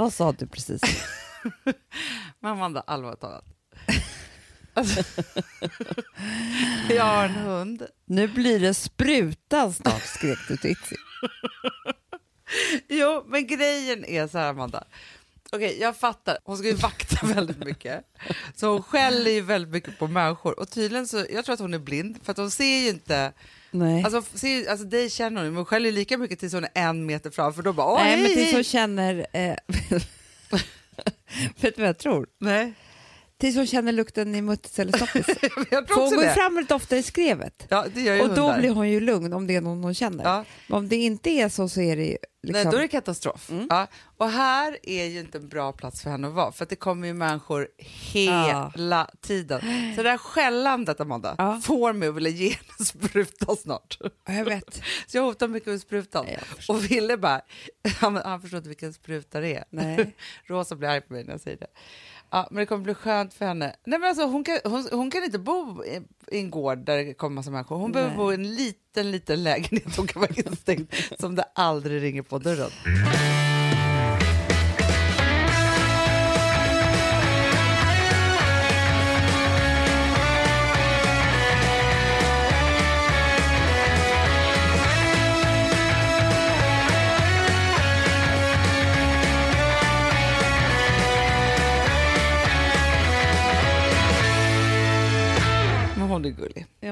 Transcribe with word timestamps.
Vad 0.00 0.12
sa 0.12 0.32
du 0.32 0.46
precis? 0.46 0.80
Men 2.40 2.52
Amanda, 2.52 2.80
allvarligt 2.86 3.20
talat. 3.20 3.44
Alltså, 4.74 5.22
jag 6.90 7.04
har 7.04 7.24
en 7.24 7.34
hund. 7.34 7.86
Nu 8.04 8.28
blir 8.28 8.60
det 8.60 8.74
sprutan 8.74 9.72
snart, 9.72 10.02
skrek 10.02 10.38
du 10.48 10.56
till 10.56 10.70
Itzy. 10.70 10.96
Jo, 12.88 13.24
men 13.28 13.46
grejen 13.46 14.04
är 14.04 14.28
så 14.28 14.38
här, 14.38 14.50
Amanda. 14.50 14.84
Okej, 15.52 15.78
jag 15.80 15.96
fattar. 15.96 16.38
Hon 16.44 16.58
ska 16.58 16.66
ju 16.66 16.74
vakta 16.74 17.26
väldigt 17.26 17.64
mycket. 17.64 18.04
Så 18.54 18.72
hon 18.72 18.82
skäller 18.82 19.30
ju 19.30 19.40
väldigt 19.40 19.72
mycket 19.72 19.98
på 19.98 20.06
människor. 20.06 20.60
Och 20.60 20.70
tydligen 20.70 21.08
så, 21.08 21.26
jag 21.30 21.44
tror 21.44 21.52
att 21.54 21.60
hon 21.60 21.74
är 21.74 21.78
blind, 21.78 22.18
för 22.22 22.30
att 22.30 22.38
hon 22.38 22.50
ser 22.50 22.78
ju 22.78 22.88
inte... 22.88 23.32
Nej. 23.70 24.04
Alltså, 24.04 24.38
ser, 24.38 24.70
alltså 24.70 24.86
dig 24.86 25.10
känner 25.10 25.44
hon 25.44 25.54
men 25.54 25.64
skäller 25.64 25.92
lika 25.92 26.18
mycket 26.18 26.38
tills 26.38 26.52
hon 26.52 26.64
är 26.64 26.70
en 26.74 27.06
meter 27.06 27.30
fram, 27.30 27.54
för 27.54 27.62
då 27.62 27.72
bara 27.72 27.86
åh, 27.86 27.98
Nej, 28.02 28.10
hej, 28.10 28.22
men 28.22 28.32
tills 28.32 28.52
hon 28.52 28.64
känner... 28.64 29.26
Eh, 29.32 29.54
vet 31.60 31.76
du 31.76 31.82
vad 31.82 31.88
jag 31.88 31.98
tror? 31.98 32.26
Nej, 32.38 32.72
Tills 33.40 33.56
hon 33.56 33.66
känner 33.66 33.92
lukten 33.92 34.34
i 34.34 34.42
muttis 34.42 34.78
eller 34.78 34.92
För 34.98 35.06
tror 35.86 36.00
hon 36.00 36.10
går 36.16 36.22
det. 36.22 36.34
fram 36.34 36.56
lite 36.58 36.74
oftare 36.74 36.98
i 36.98 37.02
skrevet. 37.02 37.66
Ja, 37.68 37.86
det 37.94 38.00
gör 38.00 38.14
ju 38.14 38.22
Och 38.22 38.28
då 38.28 38.34
hundar. 38.42 38.58
blir 38.58 38.70
hon 38.70 38.88
ju 38.90 39.00
lugn 39.00 39.32
om 39.32 39.46
det 39.46 39.56
är 39.56 39.60
någon 39.60 39.84
hon 39.84 39.94
känner. 39.94 40.24
Ja. 40.24 40.44
Men 40.66 40.78
om 40.78 40.88
det 40.88 40.96
inte 40.96 41.30
är 41.30 41.48
så 41.48 41.68
så 41.68 41.80
är 41.80 41.96
det 41.96 42.18
liksom... 42.42 42.52
Nej, 42.52 42.64
då 42.64 42.76
är 42.76 42.80
det 42.80 42.88
katastrof. 42.88 43.50
Mm. 43.50 43.66
Ja. 43.70 43.86
Och 44.16 44.30
här 44.30 44.78
är 44.82 45.04
ju 45.04 45.20
inte 45.20 45.38
en 45.38 45.48
bra 45.48 45.72
plats 45.72 46.02
för 46.02 46.10
henne 46.10 46.28
att 46.28 46.34
vara, 46.34 46.52
för 46.52 46.62
att 46.62 46.68
det 46.68 46.76
kommer 46.76 47.06
ju 47.08 47.14
människor 47.14 47.68
hela 47.78 49.10
tiden. 49.20 49.60
Så 49.96 50.02
det 50.02 50.10
här 50.10 50.18
skällandet, 50.18 51.00
Amanda, 51.00 51.34
Ja. 51.38 51.60
får 51.64 51.92
mig 51.92 52.08
att 52.08 52.14
vilja 52.14 52.30
ge 52.30 52.48
henne 52.48 52.84
spruta 52.86 53.56
snart. 53.56 53.98
Ja, 54.26 54.32
jag 54.34 54.44
vet. 54.44 54.82
Så 55.06 55.16
jag 55.16 55.22
hotar 55.22 55.48
mycket 55.48 55.68
med 55.68 55.80
sprutan. 55.80 56.24
Nej, 56.26 56.38
och 56.68 56.90
Ville 56.90 57.16
bara, 57.16 57.40
han, 58.00 58.16
han 58.16 58.40
förstår 58.40 58.56
inte 58.58 58.68
vilken 58.68 58.92
spruta 58.92 59.40
det 59.40 59.54
är. 59.54 59.64
Nej. 59.70 60.14
Rosa 60.46 60.76
blir 60.76 60.88
arg 60.88 61.00
på 61.00 61.12
mig 61.12 61.24
när 61.24 61.30
jag 61.32 61.40
säger 61.40 61.56
det. 61.56 61.66
Ja, 62.30 62.48
men 62.50 62.60
det 62.60 62.66
kommer 62.66 62.84
bli 62.84 62.94
skönt 62.94 63.34
för 63.34 63.44
henne. 63.46 63.76
Nej, 63.84 63.98
men 63.98 64.08
alltså, 64.08 64.24
hon, 64.26 64.44
kan, 64.44 64.58
hon, 64.64 64.88
hon 64.92 65.10
kan 65.10 65.24
inte 65.24 65.38
bo 65.38 65.84
i, 65.84 66.00
i 66.36 66.38
en 66.38 66.50
gård 66.50 66.78
där 66.78 66.96
det 66.96 67.14
kommer 67.14 67.34
massa 67.34 67.50
människor. 67.50 67.76
Hon 67.76 67.92
behöver 67.92 68.10
Nej. 68.10 68.18
bo 68.18 68.32
i 68.32 68.34
en 68.34 68.54
liten, 68.54 69.10
liten 69.10 69.42
lägenhet. 69.42 69.96
Hon 69.96 70.06
kan 70.06 70.20
vara 70.20 70.32
instängd 70.36 70.94
som 71.18 71.34
det 71.34 71.44
aldrig 71.54 72.02
ringer 72.02 72.22
på 72.22 72.38
dörren. 72.38 72.70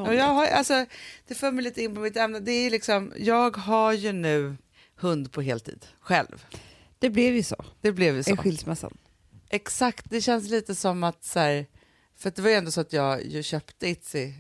Och 0.09 0.15
jag 0.15 0.25
har, 0.35 0.47
alltså, 0.47 0.87
det 1.27 1.35
för 1.35 1.51
mig 1.51 1.65
lite 1.65 1.83
in 1.83 1.95
på 1.95 2.01
mitt 2.01 2.17
ämne. 2.17 2.41
Det 2.41 2.53
är 2.53 2.71
liksom, 2.71 3.13
jag 3.17 3.57
har 3.57 3.93
ju 3.93 4.13
nu 4.13 4.57
hund 4.97 5.33
på 5.33 5.43
heltid, 5.43 5.87
själv. 6.01 6.45
Det 6.99 7.11
blev 7.11 7.35
ju 7.35 7.43
så 7.43 7.65
Det 7.81 7.93
blev 7.93 8.17
ju 8.17 8.23
så. 8.23 8.31
i 8.31 8.37
skilsmässan. 8.37 8.99
Exakt, 9.51 10.11
det 10.11 10.21
känns 10.21 10.51
lite 10.51 10.75
som 10.75 11.05
att 11.05 11.25
så 11.25 11.39
här, 11.39 11.67
för 12.17 12.33
det 12.37 12.43
var 12.43 12.51
ju 12.51 12.57
ändå 12.57 12.71
så 12.71 12.81
att 12.81 12.93
jag 12.93 13.25
ju 13.27 13.43
köpte 13.43 13.89
Itzy 13.89 14.33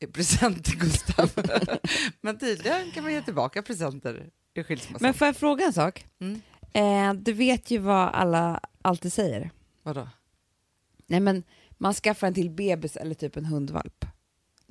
i 0.00 0.06
present 0.06 0.64
till 0.64 0.78
Gustav. 0.78 1.30
Men 2.20 2.38
tydligen 2.38 2.90
kan 2.90 3.04
man 3.04 3.12
ge 3.12 3.22
tillbaka 3.22 3.62
presenter 3.62 4.30
i 4.54 4.62
skilsmässan. 4.62 4.98
Men 5.00 5.14
får 5.14 5.26
jag 5.26 5.36
fråga 5.36 5.64
en 5.64 5.72
sak? 5.72 6.06
Mm. 6.20 6.42
Eh, 6.72 7.22
du 7.22 7.32
vet 7.32 7.70
ju 7.70 7.78
vad 7.78 8.08
alla 8.08 8.60
alltid 8.82 9.12
säger. 9.12 9.50
Vadå? 9.82 10.08
Nej 11.06 11.20
men 11.20 11.42
man 11.78 11.94
skaffar 11.94 12.26
en 12.26 12.34
till 12.34 12.50
bebis 12.50 12.96
eller 12.96 13.14
typ 13.14 13.36
en 13.36 13.44
hundvalp. 13.44 14.01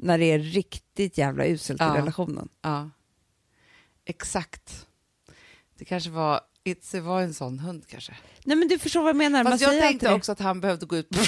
När 0.02 0.18
det 0.18 0.26
är 0.26 0.40
riktigt 0.40 1.18
jävla 1.18 1.46
uselt 1.46 1.82
i 1.82 1.84
Ja. 1.84 1.96
relationen. 1.98 2.50
Ja, 2.62 2.90
exakt. 4.06 4.88
Det 5.78 5.86
kanske 5.86 6.10
var, 6.10 6.42
Itzy 6.64 7.00
var 7.00 7.22
en 7.22 7.34
sån 7.34 7.60
hund 7.60 7.88
kanske. 7.88 8.18
Nej 8.44 8.58
men 8.58 8.68
du 8.68 8.80
förstår 8.80 9.02
vad 9.02 9.10
jag 9.10 9.16
menar. 9.16 9.44
man 9.44 9.52
Fast 9.54 9.62
jag 9.62 9.70
säger 9.72 9.82
tänkte 9.82 10.14
också 10.14 10.32
att 10.32 10.40
han 10.40 10.62
behövde 10.62 10.86
gå 10.86 10.98
ut 10.98 11.10
på 11.10 11.20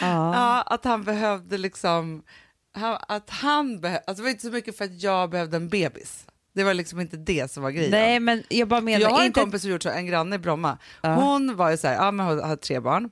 Ja. 0.00 0.34
Ja, 0.34 0.62
att 0.62 0.84
han 0.84 1.04
behövde 1.04 1.58
liksom... 1.58 2.22
Att 3.08 3.30
han 3.30 3.80
behö, 3.80 3.96
alltså 4.06 4.14
det 4.14 4.22
var 4.22 4.30
inte 4.30 4.46
så 4.46 4.50
mycket 4.50 4.76
för 4.76 4.84
att 4.84 5.02
jag 5.02 5.30
behövde 5.30 5.56
en 5.56 5.68
bebis. 5.68 6.26
Det 6.52 6.64
var 6.64 6.74
liksom 6.74 7.00
inte 7.00 7.16
det 7.16 7.50
som 7.50 7.62
var 7.62 7.70
grejen. 7.70 7.90
Nej 7.90 8.20
men 8.20 8.42
jag 8.48 8.68
bara 8.68 8.80
menar 8.80 9.00
jag 9.00 9.10
har 9.10 9.20
en 9.20 9.26
inte... 9.26 9.40
kompis 9.40 9.62
som 9.62 9.70
gjort 9.70 9.82
så, 9.82 9.88
en 9.88 10.06
granne 10.06 10.36
i 10.36 10.38
Bromma. 10.38 10.78
Ja. 11.02 11.14
Hon 11.14 11.56
var 11.56 11.70
ju 11.70 11.76
så 11.76 11.86
här, 11.88 11.94
ja, 11.94 12.10
men 12.10 12.26
hon 12.26 12.40
hade 12.42 12.56
tre 12.56 12.80
barn. 12.80 13.10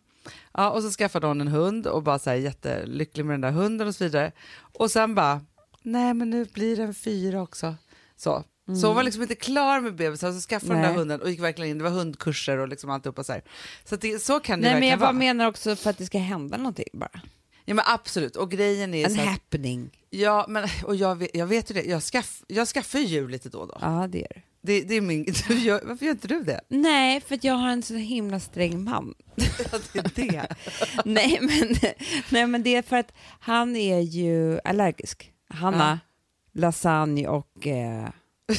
Ja, 0.52 0.70
och 0.70 0.82
så 0.82 0.90
skaffade 0.90 1.26
hon 1.26 1.40
en 1.40 1.48
hund 1.48 1.86
och 1.86 2.02
bara 2.02 2.18
så 2.18 2.30
här, 2.30 2.36
jättelycklig 2.36 3.24
med 3.24 3.34
den 3.34 3.40
där 3.40 3.50
hunden 3.50 3.88
och 3.88 3.94
så 3.94 4.04
vidare. 4.04 4.32
Och 4.78 4.90
sen 4.90 5.14
bara, 5.14 5.40
nej 5.82 6.14
men 6.14 6.30
nu 6.30 6.44
blir 6.44 6.76
det 6.76 6.82
en 6.82 6.94
fyra 6.94 7.42
också. 7.42 7.74
Så. 8.16 8.44
Så 8.80 8.86
hon 8.86 8.96
var 8.96 9.02
liksom 9.02 9.22
inte 9.22 9.34
klar 9.34 9.80
med 9.80 9.94
bebisen, 9.94 10.34
så 10.40 10.48
skaffade 10.48 10.72
den 10.72 10.82
Nej. 10.82 10.90
där 10.90 10.98
hunden 10.98 11.20
och 11.20 11.30
gick 11.30 11.40
verkligen 11.40 11.70
in, 11.70 11.78
det 11.78 11.84
var 11.84 11.90
hundkurser 11.90 12.58
och 12.58 12.68
liksom 12.68 12.90
alltihopa 12.90 13.24
så 13.24 13.32
här. 13.32 13.42
Så, 13.84 13.96
det, 13.96 14.18
så 14.18 14.40
kan 14.40 14.60
det 14.60 14.62
Nej 14.64 14.72
men 14.72 14.74
verkligen 14.74 14.90
jag 14.90 14.98
bara 14.98 15.04
vara. 15.06 15.12
menar 15.18 15.48
också 15.48 15.76
för 15.76 15.90
att 15.90 15.98
det 15.98 16.06
ska 16.06 16.18
hända 16.18 16.56
någonting 16.56 16.88
bara. 16.92 17.20
Ja 17.64 17.74
men 17.74 17.84
absolut, 17.88 18.36
och 18.36 18.50
grejen 18.50 18.94
är 18.94 19.04
En 19.04 19.14
så 19.14 19.20
att, 19.20 19.26
happening. 19.26 19.90
ja 20.10 20.46
men 20.48 20.68
och 20.84 20.96
jag 20.96 21.14
vet, 21.18 21.30
jag 21.36 21.46
vet 21.46 21.70
ju 21.70 21.74
det, 21.74 21.82
jag, 21.82 22.02
skaff, 22.02 22.42
jag 22.46 22.68
skaffar 22.68 22.98
ju 22.98 23.04
djur 23.04 23.28
lite 23.28 23.48
då 23.48 23.58
och 23.58 23.68
då. 23.68 23.78
Ja 23.80 24.08
det 24.10 24.24
är 24.24 24.42
det. 24.60 24.82
Det, 24.82 24.96
är 24.96 25.00
min, 25.00 25.24
du 25.48 25.58
gör, 25.58 25.80
varför 25.84 26.04
gör 26.06 26.12
inte 26.12 26.28
du 26.28 26.42
det? 26.44 26.60
Nej 26.68 27.20
för 27.20 27.38
jag 27.42 27.54
har 27.54 27.68
en 27.68 27.82
så 27.82 27.94
himla 27.94 28.40
sträng 28.40 28.84
man. 28.84 29.14
Ja, 29.92 30.02
det 30.14 30.28
är 30.28 30.32
det. 30.32 30.54
nej, 31.04 31.38
men, 31.40 31.76
nej 32.28 32.46
men 32.46 32.62
det 32.62 32.74
är 32.76 32.82
för 32.82 32.96
att 32.96 33.12
han 33.40 33.76
är 33.76 34.00
ju 34.00 34.60
allergisk. 34.64 35.32
Hanna, 35.48 36.00
lasagne 36.52 37.28
och 37.28 37.66
eh, 37.66 38.08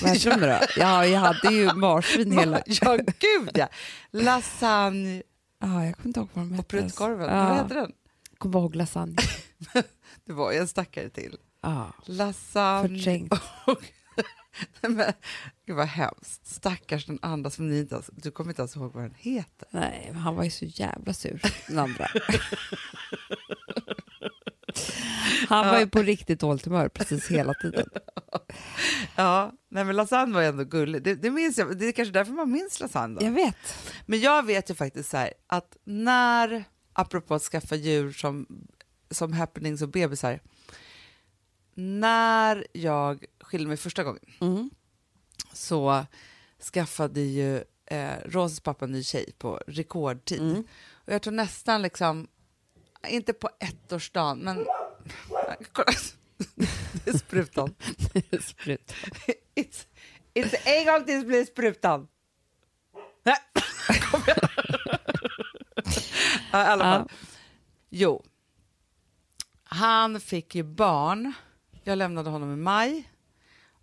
vad 0.02 0.12
heter 0.12 0.30
de 0.32 0.48
då? 0.48 0.60
Ja, 0.78 1.06
jag 1.06 1.20
hade 1.20 1.54
ju 1.54 1.74
marsvin 1.74 2.32
hela... 2.32 2.62
Ja, 2.66 2.96
gud 2.96 3.50
ja. 3.54 3.68
Lasagne 4.12 5.24
Ja, 5.60 5.86
jag 5.86 5.96
kommer 5.96 6.08
inte 6.08 6.20
ihåg 6.20 6.30
vad 6.34 6.46
de 6.46 6.52
och 6.52 6.56
hette. 6.58 6.68
pruttkorven. 6.70 7.30
Ja, 7.38 7.50
Vad 7.50 7.58
heter 7.58 7.76
den? 7.76 7.92
Kommer 8.44 8.60
ihåg 8.60 8.76
lasagne. 8.76 9.16
Det 10.26 10.34
var 10.34 10.52
ju 10.52 10.58
en 10.58 10.68
stackare 10.68 11.10
till. 11.10 11.38
Ja, 11.62 11.94
Lasagne 12.06 12.98
förträngt. 12.98 13.34
och... 13.66 13.84
Men, 14.82 15.14
gud 15.66 15.76
vad 15.76 15.88
hemskt. 15.88 16.48
Stackars 16.48 17.06
den 17.06 17.20
andra 17.22 17.50
som 17.50 17.68
ni 17.68 17.80
inte 17.80 17.96
ens... 17.96 18.10
Du 18.14 18.32
kommer 18.32 18.52
inte 18.52 18.62
ens 18.62 18.76
ihåg 18.76 18.94
vad 18.94 19.04
den 19.04 19.16
heter. 19.18 19.68
Nej, 19.72 20.12
han 20.16 20.36
var 20.36 20.44
ju 20.44 20.50
så 20.50 20.66
jävla 20.66 21.14
sur, 21.14 21.42
den 21.68 21.80
andra. 21.80 22.08
Han 25.50 25.68
var 25.68 25.80
ju 25.80 25.88
på 25.88 26.02
riktigt 26.02 26.40
dåligt 26.40 26.66
humör 26.66 26.90
precis 26.90 27.28
hela 27.28 27.54
tiden. 27.54 27.90
Ja, 29.16 29.52
nej 29.70 29.84
men 29.84 29.96
lasagne 29.96 30.34
var 30.34 30.42
ju 30.42 30.48
ändå 30.48 30.64
gullig. 30.64 31.04
Det, 31.04 31.16
det 31.16 31.32
minns 31.32 31.58
jag. 31.58 31.80
Det 31.80 31.86
är 31.86 31.92
kanske 31.92 32.14
därför 32.14 32.34
man 32.34 32.52
minns 32.52 32.80
lasagne. 32.80 33.20
Då. 33.20 33.26
Jag 33.26 33.32
vet. 33.32 33.56
Men 34.06 34.20
jag 34.20 34.46
vet 34.46 34.70
ju 34.70 34.74
faktiskt 34.74 35.10
så 35.10 35.18
här 35.18 35.34
att 35.48 35.78
när, 35.84 36.64
apropå 36.94 37.34
att 37.36 37.42
skaffa 37.42 37.76
djur 37.76 38.12
som, 38.12 38.48
som 39.12 39.34
happenings 39.34 39.82
och 39.82 39.90
bebisar, 39.90 40.40
när 41.76 42.68
jag 42.74 43.26
skilde 43.42 43.68
mig 43.68 43.78
första 43.78 44.04
gången 44.04 44.26
Mm. 44.42 44.70
så 45.54 46.06
skaffade 46.74 47.22
ju 47.22 47.64
eh, 47.86 48.14
Rosas 48.26 48.60
pappa 48.60 48.86
en 48.86 48.92
ny 48.92 49.04
tjej 49.04 49.34
på 49.38 49.62
rekordtid. 49.68 50.42
Mm. 50.42 50.64
Och 50.92 51.14
jag 51.14 51.22
tror 51.22 51.34
nästan 51.34 51.82
liksom, 51.82 52.28
inte 53.08 53.34
på 53.34 53.50
ettårsdagen, 53.60 54.40
men 54.40 54.58
kolla, 55.72 55.92
det 57.06 57.10
är 57.12 57.18
sprutan. 57.18 57.76
Sprut. 58.42 58.94
It's, 59.56 59.86
it's 60.34 60.56
en 60.66 60.86
gång 60.86 61.06
till 61.06 61.22
så 61.22 61.28
blir 61.28 61.40
det 61.40 61.46
sprutan. 61.46 62.08
Nej, 63.24 63.36
kom 64.12 64.22
igen. 64.28 64.38
ja, 66.52 66.64
I 66.64 66.68
alla 66.68 66.84
fall. 66.84 67.10
Jo, 67.90 68.24
han 69.64 70.20
fick 70.20 70.56
ju 70.56 70.64
barn. 70.64 71.34
Jag 71.84 71.98
lämnade 71.98 72.30
honom 72.30 72.54
i 72.54 72.56
maj 72.56 73.10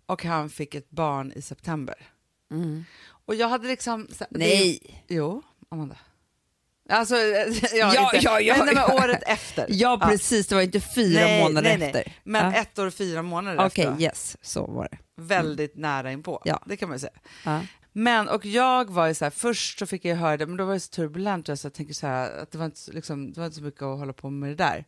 och 0.05 0.23
han 0.23 0.49
fick 0.49 0.75
ett 0.75 0.89
barn 0.89 1.31
i 1.35 1.41
september. 1.41 1.95
Mm. 2.51 2.83
Och 3.25 3.35
jag 3.35 3.47
hade 3.49 3.67
liksom... 3.67 4.07
så- 4.11 4.25
Nej. 4.29 5.03
Det, 5.07 5.15
jo, 5.15 5.41
Amanda. 5.69 5.97
Alltså, 6.89 7.15
ja, 7.73 7.93
Ja, 7.95 8.13
inte, 8.13 8.25
ja, 8.25 8.39
ja, 8.41 8.55
nej, 8.57 8.65
men 8.65 8.75
ja. 8.75 8.93
året 9.03 9.23
efter. 9.25 9.65
Ja, 9.69 9.99
precis. 10.03 10.47
Det 10.47 10.55
var 10.55 10.61
inte 10.61 10.79
fyra 10.81 11.19
Nej, 11.21 11.43
månader 11.43 11.69
nej, 11.69 11.77
nej. 11.77 11.87
efter. 11.87 12.13
Men 12.23 12.53
Ja. 12.53 12.59
ett 12.61 12.79
år 12.79 12.85
och 12.87 12.93
fyra 12.93 13.21
månader 13.21 13.65
Okej, 13.65 13.85
efter. 13.85 14.01
yes, 14.01 14.37
så 14.41 14.65
var 14.65 14.87
det. 14.91 14.97
Väldigt 15.21 15.75
nära 15.75 16.11
inpå. 16.11 16.41
Ja. 16.45 16.63
Det 16.65 16.77
kan 16.77 16.89
man 16.89 16.95
ju 16.95 16.99
säga. 16.99 17.61
Men, 17.93 18.29
och 18.29 18.45
jag 18.45 18.89
var 18.89 19.07
ju 19.07 19.13
så 19.13 19.25
här, 19.25 19.29
först 19.29 19.79
så 19.79 19.85
fick 19.85 20.05
jag 20.05 20.15
höra 20.15 20.37
det, 20.37 20.45
men 20.45 20.57
då 20.57 20.65
var 20.65 20.73
det 20.73 20.79
så 20.79 20.89
turbulent 20.89 21.59
så 21.59 21.65
jag 21.65 21.73
tänker 21.73 21.93
så 21.93 22.07
här, 22.07 22.37
att 22.37 22.51
det 22.51 22.57
var, 22.57 22.65
inte, 22.65 22.91
liksom, 22.91 23.33
det 23.33 23.39
var 23.39 23.45
inte 23.45 23.57
så 23.57 23.63
mycket 23.63 23.81
att 23.81 23.99
hålla 23.99 24.13
på 24.13 24.29
med 24.29 24.49
det 24.49 24.55
där. 24.55 24.85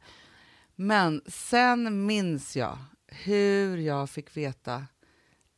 Men 0.76 1.22
sen 1.28 2.06
minns 2.06 2.56
jag 2.56 2.78
hur 3.08 3.78
jag 3.78 4.10
fick 4.10 4.38
veta 4.38 4.86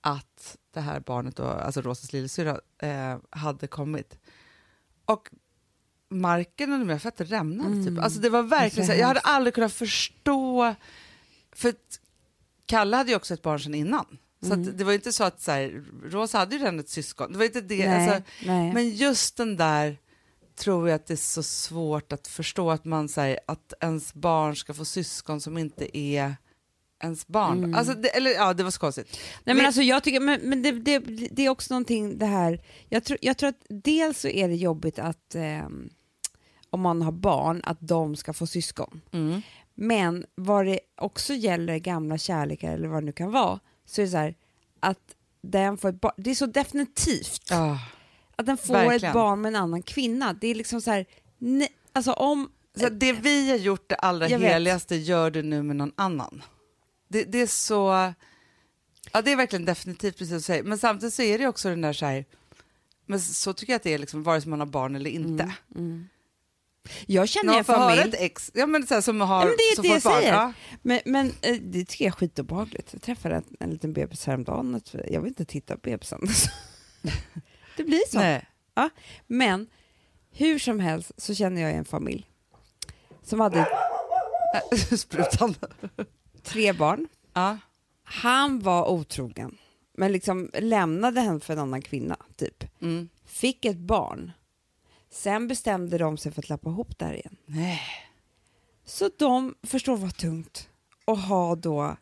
att 0.01 0.57
det 0.73 0.81
här 0.81 0.99
barnet, 0.99 1.35
då, 1.35 1.43
alltså 1.43 1.81
Rosas 1.81 2.13
lillasyrra, 2.13 2.59
eh, 2.77 3.17
hade 3.29 3.67
kommit. 3.67 4.17
Och 5.05 5.29
marken 6.09 6.71
under 6.71 6.85
mina 6.85 6.99
fötter 6.99 7.25
rämnade. 7.25 7.69
Mm. 7.69 7.85
Typ. 7.85 8.03
Alltså 8.03 8.19
det 8.19 8.29
var 8.29 8.43
verkligen 8.43 8.87
så, 8.87 8.93
jag 8.93 9.07
hade 9.07 9.19
aldrig 9.19 9.53
kunnat 9.53 9.73
förstå, 9.73 10.75
för 11.51 11.73
Kalle 12.65 12.97
hade 12.97 13.09
ju 13.09 13.15
också 13.15 13.33
ett 13.33 13.41
barn 13.41 13.59
sedan 13.59 13.75
innan. 13.75 14.17
Så 14.47 14.53
Mm. 14.53 14.69
att 14.69 14.77
det 14.77 14.83
var 14.83 14.93
inte 14.93 15.13
så 15.13 15.23
att 15.23 15.41
så 15.41 15.51
här, 15.51 15.83
Rosa 16.03 16.37
hade 16.37 16.55
ju 16.55 16.61
redan 16.61 16.79
ett 16.79 16.89
syskon. 16.89 17.31
Det 17.31 17.37
var 17.37 17.45
inte 17.45 17.61
det. 17.61 17.87
Nej, 17.89 18.09
Alltså, 18.09 18.23
nej. 18.45 18.73
men 18.73 18.89
just 18.89 19.37
den 19.37 19.57
där 19.57 19.97
tror 20.55 20.89
jag 20.89 20.95
att 20.95 21.07
det 21.07 21.13
är 21.13 21.15
så 21.15 21.43
svårt 21.43 22.11
att 22.13 22.27
förstå 22.27 22.71
att 22.71 22.85
man 22.85 23.09
säger 23.09 23.39
att 23.47 23.73
ens 23.81 24.13
barn 24.13 24.55
ska 24.55 24.73
få 24.73 24.85
syskon 24.85 25.41
som 25.41 25.57
inte 25.57 25.97
är 25.97 26.35
ens 27.03 27.27
barn. 27.27 27.57
Mm. 27.57 27.75
Alltså, 27.75 27.93
det, 27.93 28.07
eller 28.17 28.31
ja, 28.31 28.53
det 28.53 28.63
var 28.63 28.71
så 28.71 28.79
konstigt. 28.79 29.07
Nej, 29.43 29.55
men 29.55 29.57
Vi- 29.57 29.65
alltså, 29.65 29.81
jag 29.81 30.03
tycker, 30.03 30.19
men, 30.19 30.39
men 30.43 30.63
det, 30.63 30.71
det, 30.71 30.99
det 31.31 31.45
är 31.45 31.49
också 31.49 31.73
någonting 31.73 32.17
det 32.17 32.25
här, 32.25 32.61
jag 32.89 33.03
tror, 33.03 33.17
jag 33.21 33.37
tror 33.37 33.49
att 33.49 33.65
dels 33.69 34.19
så 34.19 34.27
är 34.27 34.47
det 34.47 34.55
jobbigt 34.55 34.99
att 34.99 35.35
ehm, 35.35 35.89
om 36.69 36.81
man 36.81 37.01
har 37.01 37.11
barn, 37.11 37.61
att 37.63 37.77
de 37.79 38.15
ska 38.15 38.33
få 38.33 38.47
syskon. 38.47 39.01
Mm. 39.11 39.41
Men 39.75 40.25
vad 40.35 40.65
det 40.65 40.79
också 41.01 41.33
gäller 41.33 41.77
gamla 41.77 42.17
kärlekar 42.17 42.73
eller 42.73 42.87
vad 42.87 43.01
det 43.03 43.05
nu 43.05 43.11
kan 43.11 43.31
vara, 43.31 43.59
så 43.85 44.01
är 44.01 44.05
det 44.05 44.11
så 44.11 44.17
här 44.17 44.35
att 44.79 45.15
den 45.41 45.77
får 45.77 45.89
ett 45.89 46.01
barn, 46.01 46.13
det 46.17 46.31
är 46.31 46.35
så 46.35 46.45
definitivt 46.45 47.41
Ja. 47.49 47.79
att 48.35 48.45
den 48.45 48.57
får 48.57 48.73
verkligen. 48.73 49.09
ett 49.09 49.13
barn 49.13 49.41
med 49.41 49.49
en 49.49 49.55
annan 49.55 49.81
kvinna. 49.81 50.33
Det 50.33 50.47
är 50.47 50.55
liksom 50.55 50.81
så 50.81 50.91
här, 50.91 51.05
nej, 51.37 51.69
alltså 51.93 52.11
om, 52.13 52.49
Så 52.79 52.89
det 52.89 53.13
vi 53.13 53.49
har 53.49 53.57
gjort 53.57 53.89
det 53.89 53.95
allra 53.95 54.27
vet. 54.27 54.39
heligaste 54.41 54.95
gör 54.95 55.31
du 55.31 55.41
nu 55.43 55.63
med 55.63 55.75
någon 55.75 55.91
annan. 55.95 56.43
Det, 57.07 57.23
det 57.23 57.37
är 57.41 57.47
så... 57.47 58.13
Ja, 59.11 59.21
det 59.21 59.31
är 59.31 59.35
verkligen 59.35 59.65
definitivt 59.65 60.17
precis 60.17 60.29
som 60.29 60.37
du 60.37 60.41
säger. 60.41 60.63
Men 60.63 60.77
samtidigt 60.77 61.13
så 61.13 61.21
är 61.21 61.37
det 61.37 61.47
också 61.47 61.69
den 61.69 61.81
där 61.81 61.93
så 61.93 62.05
här... 62.05 62.25
Men 63.05 63.21
så 63.21 63.53
tycker 63.53 63.73
jag 63.73 63.77
att 63.77 63.83
det 63.83 63.93
är 63.93 63.97
liksom, 63.97 64.23
vare 64.23 64.41
sig 64.41 64.49
man 64.49 64.59
har 64.59 64.67
barn 64.67 64.95
eller 64.95 65.09
inte. 65.09 65.53
Jag 67.05 67.29
känner 67.29 67.51
När 67.51 67.59
en 67.59 67.65
familj, 67.65 68.01
ett 68.01 68.15
ex 68.21 68.51
ja, 68.53 68.65
men 68.65 68.87
så 68.87 68.93
här, 68.93 69.01
som 69.01 69.21
har 69.21 69.39
Ja, 69.41 69.45
men 69.45 69.55
det 69.57 69.63
är 69.63 69.75
som 69.75 69.81
det 69.83 69.87
jag 69.89 70.01
barn. 70.01 70.13
säger. 70.13 70.33
Ja. 70.33 70.53
men, 70.81 70.99
men 71.05 71.33
eh, 71.41 71.55
det 71.61 71.85
tycker 71.85 72.05
jag 72.05 72.11
är 72.11 72.15
skitobehagligt. 72.15 72.89
Jag 72.93 73.01
träffade 73.01 73.35
en, 73.35 73.43
en 73.59 73.69
liten 73.69 73.93
bebis 73.93 74.25
häromdagen, 74.25 74.81
jag 75.07 75.21
vill 75.21 75.27
inte 75.27 75.45
titta 75.45 75.73
på 75.73 75.79
bebisen. 75.83 76.19
det 77.77 77.83
blir 77.83 78.09
så. 78.11 78.19
Nej. 78.19 78.45
Men 79.27 79.67
hur 80.31 80.59
som 80.59 80.79
helst 80.79 81.11
så 81.17 81.35
känner 81.35 81.61
jag 81.61 81.71
en 81.71 81.85
familj 81.85 82.29
som 83.23 83.39
hade 83.39 83.67
Sprutan. 84.97 85.55
tre 86.43 86.73
barn. 86.73 87.07
Ja. 87.33 87.57
Han 88.03 88.59
var 88.59 88.89
otrogen, 88.89 89.57
men 89.97 90.11
liksom 90.11 90.49
lämnade 90.53 91.21
henne 91.21 91.39
för 91.39 91.53
en 91.53 91.59
annan 91.59 91.81
kvinna, 91.81 92.17
typ. 92.35 92.63
Mm. 92.81 93.09
Fick 93.25 93.65
ett 93.65 93.77
barn. 93.77 94.31
Sen 95.15 95.47
bestämde 95.47 95.97
de 95.97 96.17
sig 96.17 96.31
för 96.31 96.41
att 96.41 96.49
lappa 96.49 96.69
ihop 96.69 96.99
där 96.99 97.13
igen. 97.13 97.35
Nej. 97.45 97.81
Så 98.85 99.09
de 99.17 99.55
förstår 99.63 99.97
vad 99.97 100.15
tungt 100.17 100.69
att 101.05 101.19
ha 101.25 101.55
då 101.55 101.97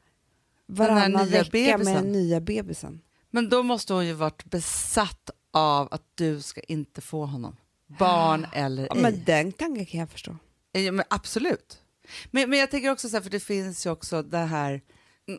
varannan 0.66 1.28
vecka 1.30 1.38
med 1.38 1.52
bebisen. 1.52 1.94
den 1.96 2.12
nya 2.12 2.42
bebisen. 2.42 3.02
Men 3.32 3.50
då 3.50 3.64
måste 3.64 3.94
hon 3.94 4.06
ju 4.06 4.14
varit 4.14 4.44
besatt 4.46 5.30
av 5.52 5.88
att 5.92 6.04
du 6.16 6.42
ska 6.42 6.62
inte 6.62 7.02
få 7.02 7.26
honom. 7.26 7.56
Barn 8.00 8.48
eller 8.54 8.84
Ja, 8.84 8.96
ej. 8.96 9.02
men 9.02 9.24
den 9.26 9.52
tanken 9.52 9.86
kan 9.86 10.00
jag 10.00 10.10
förstå. 10.10 10.38
Ja, 10.72 10.92
men 10.92 11.06
absolut. 11.10 11.82
Men, 12.32 12.50
men 12.50 12.60
jag 12.60 12.72
tänker 12.72 12.92
också 12.92 13.10
så 13.10 13.16
här, 13.16 13.24
för 13.24 13.30
det 13.30 13.40
finns 13.40 13.86
ju 13.86 13.90
också 13.90 14.22
det 14.24 14.38
här, 14.38 14.82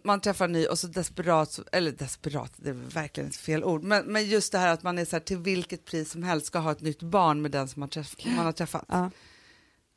man 0.05 0.21
träffar 0.21 0.45
en 0.45 0.53
ny 0.53 0.67
och 0.67 0.79
så 0.79 0.87
desperat, 0.87 1.61
eller 1.73 1.93
desperat, 1.93 2.53
det 2.57 2.71
är 2.71 2.75
verkligen 2.75 3.29
ett 3.31 3.37
fel 3.37 3.65
ord, 3.65 3.83
men, 3.83 4.05
men 4.07 4.27
just 4.29 4.53
det 4.53 4.59
här 4.59 4.69
att 4.69 4.83
man 4.83 4.99
är 4.99 5.05
så 5.05 5.17
här, 5.17 5.21
till 5.21 5.39
vilket 5.39 5.85
pris 5.85 6.11
som 6.11 6.23
helst 6.23 6.47
ska 6.47 6.59
ha 6.59 6.73
ett 6.73 6.81
nytt 6.81 7.03
barn 7.03 7.43
med 7.43 7.51
den 7.51 7.69
som 7.69 7.81
man, 7.81 7.89
träff, 7.89 8.15
man 8.37 8.45
har 8.45 8.53
träffat. 8.53 8.85
Ja. 8.89 9.11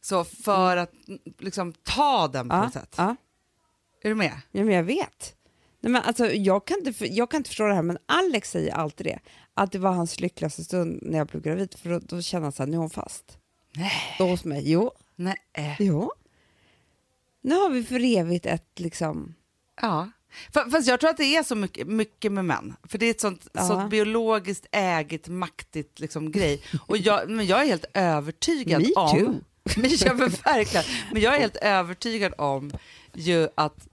Så 0.02 0.24
för 0.24 0.78
att 0.78 1.08
mm, 1.08 1.20
liksom 1.40 1.74
ta 1.74 2.28
den 2.28 2.50
på 2.50 2.56
Ja, 2.56 2.64
något 2.64 2.74
sätt. 2.74 2.96
ja. 2.98 3.16
Är 4.04 4.10
du 4.10 4.16
med? 4.16 4.42
ja, 4.52 4.64
men 4.64 4.74
jag 4.76 4.84
vet. 4.84 5.36
Nej, 5.80 5.92
men 5.92 6.02
alltså, 6.02 6.32
jag, 6.32 6.68
kan 6.68 6.78
inte, 6.88 7.06
jag 7.06 7.32
kan 7.32 7.38
inte 7.38 7.50
förstå 7.50 7.68
det 7.68 7.74
här, 7.74 7.82
men 7.82 7.98
Alex 8.06 8.52
säger 8.52 8.74
alltid 8.74 9.06
det. 9.06 9.20
Att 9.54 9.72
det 9.72 9.80
var 9.80 9.92
hans 9.92 10.20
lyckligaste 10.20 10.64
stund 10.64 11.00
när 11.02 11.18
jag 11.18 11.28
blev 11.28 11.42
gravid, 11.44 11.76
för 11.80 11.90
då, 11.90 12.00
då 12.00 12.22
kände 12.22 12.46
han 12.46 12.52
så 12.52 12.64
här, 12.64 12.68
nu 12.68 12.78
är 12.78 12.82
hon 12.82 12.90
fast. 12.90 13.38
Nej. 13.76 14.16
Då 14.18 14.28
hos 14.28 14.46
mig. 14.46 14.72
Jo, 14.72 14.92
Nej. 15.16 15.76
jo. 15.80 16.12
Nu 17.42 17.56
har 17.56 17.70
vi 17.70 17.84
för 17.84 18.18
evigt 18.18 18.46
ett 18.46 18.80
liksom... 18.80 19.34
Ja. 19.82 20.10
Fa- 20.54 20.70
Fast 20.72 20.88
jag 20.88 21.00
tror 21.00 21.10
att 21.10 21.18
det 21.18 21.36
är 21.36 21.44
så 21.44 21.56
mycket, 21.56 21.88
mycket 21.88 22.32
med 22.32 22.46
män. 22.46 22.76
För 22.84 22.98
det 22.98 23.06
är 23.06 23.12
ett 23.12 23.22
sånt, 23.22 23.48
Ja. 23.54 23.68
sånt 23.68 23.90
biologiskt 23.92 24.66
ägigt, 24.72 25.28
maktigt 25.28 26.00
liksom, 26.00 26.32
grej. 26.32 26.62
Och 26.88 26.98
jag, 26.98 27.30
men 27.30 27.46
jag 27.46 27.62
är 27.62 27.66
helt 27.66 27.86
övertygad 27.94 28.82
Me 28.82 28.94
om... 28.96 29.18
too. 29.20 29.34
Men, 29.78 29.90
ja, 29.98 30.14
men, 30.14 30.30
verkligen. 30.30 30.86
men 31.14 31.22
jag 31.22 31.36
är 31.36 31.40
helt 31.40 31.56
övertygad 31.56 32.34
om 32.38 32.72
ju 33.14 33.48
att 33.56 33.88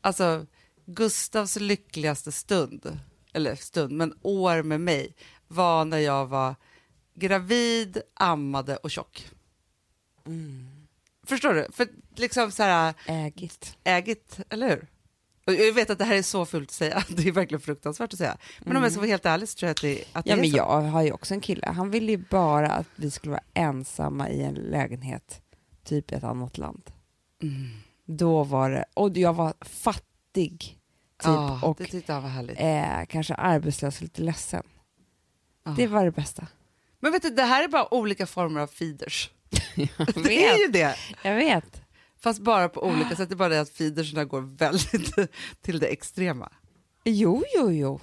alltså, 0.00 0.46
Gustavs 0.86 1.56
lyckligaste 1.56 2.32
stund, 2.32 2.98
eller 3.32 3.54
stund, 3.54 3.92
men 3.92 4.14
år 4.22 4.62
med 4.62 4.80
mig, 4.80 5.14
var 5.48 5.84
när 5.84 5.98
jag 5.98 6.26
var 6.26 6.54
gravid, 7.14 7.98
ammade 8.14 8.76
och 8.76 8.90
tjock. 8.90 9.28
Förstår 11.26 11.54
du? 11.54 11.66
För 11.72 11.88
liksom 12.14 12.50
så 12.52 12.62
här 12.62 12.94
Ägigt. 13.06 13.76
ägigt, 13.84 14.38
eller 14.48 14.68
hur? 14.68 14.86
Jag 15.44 15.72
vet 15.72 15.90
att 15.90 15.98
det 15.98 16.04
här 16.04 16.14
är 16.14 16.22
så 16.22 16.46
fult 16.46 16.68
att 16.68 16.74
säga, 16.74 17.04
det 17.16 17.28
är 17.28 17.32
verkligen 17.32 17.60
fruktansvärt 17.60 18.12
att 18.12 18.18
säga. 18.18 18.36
Men 18.60 18.76
om 18.76 18.82
jag 18.82 18.92
ska 18.92 19.00
vara 19.00 19.10
helt 19.10 19.26
ärlig 19.26 19.48
så 19.48 19.56
tror 19.58 19.66
jag 19.68 19.70
att 19.74 19.80
det, 19.80 20.04
att 20.12 20.24
det 20.24 20.30
Ja, 20.30 20.36
är 20.36 20.40
men 20.40 20.50
så. 20.50 20.56
jag 20.56 20.80
har 20.80 21.02
ju 21.02 21.12
också 21.12 21.34
en 21.34 21.40
kille. 21.40 21.66
Han 21.66 21.90
ville 21.90 22.12
ju 22.12 22.18
bara 22.30 22.70
att 22.70 22.86
vi 22.96 23.10
skulle 23.10 23.30
vara 23.30 23.42
ensamma 23.54 24.28
i 24.30 24.42
en 24.42 24.54
lägenhet, 24.54 25.40
typ 25.84 26.12
i 26.12 26.14
ett 26.14 26.24
annat 26.24 26.58
land. 26.58 26.90
Mm. 27.42 27.70
Då 28.06 28.44
var 28.44 28.70
det, 28.70 28.84
och 28.94 29.16
jag 29.16 29.34
var 29.34 29.54
fattig, 29.60 30.58
typ, 30.58 30.78
Ja, 31.24 31.60
och 31.62 31.80
eh, 32.60 33.04
kanske 33.06 33.34
arbetslös 33.34 33.96
och 33.96 34.02
lite 34.02 34.22
ledsen. 34.22 34.62
Ja. 35.64 35.74
Det 35.76 35.86
var 35.86 36.04
det 36.04 36.10
bästa. 36.10 36.46
Men 37.00 37.12
vet 37.12 37.22
du, 37.22 37.30
det 37.30 37.42
här 37.42 37.64
är 37.64 37.68
bara 37.68 37.94
olika 37.94 38.26
former 38.26 38.60
av 38.60 38.66
feeders. 38.66 39.30
Det 40.24 40.46
är 40.46 40.58
ju 40.66 40.72
det. 40.72 40.96
Jag 41.22 41.34
vet. 41.34 41.83
Fast 42.24 42.40
bara 42.40 42.68
på 42.68 42.82
olika 42.82 43.16
sätt. 43.16 43.28
Det 43.28 43.34
är 43.34 43.36
bara 43.36 43.48
det 43.48 43.60
att 43.60 43.70
feedersna 43.70 44.24
går 44.24 44.40
väldigt 44.40 45.14
till 45.62 45.78
det 45.78 45.86
extrema. 45.86 46.52
Jo, 47.04 47.44
jo, 47.56 47.72
jo. 47.72 48.00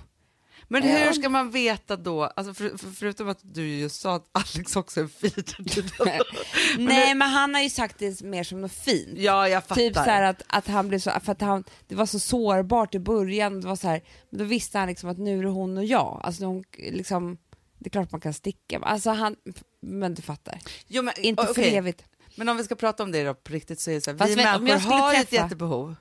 Men 0.68 0.84
hur 0.84 1.12
ska 1.14 1.30
man 1.30 1.52
veta 1.52 1.96
då, 1.96 2.24
alltså 2.24 2.54
för, 2.54 2.78
för, 2.78 2.92
förutom 2.92 3.30
att 3.30 3.40
du 3.42 3.68
just 3.68 4.02
sa 4.02 4.16
att 4.16 4.30
Alex 4.32 4.76
också 4.76 5.00
är 5.00 5.04
en 5.04 5.10
feeder. 5.10 6.78
Nej, 6.78 7.16
men 7.16 7.30
han 7.30 7.54
har 7.54 7.62
ju 7.62 7.70
sagt 7.70 8.00
det 8.00 8.22
mer 8.22 8.44
som 8.44 8.62
något 8.62 8.72
fint. 8.72 9.10
ja, 9.16 9.48
jag 9.48 9.64
fattar. 9.64 9.82
Typ 9.82 9.96
så 9.96 10.10
att, 10.10 10.42
att 10.48 10.68
han 10.68 10.88
blev 10.88 11.00
så, 11.00 11.12
för 11.24 11.32
att 11.32 11.42
han, 11.42 11.64
det 11.88 11.96
var 11.96 12.06
så 12.06 12.20
sårbart 12.20 12.96
i 12.96 13.00
början, 13.00 13.62
det 13.62 13.68
var 13.68 13.76
så 13.76 13.88
här, 13.88 14.02
men 14.30 14.40
då 14.40 14.46
visste 14.46 14.78
han 14.78 14.88
liksom 14.88 15.10
att 15.10 15.18
nu 15.18 15.40
är 15.40 15.44
det 15.44 15.50
hon 15.50 15.78
och 15.78 15.86
jag. 15.86 16.22
Alltså 16.24 16.46
hon, 16.46 16.64
liksom, 16.78 17.38
det 17.80 17.88
är 17.88 17.90
klart 17.90 18.12
man 18.12 18.22
kan 18.22 18.34
sticka, 18.34 18.80
alltså 18.80 19.10
han, 19.10 19.36
men 19.82 20.14
du 20.14 20.22
fattar. 20.22 20.60
jo, 20.88 21.02
men, 21.04 21.14
Inte 21.18 21.44
för 21.44 21.52
okej. 21.52 21.76
evigt. 21.76 22.04
Men 22.42 22.50
om 22.50 22.58
vi 22.58 22.64
ska 22.64 22.76
prata 22.76 23.04
om 23.04 23.12
det 23.12 23.24
då 23.24 23.34
på 23.34 23.54
riktigt 23.54 23.80
så 23.80 23.92
är 23.92 23.96
det 23.96 24.02
så 24.02 24.12
här, 24.12 24.18
Fast 24.18 24.30
vi 24.32 24.36
om 24.36 24.64
människor 24.64 24.70
jag 24.70 24.82
skulle 24.82 24.96
har 24.96 25.14
ju 25.14 25.20
ett 25.20 25.30
träffa- 25.30 25.36
jättebehov. 25.44 25.96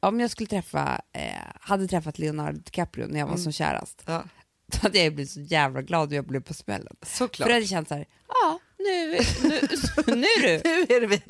Om 0.00 0.20
jag 0.20 0.30
skulle 0.30 0.46
träffa, 0.46 1.00
eh, 1.12 1.20
hade 1.60 1.88
träffat 1.88 2.18
Leonardo 2.18 2.58
DiCaprio 2.58 3.06
när 3.06 3.18
jag 3.18 3.26
var 3.26 3.32
Mm. 3.32 3.42
som 3.42 3.52
kärast, 3.52 4.02
Ja, 4.06 4.24
då 4.72 4.78
hade 4.82 4.98
jag 4.98 5.14
blivit 5.14 5.30
så 5.30 5.40
jävla 5.40 5.82
glad 5.82 6.08
och 6.08 6.14
jag 6.14 6.26
blev 6.26 6.40
på 6.42 6.54
smällen. 6.54 6.96
såklart. 7.02 7.36
För 7.46 7.48
då 7.48 7.54
hade 7.54 7.60
jag 7.62 7.68
känt 7.68 7.88
så 7.88 7.94
här, 7.94 8.06
ja, 8.28 8.58
nu, 8.78 9.06
nu, 9.42 9.60
nu 10.06 10.26
du. 10.40 10.60
Nu 10.64 10.96
är 10.96 11.00
det 11.00 11.06
vi. 11.06 11.22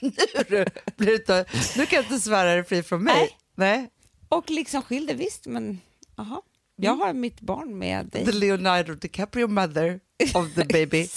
Nu, 0.00 0.10
nu, 0.34 0.44
du, 0.48 0.64
blir 0.96 1.14
inte, 1.14 1.44
nu 1.76 1.86
kan 1.86 1.96
jag 1.96 2.04
inte 2.04 2.18
svära 2.20 2.54
dig 2.54 2.64
fri 2.64 2.82
från 2.82 3.02
mig. 3.04 3.14
Nej. 3.14 3.36
Nej. 3.54 3.90
Och 4.28 4.50
liksom 4.50 4.82
skilde, 4.82 5.14
visst, 5.14 5.46
men 5.46 5.80
aha. 6.16 6.42
Jag 6.76 6.92
Mm. 6.94 7.00
har 7.06 7.12
mitt 7.12 7.40
barn 7.40 7.78
med 7.78 8.06
dig. 8.06 8.24
The 8.24 8.32
Leonardo 8.32 8.94
DiCaprio 8.94 9.46
mother 9.48 10.00
of 10.34 10.54
the 10.54 10.64
baby. 10.64 11.08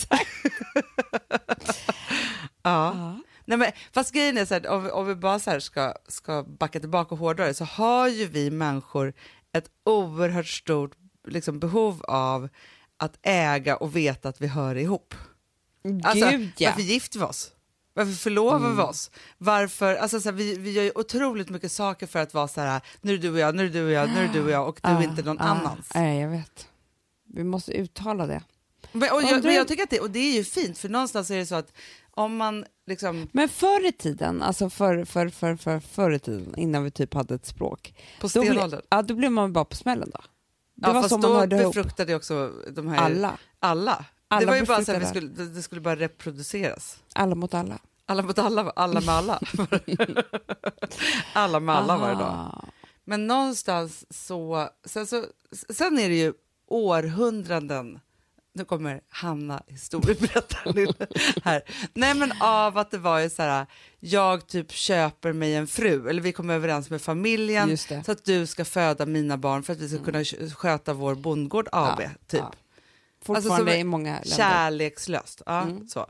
Ja. 2.63 2.93
Ja. 2.95 3.17
Nej, 3.45 3.57
men, 3.57 3.71
fast 3.91 4.11
grejen 4.13 4.37
är 4.37 4.45
så 4.45 4.53
här, 4.53 4.67
om, 4.67 4.83
vi- 4.83 4.91
om 4.91 5.07
vi 5.07 5.15
bara 5.15 5.39
så 5.39 5.61
ska, 5.61 5.93
ska 6.07 6.43
backa 6.43 6.79
tillbaka 6.79 7.15
hårdare 7.15 7.53
så 7.53 7.65
har 7.65 8.07
ju 8.07 8.25
vi 8.27 8.51
människor 8.51 9.13
ett 9.53 9.69
oerhört 9.85 10.47
stort 10.47 10.91
liksom, 11.27 11.59
behov 11.59 12.03
av 12.07 12.49
att 12.97 13.17
äga 13.21 13.75
och 13.77 13.95
veta 13.95 14.29
att 14.29 14.41
vi 14.41 14.47
hör 14.47 14.75
ihop. 14.75 15.15
Alltså, 16.03 16.29
Gud 16.29 16.51
ja. 16.57 16.69
Varför 16.69 16.81
gifter 16.81 17.19
vi 17.19 17.25
oss? 17.25 17.51
Varför 17.93 18.11
förlovar 18.13 18.57
Mm. 18.57 18.75
vi 18.77 18.81
oss? 18.83 19.11
Varför, 19.37 19.95
alltså, 19.95 20.19
så 20.21 20.29
här, 20.29 20.33
vi, 20.35 20.55
vi 20.57 20.71
gör 20.71 20.83
ju 20.83 20.91
otroligt 20.95 21.49
mycket 21.49 21.71
saker 21.71 22.07
för 22.07 22.19
att 22.19 22.33
vara 22.33 22.47
så 22.47 22.61
här, 22.61 22.81
nu 23.01 23.13
är 23.13 23.17
det 23.17 23.21
du 23.21 23.31
och 23.33 23.39
jag, 23.39 23.55
nu 23.55 23.61
är 23.63 23.67
det 23.67 23.73
du 23.79 23.85
och 23.85 23.91
jag, 23.91 24.09
nu 24.09 24.15
är 24.19 24.27
det 24.27 24.33
du 24.33 24.43
och 24.43 24.49
jag 24.51 24.67
och 24.69 24.79
du 24.83 24.89
är 24.89 25.01
inte 25.03 25.21
någon 25.21 25.41
ah, 25.41 25.43
annans. 25.43 25.91
Nej, 25.95 26.19
jag 26.21 26.29
vet. 26.29 26.67
Vi 27.33 27.43
måste 27.43 27.71
uttala 27.71 28.25
det. 28.27 28.41
Men, 28.91 29.11
och 29.11 29.21
jag, 29.21 29.43
men 29.43 29.53
jag 29.53 29.67
tycker 29.67 29.83
att 29.83 29.89
det, 29.89 29.99
och 29.99 30.11
det 30.11 30.19
är 30.19 30.33
ju 30.33 30.43
fint, 30.43 30.77
för 30.77 30.89
någonstans 30.89 31.31
är 31.31 31.37
det 31.37 31.45
så 31.45 31.55
att 31.55 31.73
om 32.11 32.35
man 32.37 32.65
liksom 32.87 33.29
Men 33.31 33.49
förr 33.49 33.87
i 33.87 33.91
tiden, 33.91 34.41
alltså 34.41 34.69
för, 34.69 35.05
för, 35.05 35.29
för, 35.29 35.55
för, 35.55 35.79
förr 35.79 36.11
i 36.11 36.19
tiden, 36.19 36.53
innan 36.57 36.83
vi 36.83 36.91
typ 36.91 37.13
hade 37.13 37.35
ett 37.35 37.45
språk, 37.45 37.93
på 38.21 38.27
då, 38.27 38.41
ble, 38.41 38.49
stenåldern, 38.49 38.81
ja, 38.89 39.01
då 39.01 39.15
blev 39.15 39.31
man 39.31 39.53
bara 39.53 39.65
på 39.65 39.75
smällen 39.75 40.09
då. 40.13 40.21
Det 40.75 40.87
ja, 40.87 40.93
var 40.93 41.01
fast 41.01 41.09
så 41.09 41.17
man 41.17 41.31
då 41.31 41.37
hörde 41.37 41.55
ihop. 41.55 41.75
befruktade 41.75 42.11
ju 42.11 42.15
också 42.15 42.51
de 42.71 42.87
här... 42.87 42.97
Alla. 42.97 43.37
Alla. 43.59 44.05
Alla 44.27 44.39
det 44.39 44.45
var 44.45 44.55
ju 44.55 44.65
bara 44.65 44.85
så 44.85 44.91
här, 44.91 44.99
vi 44.99 45.05
skulle, 45.05 45.27
det, 45.27 45.45
det 45.45 45.61
skulle 45.61 45.81
bara 45.81 45.95
reproduceras. 45.95 46.97
Alla 47.13 47.35
mot 47.35 47.53
alla. 47.53 47.79
Alla 48.05 48.23
mot 48.23 48.39
alla, 48.39 48.69
alla 48.69 49.01
med 49.01 49.09
alla. 49.09 49.39
alla 51.33 51.59
med 51.59 51.75
alla 51.75 51.97
varje 51.97 52.15
dag. 52.15 52.23
Aha. 52.23 52.65
Men 53.05 53.27
någonstans 53.27 54.05
så 54.09 54.69
sen, 54.85 55.07
så... 55.07 55.25
sen 55.69 55.99
är 55.99 56.09
det 56.09 56.15
ju 56.15 56.33
århundraden, 56.67 57.99
nu 58.53 58.65
kommer 58.65 59.01
Hanna 59.09 59.63
historieberättaren 59.67 60.93
här. 61.43 61.61
Nej 61.93 62.13
men 62.15 62.31
av 62.41 62.77
att 62.77 62.91
det 62.91 62.97
var 62.97 63.19
ju 63.19 63.29
så 63.29 63.41
här, 63.41 63.65
jag 63.99 64.47
typ 64.47 64.71
köper 64.71 65.33
mig 65.33 65.55
en 65.55 65.67
fru, 65.67 66.09
eller 66.09 66.21
vi 66.21 66.31
kommer 66.31 66.53
överens 66.53 66.89
med 66.89 67.01
familjen. 67.01 67.63
Mm. 67.89 68.03
så 68.03 68.11
att 68.11 68.25
du 68.25 68.45
ska 68.45 68.65
föda 68.65 69.05
mina 69.05 69.37
barn 69.37 69.63
för 69.63 69.73
att 69.73 69.79
vi 69.79 69.89
ska 69.89 70.03
kunna 70.03 70.23
sköta 70.55 70.93
vår 70.93 71.15
bondgård 71.15 71.67
AB. 71.71 72.01
Ja, 72.01 72.09
typ. 72.27 72.39
ja. 72.39 72.51
Fortfarande 73.25 73.53
Alltså, 73.53 73.75
i 73.75 73.83
många 73.83 74.11
länder. 74.13 74.29
Kärlekslöst. 74.29 75.41
Ja, 75.45 75.61
Mm. 75.61 75.87
så. 75.87 76.09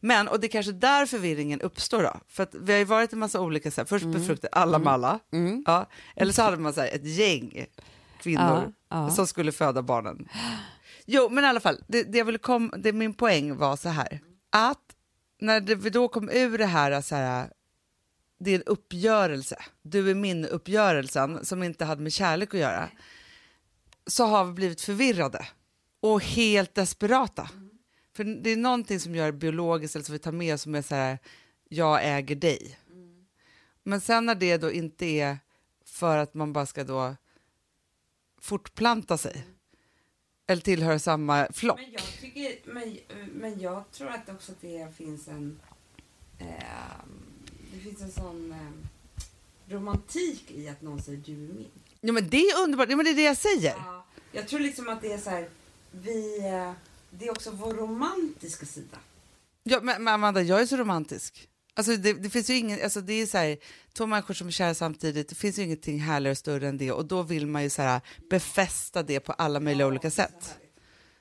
Men, 0.00 0.28
och 0.28 0.40
det 0.40 0.46
är 0.46 0.48
kanske 0.48 0.72
där 0.72 1.06
förvirringen 1.06 1.60
uppstår 1.60 2.02
då. 2.02 2.16
För 2.28 2.42
att 2.42 2.54
vi 2.54 2.72
har 2.72 2.78
ju 2.78 2.84
varit 2.84 3.12
en 3.12 3.18
massa 3.18 3.40
olika, 3.40 3.70
så 3.70 3.80
här, 3.80 3.86
först 3.86 4.06
befruktade 4.06 4.48
alla 4.52 4.78
med 4.78 4.92
alla, 4.92 5.18
Mm. 5.32 5.64
ja, 5.66 5.86
eller 6.16 6.32
så 6.32 6.42
hade 6.42 6.56
man 6.56 6.72
så 6.74 6.80
här, 6.80 6.88
ett 6.88 7.06
gäng 7.06 7.66
kvinnor 8.22 8.72
ja. 8.90 9.10
som 9.10 9.26
skulle 9.26 9.52
föda 9.52 9.82
barnen. 9.82 10.28
Jo, 11.12 11.28
men 11.28 11.44
i 11.44 11.46
alla 11.46 11.60
fall, 11.60 11.84
det, 11.86 12.02
det 12.02 12.18
jag 12.18 12.24
ville 12.24 12.38
kom, 12.38 12.72
det, 12.78 12.92
min 12.92 13.14
poäng 13.14 13.56
var 13.56 13.76
så 13.76 13.88
här, 13.88 14.20
att 14.50 14.96
när 15.38 15.60
det, 15.60 15.74
vi 15.74 15.90
då 15.90 16.08
kom 16.08 16.28
ur 16.28 16.58
det 16.58 16.66
här, 16.66 17.00
så 17.00 17.14
här 17.14 17.52
det 18.38 18.50
är 18.50 18.54
en 18.54 18.62
uppgörelse, 18.62 19.56
du 19.82 20.10
är 20.10 20.14
min 20.14 20.44
uppgörelsen 20.44 21.44
som 21.44 21.62
inte 21.62 21.84
hade 21.84 22.02
med 22.02 22.12
kärlek 22.12 22.54
att 22.54 22.60
göra, 22.60 22.90
så 24.06 24.24
har 24.24 24.44
vi 24.44 24.52
blivit 24.52 24.80
förvirrade 24.80 25.46
och 26.00 26.22
helt 26.22 26.74
desperata. 26.74 27.50
För 28.16 28.24
det 28.24 28.50
är 28.50 28.56
någonting 28.56 29.00
som 29.00 29.14
gör 29.14 29.32
biologiskt, 29.32 29.94
eller 29.94 30.04
som 30.04 30.12
vi 30.12 30.18
tar 30.18 30.32
med 30.32 30.54
oss, 30.54 30.62
som 30.62 30.74
är 30.74 30.82
så 30.82 30.94
här, 30.94 31.18
jag 31.68 32.00
äger 32.02 32.36
dig. 32.36 32.78
Men 33.82 34.00
sen 34.00 34.26
när 34.26 34.34
det 34.34 34.56
då 34.56 34.72
inte 34.72 35.06
är 35.06 35.38
för 35.84 36.16
att 36.18 36.34
man 36.34 36.52
bara 36.52 36.66
ska 36.66 36.84
då 36.84 37.16
fortplanta 38.40 39.18
sig, 39.18 39.46
eller 40.50 40.62
tillhöra 40.62 40.98
samma 40.98 41.48
flock. 41.52 41.80
Men 41.80 41.92
jag, 41.92 42.02
tycker, 42.20 42.58
men, 42.64 42.98
men 43.32 43.60
jag 43.60 43.90
tror 43.92 44.08
att 44.08 44.28
också 44.28 44.52
det 44.60 44.96
finns 44.96 45.28
en... 45.28 45.60
Eh, 46.38 46.46
det 47.72 47.80
finns 47.80 48.02
en 48.02 48.10
sån 48.12 48.52
eh, 48.52 49.72
romantik 49.74 50.50
i 50.50 50.68
att 50.68 50.82
någon 50.82 51.02
säger 51.02 51.18
du 51.18 51.32
är 51.32 51.36
min. 51.36 51.70
Ja, 52.00 52.12
men 52.12 52.28
det 52.28 52.36
är 52.36 52.62
underbart, 52.62 52.90
ja, 52.90 52.96
men 52.96 53.04
det 53.04 53.10
är 53.10 53.16
det 53.16 53.22
jag 53.22 53.36
säger. 53.36 53.74
Ja, 53.76 54.06
jag 54.32 54.48
tror 54.48 54.60
liksom 54.60 54.88
att 54.88 55.02
det 55.02 55.12
är 55.12 55.18
så 55.18 55.30
här, 55.30 55.48
vi... 55.90 56.38
Eh, 56.38 56.72
det 57.10 57.26
är 57.26 57.30
också 57.30 57.50
vår 57.50 57.74
romantiska 57.74 58.66
sida. 58.66 58.98
Ja, 59.62 59.80
men, 59.82 60.04
men 60.04 60.14
Amanda, 60.14 60.42
jag 60.42 60.60
är 60.60 60.66
så 60.66 60.76
romantisk. 60.76 61.48
Alltså 61.80 61.96
det, 61.96 62.12
det 62.12 62.30
finns 62.30 62.50
ju 62.50 62.56
ingen, 62.56 62.82
alltså 62.82 63.00
det 63.00 63.12
är 63.12 63.26
så 63.26 63.38
här, 63.38 63.56
två 63.92 64.06
människor 64.06 64.34
som 64.34 64.46
är 64.46 64.50
kära 64.50 64.74
samtidigt, 64.74 65.28
det 65.28 65.34
finns 65.34 65.58
ju 65.58 65.62
ingenting 65.62 66.00
härligare 66.00 66.30
och 66.30 66.38
större 66.38 66.68
än 66.68 66.78
det 66.78 66.92
och 66.92 67.04
då 67.06 67.22
vill 67.22 67.46
man 67.46 67.62
ju 67.62 67.70
så 67.70 67.82
här, 67.82 68.00
befästa 68.30 69.02
det 69.02 69.20
på 69.20 69.32
alla 69.32 69.60
möjliga 69.60 69.86
olika 69.86 70.10
sätt. 70.10 70.58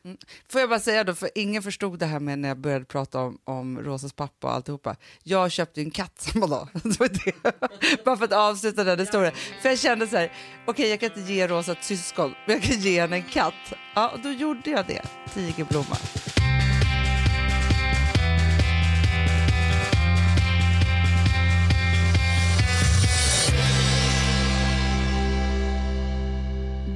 Mm. 0.05 0.17
Får 0.49 0.61
jag 0.61 0.69
bara 0.69 0.79
säga 0.79 1.03
då, 1.03 1.15
för 1.15 1.29
ingen 1.35 1.63
förstod 1.63 1.99
det 1.99 2.05
här 2.05 2.19
med 2.19 2.39
när 2.39 2.47
jag 2.47 2.57
började 2.57 2.85
prata 2.85 3.19
om, 3.19 3.39
om 3.43 3.79
Rosas 3.79 4.13
pappa 4.13 4.47
och 4.47 4.53
alltihopa. 4.53 4.95
Jag 5.23 5.51
köpte 5.51 5.81
ju 5.81 5.85
en 5.85 5.91
katt 5.91 6.21
samma 6.21 6.47
dag. 6.47 6.67
Bara 8.05 8.17
för 8.17 8.25
att 8.25 8.33
avsluta 8.33 8.83
den 8.83 8.99
historien. 8.99 9.33
För 9.61 9.69
jag 9.69 9.79
kände 9.79 10.07
så 10.07 10.17
här, 10.17 10.33
okej 10.65 10.89
jag 10.89 10.99
kan 10.99 11.09
inte 11.09 11.33
ge 11.33 11.47
Rosa 11.47 11.71
ett 11.71 11.83
syskon, 11.83 12.33
men 12.47 12.55
jag 12.55 12.63
kan 12.63 12.79
ge 12.79 13.01
henne 13.01 13.15
en 13.15 13.23
katt. 13.23 13.73
Ja, 13.95 14.09
och 14.09 14.19
då 14.19 14.29
gjorde 14.29 14.69
jag 14.69 14.87
det, 14.87 15.03
Tigerblomma. 15.33 15.97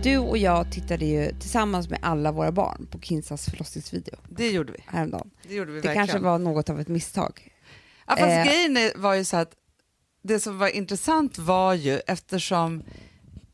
Du 0.03 0.17
och 0.17 0.37
jag 0.37 0.71
tittade 0.71 1.05
ju 1.05 1.31
tillsammans 1.39 1.89
med 1.89 1.99
alla 2.01 2.31
våra 2.31 2.51
barn 2.51 2.87
på 2.91 2.99
Kinsas 2.99 3.45
förlossningsvideo 3.49 4.15
Det 4.29 4.49
gjorde 4.51 4.71
vi. 4.71 4.79
häromdagen. 4.87 5.29
Det 5.47 5.53
gjorde 5.55 5.71
vi 5.71 5.81
Det 5.81 5.87
verkligen. 5.87 6.07
kanske 6.07 6.23
var 6.25 6.39
något 6.39 6.69
av 6.69 6.79
ett 6.79 6.87
misstag. 6.87 7.49
Ja, 8.07 8.15
fast 8.15 8.29
Eh. 8.31 8.43
grejen 8.45 8.91
var 9.01 9.13
ju 9.13 9.23
så 9.25 9.37
att 9.37 9.51
det 10.23 10.39
som 10.39 10.57
var 10.57 10.67
intressant 10.67 11.37
var 11.37 11.73
ju 11.73 11.99
eftersom, 12.07 12.83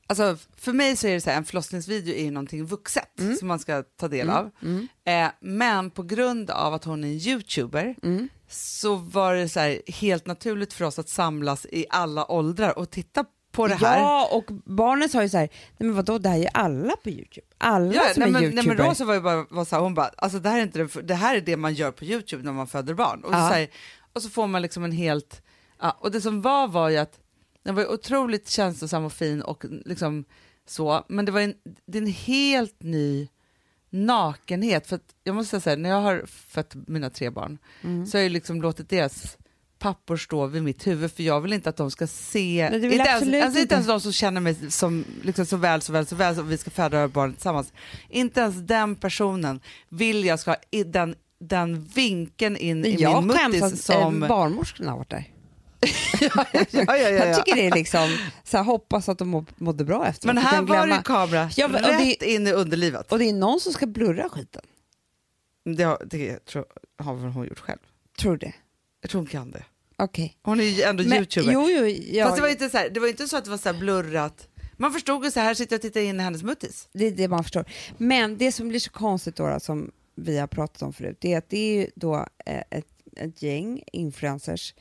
alltså 0.08 0.38
för 0.58 0.74
mig 0.74 0.96
så 0.96 1.08
är 1.08 1.14
det 1.14 1.22
så 1.22 1.30
här, 1.30 1.38
en 1.38 1.46
förlossningsvideo 1.46 2.14
är 2.14 2.24
ju 2.24 2.32
någonting 2.32 2.66
vuxet 2.66 3.20
Mm. 3.20 3.36
som 3.36 3.48
man 3.48 3.60
ska 3.60 3.84
ta 3.84 4.08
del 4.08 4.30
av. 4.30 4.50
Eh, 5.06 5.28
men 5.42 5.92
på 5.92 6.04
grund 6.04 6.50
av 6.50 6.74
att 6.74 6.84
hon 6.84 7.04
är 7.04 7.08
en 7.08 7.14
youtuber 7.14 7.96
Mm. 8.04 8.30
så 8.50 8.96
var 8.96 9.36
det 9.36 9.50
så 9.50 9.60
här 9.60 9.82
helt 9.88 10.26
naturligt 10.26 10.74
för 10.74 10.86
oss 10.86 11.00
att 11.00 11.10
samlas 11.10 11.66
i 11.66 11.86
alla 11.90 12.32
åldrar 12.32 12.78
och 12.80 12.90
titta 12.90 13.26
på 13.52 13.68
det 13.68 13.76
här. 13.76 13.98
Ja, 14.00 14.30
och 14.32 14.46
barnen 14.66 15.10
sa 15.10 15.22
ju 15.24 15.30
så 15.30 15.38
här, 15.38 15.50
nej 15.78 15.88
men 15.88 15.94
vadå, 15.96 16.18
det 16.18 16.30
här 16.30 16.38
är 16.38 16.42
ju 16.42 16.48
alla 16.54 16.96
på 17.04 17.10
Youtube. 17.10 17.48
Alla 17.58 17.94
Ja, 17.94 18.02
som 18.14 18.20
nej, 18.20 18.30
är 18.30 18.34
men, 18.34 18.44
youtuber. 18.44 18.64
nej, 18.68 18.78
men 18.78 18.88
Rosa 18.90 19.06
var 19.06 19.14
ju 19.14 19.22
bara, 19.22 19.46
var 19.50 19.66
så 19.66 19.76
här, 19.76 19.84
hon 19.84 19.94
bara, 19.94 20.08
alltså 20.18 20.40
det 20.40 20.50
här, 20.50 20.58
är 20.60 20.64
inte 20.64 20.80
det, 20.80 21.02
det 21.02 21.14
här 21.16 21.36
är 21.36 21.42
det 21.42 21.58
man 21.58 21.74
gör 21.74 21.92
på 21.92 22.06
Youtube 22.06 22.44
när 22.44 22.52
man 22.52 22.68
föder 22.68 22.94
barn. 22.94 23.24
Och, 23.24 23.34
Ja. 23.34 23.48
så, 23.50 23.54
här, 23.54 23.68
och 24.14 24.22
så 24.22 24.30
får 24.30 24.48
man 24.48 24.62
liksom 24.62 24.84
en 24.84 24.92
helt, 24.92 25.42
ja, 25.82 25.98
och 26.00 26.12
det 26.12 26.22
som 26.22 26.42
var 26.42 26.68
var 26.68 26.90
ju 26.90 26.98
att 26.98 27.20
den 27.64 27.76
var 27.76 27.82
ju 27.82 27.88
otroligt 27.88 28.50
känslosam 28.50 29.06
och 29.06 29.14
fin 29.14 29.42
och 29.42 29.66
liksom 29.86 30.26
så, 30.68 31.06
men 31.10 31.26
det 31.26 31.32
var 31.32 31.42
en, 31.42 31.54
det 31.86 31.98
är 31.98 32.02
en 32.02 32.08
helt 32.08 32.84
ny 32.84 33.28
nakenhet. 33.90 34.88
För 34.88 35.00
jag 35.24 35.36
måste 35.36 35.62
säga, 35.62 35.76
när 35.76 35.90
jag 35.90 36.02
har 36.02 36.24
fött 36.28 36.76
mina 36.88 37.10
tre 37.10 37.30
barn 37.30 37.58
Mm. 37.84 38.06
så 38.06 38.18
har 38.18 38.24
jag 38.24 38.32
liksom 38.32 38.62
låtit 38.62 38.90
deras 38.90 39.38
pappor 39.80 40.18
stå 40.18 40.46
vid 40.48 40.64
mitt 40.64 40.88
huvud 40.88 41.12
för 41.12 41.24
jag 41.24 41.42
vill 41.42 41.54
inte 41.54 41.70
att 41.70 41.78
de 41.78 41.92
ska 41.92 42.08
se, 42.08 42.68
Nej, 42.72 42.84
inte, 42.84 42.96
jag 42.96 43.08
ens, 43.08 43.44
alltså, 43.46 43.60
inte 43.60 43.76
ens 43.76 43.88
de 43.88 44.02
som 44.02 44.12
känner 44.12 44.42
mig 44.42 44.72
som, 44.72 45.06
liksom, 45.22 45.46
så 45.46 45.58
väl, 45.58 45.82
så 45.82 45.94
väl, 45.94 46.06
så 46.06 46.16
väl 46.16 46.36
som 46.36 46.48
vi 46.48 46.58
ska 46.58 46.72
föda 46.72 47.08
barnet 47.08 47.36
tillsammans. 47.36 47.74
Inte 48.10 48.40
ens 48.42 48.56
den 48.56 48.96
personen 48.96 49.60
vill 49.90 50.26
jag 50.26 50.40
ska 50.40 50.52
ha 50.52 50.58
i 50.72 50.84
den, 50.84 51.16
den 51.40 51.82
vinkeln 51.84 52.58
in 52.58 52.86
i 52.86 52.96
jag 53.02 53.24
min 53.24 53.28
muttis 53.28 53.64
att 53.64 53.80
som... 53.80 54.24
eh, 54.24 54.30
barnmorskorna 54.30 54.92
har 54.92 54.98
varit 54.98 55.10
där. 55.10 55.24
ja, 56.22 56.46
ja, 56.52 56.66
ja, 56.72 56.98
ja, 56.98 57.10
Jag 57.10 57.30
ja. 57.30 57.34
tycker 57.36 57.56
det 57.56 57.68
är 57.68 57.72
liksom, 57.72 58.18
så 58.44 58.58
här, 58.58 58.64
hoppas 58.64 59.10
att 59.10 59.18
de 59.18 59.28
må, 59.30 59.46
mådde 59.58 59.84
bra 59.86 60.08
efter. 60.08 60.28
Men 60.28 60.38
här 60.38 60.62
var 60.62 60.88
det 60.88 61.02
kamera 61.06 61.50
Ja, 61.56 61.68
men- 61.68 61.84
rätt 61.84 62.20
det- 62.20 62.32
in 62.34 62.48
i 62.48 62.52
underlivet. 62.52 63.12
Och 63.12 63.20
det 63.20 63.30
är 63.30 63.34
någon 63.34 63.60
som 63.60 63.74
ska 63.74 63.86
blurra 63.88 64.30
skiten. 64.30 64.62
Det, 65.66 65.84
har, 65.84 66.02
det 66.06 66.46
tror, 66.46 66.66
har 66.98 67.14
hon 67.16 67.48
gjort 67.48 67.60
själv. 67.60 67.80
Tror 68.20 68.32
du 68.32 68.38
det? 68.38 68.54
Jag 69.02 69.10
tror 69.12 69.20
hon 69.22 69.28
kan 69.28 69.52
det. 69.52 69.64
Okej. 69.98 70.38
Hon 70.42 70.60
är 70.60 70.64
ju 70.64 70.82
ändå 70.82 71.04
Men- 71.04 71.18
youtuber. 71.18 71.52
Jo, 71.54 71.70
jo, 71.70 71.86
ja, 71.86 72.26
Fast 72.26 72.36
det 72.36 72.42
var, 72.42 72.50
inte 72.50 72.70
så 72.70 72.78
här, 72.78 72.90
det 72.90 73.00
var 73.00 73.08
inte 73.08 73.28
så 73.28 73.38
att 73.38 73.44
det 73.44 73.50
var 73.50 73.58
så 73.58 73.74
blurrat. 73.74 74.48
Man 74.78 74.94
förstod 74.94 75.26
ju 75.26 75.32
så 75.32 75.40
här 75.40 75.54
sitter 75.54 75.74
jag 75.74 75.78
och 75.78 75.82
tittar 75.82 76.02
in 76.02 76.20
i 76.20 76.24
hennes 76.24 76.44
muttis. 76.44 76.90
det 76.94 77.06
är 77.06 77.12
det 77.12 77.28
man 77.28 77.44
förstår. 77.44 77.66
Men 77.98 78.38
det 78.38 78.52
som 78.52 78.68
blir 78.68 78.80
så 78.80 78.92
konstigt 78.92 79.36
då, 79.36 79.60
som 79.60 79.92
vi 80.16 80.38
har 80.38 80.48
pratat 80.48 80.82
om 80.82 80.94
förut, 80.94 81.18
det 81.22 81.34
är 81.34 81.38
att 81.38 81.50
det 81.50 81.58
är 81.58 81.74
ju 81.82 81.88
då 81.96 82.16
eh, 82.46 82.64
ett, 82.70 82.88
ett 83.16 83.42
gäng 83.42 83.84
influencers, 83.92 84.74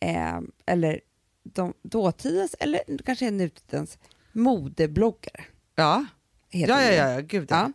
eh, 0.00 0.40
eller 0.66 1.00
de, 1.42 1.74
dåtidens, 1.82 2.54
eller 2.58 2.80
kanske 3.04 3.30
nutidens 3.30 3.98
modebloggare. 4.32 5.44
Ja, 5.74 6.06
ja, 6.50 6.66
ja, 6.68 6.92
ja, 6.92 7.10
ja, 7.10 7.20
gud. 7.20 7.46
Ja. 7.50 7.72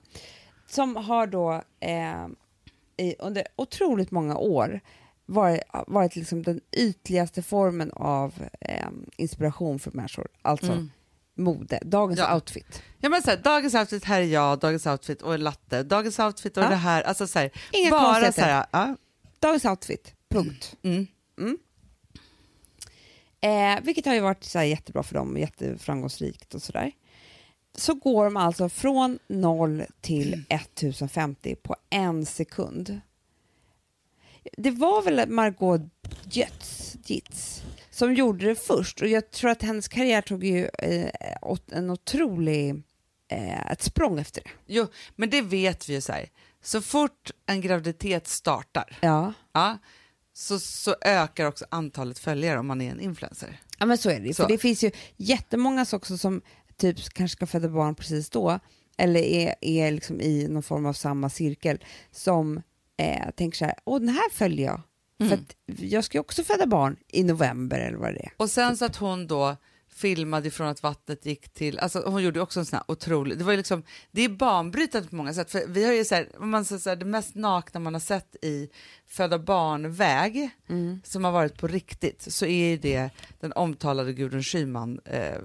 Som 0.67 0.95
har 0.95 1.27
då 1.27 1.61
eh, 1.79 2.27
i, 2.97 3.15
under 3.19 3.47
otroligt 3.55 4.11
många 4.11 4.37
år 4.37 4.81
varit, 5.25 5.61
varit 5.87 6.15
liksom 6.15 6.43
den 6.43 6.61
ytligaste 6.71 7.41
formen 7.41 7.91
av 7.91 8.33
eh, 8.61 8.87
inspiration 9.17 9.79
för 9.79 9.91
människor. 9.91 10.27
Alltså 10.41 10.71
Mm. 10.71 10.91
mode, 11.35 11.79
dagens 11.85 12.19
Ja. 12.19 12.35
outfit. 12.35 12.81
Ja, 12.99 13.09
men 13.09 13.21
så 13.21 13.29
här, 13.29 13.37
dagens 13.37 13.73
outfit, 13.75 14.03
här 14.03 14.21
är 14.21 14.25
jag, 14.25 14.59
dagens 14.59 14.87
outfit 14.87 15.21
och 15.21 15.33
en 15.33 15.43
latte, 15.43 15.83
dagens 15.83 16.19
outfit 16.19 16.57
och 16.57 16.63
Ja. 16.63 16.69
det 16.69 16.75
här. 16.75 17.01
Alltså 17.01 17.27
så 17.27 17.39
här, 17.39 17.51
Inga 17.71 17.89
bara 17.91 18.31
så 18.31 18.41
här, 18.41 18.65
ja. 18.71 18.95
Dagens 19.39 19.65
outfit, 19.65 20.13
punkt. 20.29 20.75
mm. 20.83 21.07
Eh, 23.41 23.83
vilket 23.83 24.05
har 24.05 24.13
ju 24.13 24.19
varit 24.19 24.43
så 24.43 24.61
jättebra 24.61 25.03
för 25.03 25.15
dem, 25.15 25.37
jätteframgångsrikt 25.37 26.53
och 26.55 26.61
sådär. 26.61 26.91
Så 27.75 27.93
går 27.93 28.25
de 28.25 28.37
alltså 28.37 28.69
från 28.69 29.19
0 29.27 29.83
till 30.01 30.43
1050 30.49 31.55
på 31.55 31.75
en 31.89 32.25
sekund. 32.25 33.01
Det 34.57 34.71
var 34.71 35.01
väl 35.01 35.29
Margot 35.29 35.81
Götz, 36.31 36.95
Gitz 37.05 37.61
som 37.91 38.13
gjorde 38.13 38.45
det 38.45 38.55
först 38.55 39.01
och 39.01 39.07
jag 39.07 39.31
tror 39.31 39.51
att 39.51 39.61
hennes 39.61 39.87
karriär 39.87 40.21
tog 40.21 40.43
ju 40.43 40.69
eh, 40.79 41.09
en 41.71 41.89
otrolig, 41.89 42.83
eh, 43.31 43.71
ett 43.71 43.81
språng 43.81 44.19
efter 44.19 44.41
det. 44.43 44.49
Jo, 44.67 44.87
men 45.15 45.29
det 45.29 45.41
vet 45.41 45.89
vi 45.89 45.93
ju 45.93 46.01
så 46.01 46.11
här. 46.11 46.29
Så 46.61 46.81
fort 46.81 47.31
en 47.45 47.61
graviditet 47.61 48.27
startar, 48.27 48.97
Ja, 49.01 49.33
ja, 49.53 49.77
så, 50.33 50.59
så 50.59 50.95
ökar 51.01 51.45
också 51.45 51.65
antalet 51.71 52.19
följare 52.19 52.59
om 52.59 52.67
man 52.67 52.81
är 52.81 52.91
en 52.91 52.99
influencer. 52.99 53.59
ja 53.79 53.85
men 53.85 53.97
så 53.97 54.09
är 54.09 54.19
det 54.19 54.27
ju. 54.27 54.33
Så. 54.33 54.43
För 54.43 54.49
det 54.49 54.57
finns 54.57 54.83
ju 54.83 54.91
jättemånga 55.17 55.85
också 55.93 56.17
som 56.17 56.41
typ 56.77 57.09
kanske 57.09 57.37
ska 57.37 57.47
föda 57.47 57.69
barn 57.69 57.95
precis 57.95 58.29
då, 58.29 58.59
eller 58.97 59.21
är, 59.21 59.55
är 59.61 59.91
liksom 59.91 60.21
i 60.21 60.47
någon 60.47 60.63
form 60.63 60.85
av 60.85 60.93
samma 60.93 61.29
cirkel 61.29 61.83
som 62.11 62.61
eh, 62.97 63.31
tänker 63.35 63.57
så 63.57 63.65
här, 63.65 63.75
åh 63.85 63.99
den 63.99 64.09
här 64.09 64.29
följer 64.31 64.65
jag. 64.65 64.81
Mm. 65.21 65.29
För 65.29 65.45
jag 65.85 66.03
ska 66.03 66.17
ju 66.17 66.19
också 66.19 66.43
föda 66.43 66.65
barn 66.65 66.97
i 67.07 67.23
november 67.23 67.79
eller 67.79 67.97
vad 67.97 68.13
det 68.13 68.19
är. 68.19 68.31
Och 68.37 68.49
sen 68.49 68.77
så 68.77 68.85
att 68.85 68.95
hon 68.95 69.27
då 69.27 69.57
filmade 70.01 70.47
ifrån 70.47 70.67
att 70.67 70.83
vattnet 70.83 71.25
gick 71.25 71.53
till, 71.53 71.79
alltså 71.79 72.03
hon 72.05 72.23
gjorde 72.23 72.41
också 72.41 72.59
en 72.59 72.65
sån 72.65 72.77
här 72.77 72.91
otrolig, 72.91 73.37
det 73.37 73.43
var 73.43 73.51
ju 73.51 73.57
liksom, 73.57 73.83
det 74.11 74.21
är 74.21 74.29
banbrytande 74.29 75.09
på 75.09 75.15
många 75.15 75.33
sätt, 75.33 75.51
för 75.51 75.63
vi 75.67 75.85
har 75.85 75.93
ju 75.93 76.05
så 76.05 76.15
här, 76.15 76.29
man 76.39 76.65
säger 76.65 76.79
så 76.79 76.89
här, 76.89 76.95
det 76.95 77.05
mest 77.05 77.35
nakna 77.35 77.79
man 77.79 77.93
har 77.93 78.01
sett 78.01 78.35
i 78.41 78.69
föda 79.07 79.39
barnväg 79.39 80.49
som 81.03 81.23
har 81.23 81.31
varit 81.31 81.57
på 81.57 81.67
riktigt 81.67 82.21
så 82.33 82.45
är 82.45 82.69
ju 82.69 82.77
det 82.77 83.09
den 83.39 83.53
omtalade 83.53 84.13
Gudrun 84.13 84.43
Schyman 84.43 84.99
eh, 85.05 85.37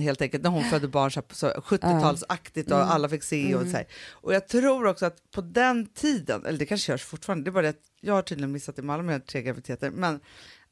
helt 0.00 0.22
enkelt, 0.22 0.42
när 0.42 0.50
hon 0.50 0.64
födde 0.70 0.88
barn 0.88 1.10
så, 1.10 1.22
så 1.30 1.48
70-talsaktigt 1.48 2.72
och 2.72 2.92
alla 2.94 3.08
fick 3.08 3.22
se 3.22 3.54
och 3.54 3.66
så 3.66 3.76
här. 3.76 3.86
Och 4.10 4.34
jag 4.34 4.48
tror 4.48 4.86
också 4.86 5.06
att 5.06 5.30
på 5.30 5.40
den 5.40 5.86
tiden, 5.86 6.46
eller 6.46 6.58
det 6.58 6.66
kanske 6.66 6.92
görs 6.92 7.04
fortfarande, 7.04 7.44
det 7.44 7.50
är 7.50 7.52
bara 7.52 7.62
det 7.62 7.68
att 7.68 7.88
jag 8.00 8.14
har 8.14 8.22
tydligen 8.22 8.52
missat 8.52 8.78
alla 8.78 9.02
mina 9.02 9.20
tre 9.20 9.42
graviditeter, 9.42 9.90
men 9.90 10.20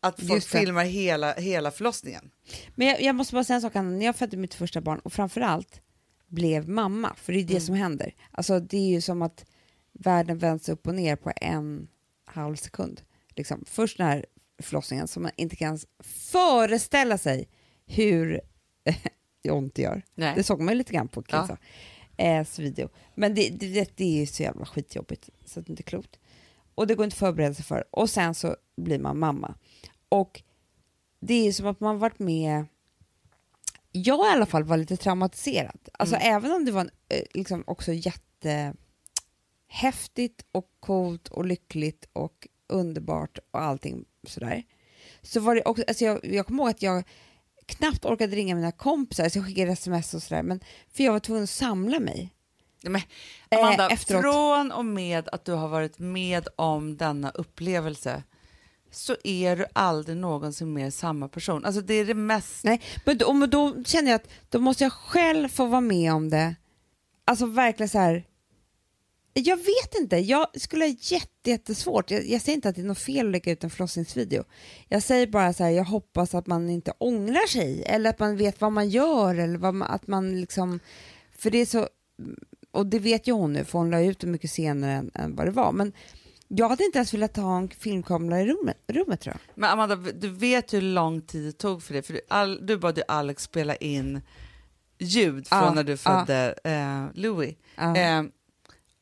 att 0.06 0.20
folk 0.20 0.30
Just 0.32 0.52
det. 0.52 0.58
filmar 0.58 0.84
hela, 0.84 1.32
hela 1.34 1.70
förlossningen. 1.70 2.30
Men 2.74 2.86
jag, 2.86 3.02
jag 3.02 3.14
måste 3.14 3.34
bara 3.34 3.44
säga 3.44 3.54
en 3.54 3.62
sak, 3.62 3.76
Anna. 3.76 3.90
när 3.90 4.06
jag 4.06 4.16
födde 4.16 4.36
mitt 4.36 4.54
första 4.54 4.80
barn 4.80 4.98
och 4.98 5.12
framförallt 5.12 5.80
blev 6.28 6.68
mamma, 6.68 7.14
för 7.16 7.32
det 7.32 7.38
är 7.38 7.44
det 7.44 7.52
Mm. 7.52 7.60
som 7.66 7.74
händer. 7.74 8.14
Alltså 8.30 8.60
det 8.60 8.76
är 8.76 8.88
ju 8.88 9.00
som 9.00 9.22
att 9.22 9.44
världen 9.92 10.38
vänds 10.38 10.68
upp 10.68 10.86
och 10.86 10.94
ner 10.94 11.16
på 11.16 11.32
en 11.36 11.88
halv 12.24 12.56
sekund. 12.56 13.00
Liksom. 13.34 13.64
Först 13.66 13.98
den 13.98 14.06
här 14.06 14.26
förlossningen 14.62 15.08
som 15.08 15.22
man 15.22 15.32
inte 15.36 15.56
kan 15.56 15.78
föreställa 16.00 17.18
sig 17.18 17.48
hur 17.86 18.40
ont 19.50 19.74
det 19.74 19.82
gör. 19.82 20.02
Nej. 20.14 20.32
Det 20.36 20.42
såg 20.42 20.60
man 20.60 20.74
ju 20.74 20.78
lite 20.78 20.92
grann 20.92 21.08
på. 21.08 21.22
Kissa 21.22 21.58
eh, 22.16 22.46
video. 22.58 22.88
Men 23.14 23.34
det, 23.34 23.48
det, 23.48 23.68
det, 23.68 23.90
det 23.96 24.04
är 24.04 24.20
ju 24.20 24.26
så 24.26 24.42
jävla 24.42 24.66
skitjobbigt 24.66 25.30
så 25.44 25.60
att 25.60 25.66
det 25.66 25.70
inte 25.72 25.80
är 25.80 25.84
klokt. 25.84 26.18
Och 26.74 26.86
det 26.86 26.94
går 26.94 27.04
inte 27.04 27.14
att 27.14 27.18
förbereda 27.18 27.54
sig 27.54 27.64
för. 27.64 27.84
Och 27.90 28.10
sen 28.10 28.34
så 28.34 28.56
blir 28.76 28.98
man 28.98 29.18
mamma. 29.18 29.54
Och 30.08 30.42
det 31.20 31.48
är 31.48 31.52
som 31.52 31.66
att 31.66 31.80
man 31.80 31.98
varit 31.98 32.18
med 32.18 32.64
jag 33.92 34.26
i 34.26 34.30
alla 34.30 34.46
fall 34.46 34.64
var 34.64 34.76
lite 34.76 34.96
traumatiserad. 34.96 35.88
Alltså 35.92 36.16
även 36.16 36.52
om 36.52 36.64
det 36.64 36.72
var 36.72 36.80
en, 36.80 36.90
eh, 37.08 37.22
liksom 37.34 37.64
också 37.66 37.92
jättehäftigt 37.92 38.76
och 40.52 40.70
coolt 40.80 41.28
och 41.28 41.44
lyckligt 41.44 42.08
och 42.12 42.48
underbart 42.66 43.38
och 43.50 43.60
allting 43.60 44.04
sådär. 44.26 44.62
Så 45.22 45.40
var 45.40 45.54
det 45.54 45.62
också, 45.62 45.84
alltså 45.88 46.04
jag, 46.04 46.24
jag 46.24 46.46
kommer 46.46 46.62
ihåg 46.62 46.70
att 46.70 46.82
jag 46.82 47.04
knappt 47.66 48.04
orkade 48.04 48.36
ringa 48.36 48.54
mina 48.54 48.72
kompisar 48.72 49.28
så 49.28 49.38
jag 49.38 49.46
skickade 49.46 49.72
sms 49.72 50.14
och 50.14 50.22
sådär. 50.22 50.42
Men 50.42 50.60
för 50.92 51.04
jag 51.04 51.12
var 51.12 51.20
tvungen 51.20 51.44
att 51.44 51.50
samla 51.50 52.00
mig. 52.00 52.32
Men, 52.82 53.02
Eh, 53.50 53.58
Amanda, 53.58 53.90
efteråt. 53.90 54.22
från 54.22 54.72
och 54.72 54.84
med 54.84 55.28
att 55.28 55.44
du 55.44 55.52
har 55.52 55.68
varit 55.68 55.98
med 55.98 56.48
om 56.56 56.96
denna 56.96 57.30
upplevelse 57.30 58.22
så 58.96 59.16
är 59.24 59.56
du 59.56 59.66
aldrig 59.72 60.16
någonsin 60.16 60.72
mer 60.72 60.90
samma 60.90 61.28
person. 61.28 61.64
Alltså 61.64 61.80
det 61.80 61.94
är 61.94 62.04
det 62.04 62.14
mest... 62.14 62.64
Nej, 62.64 62.82
men 63.04 63.18
då, 63.18 63.32
men 63.32 63.50
då 63.50 63.84
känner 63.84 64.10
jag 64.10 64.16
att 64.16 64.30
då 64.48 64.58
måste 64.58 64.84
jag 64.84 64.92
själv 64.92 65.48
få 65.48 65.66
vara 65.66 65.80
med 65.80 66.12
om 66.12 66.30
det. 66.30 66.54
Alltså 67.24 67.46
verkligen 67.46 67.88
så 67.88 67.98
här. 67.98 68.24
Jag 69.32 69.56
vet 69.56 69.94
inte, 70.00 70.16
jag 70.16 70.60
skulle 70.60 70.84
ha 70.84 70.94
jätte, 71.00 71.50
jättesvårt. 71.50 72.10
Jag, 72.10 72.26
jag 72.26 72.40
säger 72.40 72.56
inte 72.56 72.68
att 72.68 72.74
det 72.74 72.80
är 72.80 72.86
något 72.86 72.98
fel 72.98 73.26
att 73.26 73.32
lägga 73.32 73.52
ut 73.52 73.64
en 73.64 73.70
förlossningsvideo. 73.70 74.44
Jag 74.88 75.02
säger 75.02 75.26
bara 75.26 75.52
så 75.52 75.64
här, 75.64 75.70
jag 75.70 75.84
hoppas 75.84 76.34
att 76.34 76.46
man 76.46 76.70
inte 76.70 76.92
ångrar 76.98 77.46
sig 77.46 77.82
eller 77.86 78.10
att 78.10 78.18
man 78.18 78.36
vet 78.36 78.60
vad 78.60 78.72
man 78.72 78.88
gör 78.88 79.34
eller 79.34 79.58
vad 79.58 79.74
man, 79.74 79.90
att 79.90 80.06
man 80.06 80.40
liksom, 80.40 80.80
för 81.38 81.50
det 81.50 81.58
är 81.58 81.66
så, 81.66 81.88
och 82.70 82.86
det 82.86 82.98
vet 82.98 83.28
ju 83.28 83.32
hon 83.32 83.52
nu 83.52 83.64
för 83.64 83.78
hon 83.78 83.90
la 83.90 84.00
ut 84.00 84.18
det 84.18 84.26
mycket 84.26 84.50
senare 84.50 84.92
än, 84.92 85.10
än 85.14 85.36
vad 85.36 85.46
det 85.46 85.52
var. 85.52 85.72
Men 85.72 85.92
jag 86.48 86.68
hade 86.68 86.84
inte 86.84 86.98
ens 86.98 87.14
velat 87.14 87.36
ha 87.36 87.56
en 87.56 87.68
filmkamera 87.68 88.40
i 88.40 88.46
rummet, 88.46 88.76
rummet 88.86 89.20
tror 89.20 89.34
jag. 89.34 89.40
Men 89.54 89.70
Amanda, 89.70 89.96
du 89.96 90.28
vet 90.28 90.74
hur 90.74 90.80
lång 90.82 91.20
tid 91.20 91.44
det 91.44 91.52
tog 91.52 91.82
för 91.82 91.92
dig. 91.92 92.02
För 92.02 92.12
du, 92.12 92.20
all, 92.28 92.66
du 92.66 92.76
bad 92.78 92.98
ju 92.98 93.04
Alex 93.08 93.42
spela 93.42 93.76
in 93.76 94.20
ljud 94.98 95.48
från 95.48 95.58
Ja, 95.58 95.74
när 95.74 95.84
du 95.84 95.96
födde 95.96 96.54
eh, 96.64 97.04
Louis. 97.22 97.56
Ja. 97.76 97.96
Eh, 97.96 98.22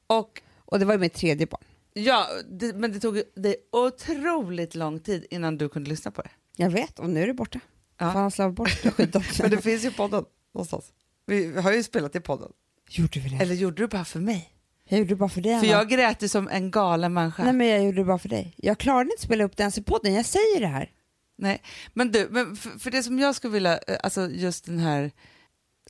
och 0.07 0.43
Och 0.65 0.79
det 0.79 0.85
var 0.85 0.95
ju 0.95 1.01
mitt 1.01 1.15
tredje 1.15 1.47
barn. 1.47 1.65
ja, 1.93 2.27
det, 2.51 2.75
men 2.77 2.93
det 2.93 3.01
tog 3.01 3.23
dig 3.37 3.57
otroligt 3.73 4.75
lång 4.75 5.01
tid 5.01 5.27
innan 5.31 5.59
du 5.59 5.69
kunde 5.69 5.91
lyssna 5.91 6.11
på 6.11 6.23
det. 6.23 6.31
Jag 6.57 6.71
vet, 6.71 6.99
och 6.99 7.11
nu 7.11 7.23
är 7.23 7.27
det 7.27 7.35
borta. 7.35 7.61
Ja. 7.99 8.13
Fan, 8.13 8.31
slarvade 8.31 8.55
bort 8.55 8.83
det. 8.83 9.23
Men 9.43 9.51
det 9.51 9.63
finns 9.63 9.85
ju 9.85 9.91
podden 9.91 10.25
någonstans. 10.55 10.93
Vi 11.27 11.61
har 11.61 11.73
ju 11.73 11.83
spelat 11.83 12.17
i 12.17 12.21
podden. 12.21 12.53
Gjorde 12.89 13.21
vi 13.21 13.29
det? 13.29 13.37
Eller 13.37 13.55
gjorde 13.55 13.83
du 13.83 13.87
bara 13.87 14.05
för 14.05 14.21
mig? 14.21 14.54
Jag 14.89 14.99
gjorde 14.99 15.11
det 15.11 15.17
bara 15.17 15.29
för 15.29 15.41
dig, 15.41 15.53
För 15.61 15.67
Anna. 15.67 15.79
jag 15.79 15.89
grät 15.89 16.23
ju 16.23 16.29
som 16.29 16.49
en 16.49 16.71
galen 16.71 17.13
människa. 17.15 17.45
Nej, 17.45 17.53
men 17.53 17.67
jag 17.67 17.85
gjorde 17.85 17.97
det 17.99 18.05
bara 18.05 18.19
för 18.19 18.29
dig. 18.29 18.55
Jag 18.57 18.79
klarade 18.79 19.05
inte 19.05 19.15
att 19.15 19.21
spela 19.21 19.45
upp 19.45 19.57
det 19.57 19.63
ens 19.63 19.79
i 19.79 19.83
podden, 19.83 20.15
jag 20.15 20.25
säger 20.27 20.61
det 20.61 20.67
här. 20.67 20.91
Nej, 21.39 21.63
men 21.93 22.13
du, 22.13 22.29
men 22.31 22.57
för, 22.57 22.71
för 22.79 22.91
det 22.91 23.03
som 23.03 23.19
jag 23.19 23.35
skulle 23.35 23.53
vilja, 23.53 23.79
eh, 23.79 23.97
alltså 24.03 24.29
just 24.31 24.65
den 24.65 24.79
här, 24.79 25.11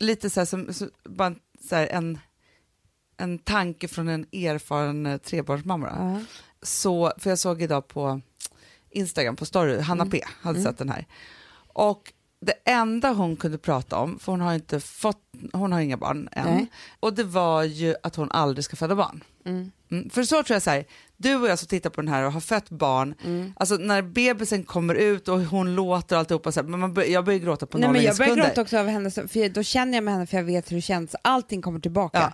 lite 0.01 0.31
så 0.31 0.41
här 0.41 0.45
som, 0.45 0.73
så, 0.75 0.89
bara 1.05 1.35
så 1.69 1.77
här, 1.77 1.87
en, 1.87 2.19
en 3.17 3.39
tanke 3.39 3.89
från 3.89 4.09
en 4.09 4.27
erfaren 4.33 5.07
eh, 5.07 5.17
trebarnsmamma. 5.17 5.87
då. 5.91 5.97
Ja. 5.97 6.21
Så, 6.63 7.13
för 7.19 7.31
jag 7.31 7.39
såg 7.39 7.63
idag 7.63 7.89
på 7.89 8.21
Instagram, 8.91 9.37
på 9.37 9.47
story, 9.47 9.81
Hanna 9.81 10.07
P 10.07 10.21
hade 10.27 10.63
sett 10.63 10.79
den 10.79 10.89
här. 10.89 11.07
Och 11.73 12.13
det 12.45 12.53
enda 12.65 13.13
hon 13.13 13.37
kunde 13.37 13.59
prata 13.59 13.97
om, 13.97 14.19
för 14.19 14.33
hon 14.33 14.41
har 14.41 14.55
inte 14.55 14.81
fått, 14.81 15.21
hon 15.53 15.73
har 15.73 15.81
inga 15.81 15.97
barn 15.97 16.29
än, 16.33 16.47
Nej. 16.55 16.67
och 17.01 17.15
det 17.15 17.25
var 17.25 17.63
ju 17.63 17.95
att 18.03 18.17
hon 18.17 18.31
aldrig 18.31 18.65
ska 18.65 18.77
föda 18.77 18.95
barn. 18.95 19.25
Mm. 19.45 19.71
Mm, 19.91 20.11
för 20.11 20.23
så 20.23 20.43
tror 20.43 20.55
jag 20.55 20.63
så 20.63 20.71
här, 20.71 20.85
du 21.17 21.35
och 21.35 21.49
jag 21.49 21.59
som 21.59 21.69
tittar 21.69 21.91
på 21.91 22.01
den 22.01 22.09
här 22.09 22.23
och 22.25 22.33
har 22.33 22.41
fött 22.41 22.71
barn, 22.71 23.15
Mm. 23.25 23.53
alltså 23.57 23.75
när 23.77 24.03
bebisen 24.03 24.65
kommer 24.65 24.95
ut 24.95 25.29
och 25.29 25.41
hon 25.41 25.75
låter 25.75 26.17
och 26.17 26.21
alltihopa, 26.21 26.53
så 26.53 26.61
här, 26.61 26.69
men 26.69 26.81
man 26.81 27.11
jag 27.11 27.25
börjar 27.25 27.39
gråta 27.39 27.67
på 27.67 27.79
Nej, 27.79 27.89
men 27.89 27.97
och 27.97 28.03
jag 28.03 28.17
börjar 28.17 28.29
sekunder. 28.29 28.47
gråta 28.49 28.63
också 28.63 28.77
över 28.77 28.93
henne, 28.93 29.11
för 29.11 29.49
då 29.49 29.63
känner 29.63 29.95
jag 29.95 30.05
med 30.05 30.15
henne 30.15 30.27
för 30.27 30.37
jag 30.37 30.45
vet 30.45 30.71
hur 30.73 30.77
det 30.77 30.83
känns. 30.83 31.17
Allting 31.23 31.63
kommer 31.63 31.81
tillbaka. 31.81 32.19
Ja. 32.21 32.33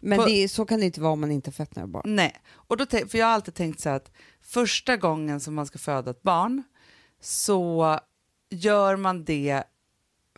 Men 0.00 0.18
På- 0.18 0.24
det 0.26 0.48
så 0.48 0.64
kan 0.64 0.80
det 0.80 0.86
inte 0.86 1.00
vara 1.00 1.12
om 1.12 1.20
man 1.20 1.30
inte 1.30 1.48
har 1.48 1.52
fött 1.52 1.76
några 1.76 1.86
barn. 1.86 2.02
Nej, 2.16 2.32
och 2.52 2.76
då, 2.76 2.86
för 2.86 3.16
jag 3.18 3.26
har 3.26 3.32
alltid 3.32 3.54
tänkt 3.54 3.80
så 3.80 3.88
här 3.88 3.96
att 3.96 4.10
första 4.42 4.96
gången 4.96 5.40
som 5.40 5.54
man 5.54 5.66
ska 5.66 5.78
föda 5.78 6.10
ett 6.10 6.22
barn 6.22 6.62
så 7.20 7.98
gör 8.52 8.96
man 8.96 9.24
det 9.24 9.62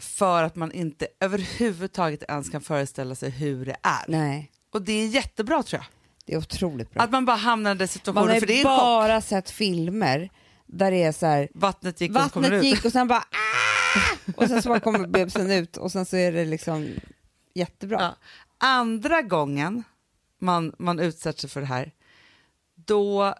för 0.00 0.42
att 0.42 0.57
man 0.57 0.72
inte 0.72 1.07
överhuvudtaget 1.20 2.22
ens 2.29 2.50
kan 2.50 2.61
föreställa 2.61 3.14
sig 3.14 3.31
hur 3.31 3.66
det 3.66 3.77
är. 3.83 4.05
Nej, 4.09 4.50
Och 4.72 4.83
det 4.83 4.92
är 4.92 5.07
jättebra 5.07 5.62
tror 5.62 5.83
jag. 5.83 5.87
det 6.27 6.35
är 6.35 6.38
otroligt 6.38 6.90
bra. 6.90 7.03
Att 7.03 7.11
man 7.11 7.24
bara 7.24 7.37
hamnar 7.37 7.70
i 7.70 7.74
den 7.74 7.79
man 7.79 7.88
situationen, 7.88 8.29
har 8.31 8.40
för 8.40 8.46
det 8.46 8.55
är 8.55 8.59
en 8.59 8.64
chock. 8.64 8.79
bara 8.79 9.20
sett 9.20 9.50
filmer 9.50 10.31
där 10.66 10.90
det 10.90 11.03
är 11.03 11.12
så 11.12 11.27
här, 11.27 11.48
Vattnet 11.55 12.00
gick 12.00 12.16
och 12.16 12.22
så 12.22 12.29
kommer 12.31 12.50
det 12.50 12.57
vattnet 12.57 12.72
ut. 12.72 12.77
gick 12.77 12.85
och 12.85 12.92
sen 12.92 13.09
bara 13.09 13.18
ah! 13.18 14.33
och 14.37 14.48
sen 14.48 14.62
så 14.62 14.68
bara 14.68 14.81
kommer 14.81 15.07
bebisen 15.07 15.50
ut 15.50 15.77
och 15.77 15.92
sen 15.92 16.07
så 16.07 16.16
är 16.16 16.33
det 16.33 16.44
liksom 16.44 16.88
jättebra. 17.55 17.98
Ja. 18.00 18.16
Andra 18.59 19.22
gången 19.22 19.83
man, 20.38 20.74
man 20.79 20.98
utsätter 21.00 21.40
sig 21.40 21.50
för 21.50 21.61
det 21.61 21.66
här, 21.66 21.92
då 22.74 23.35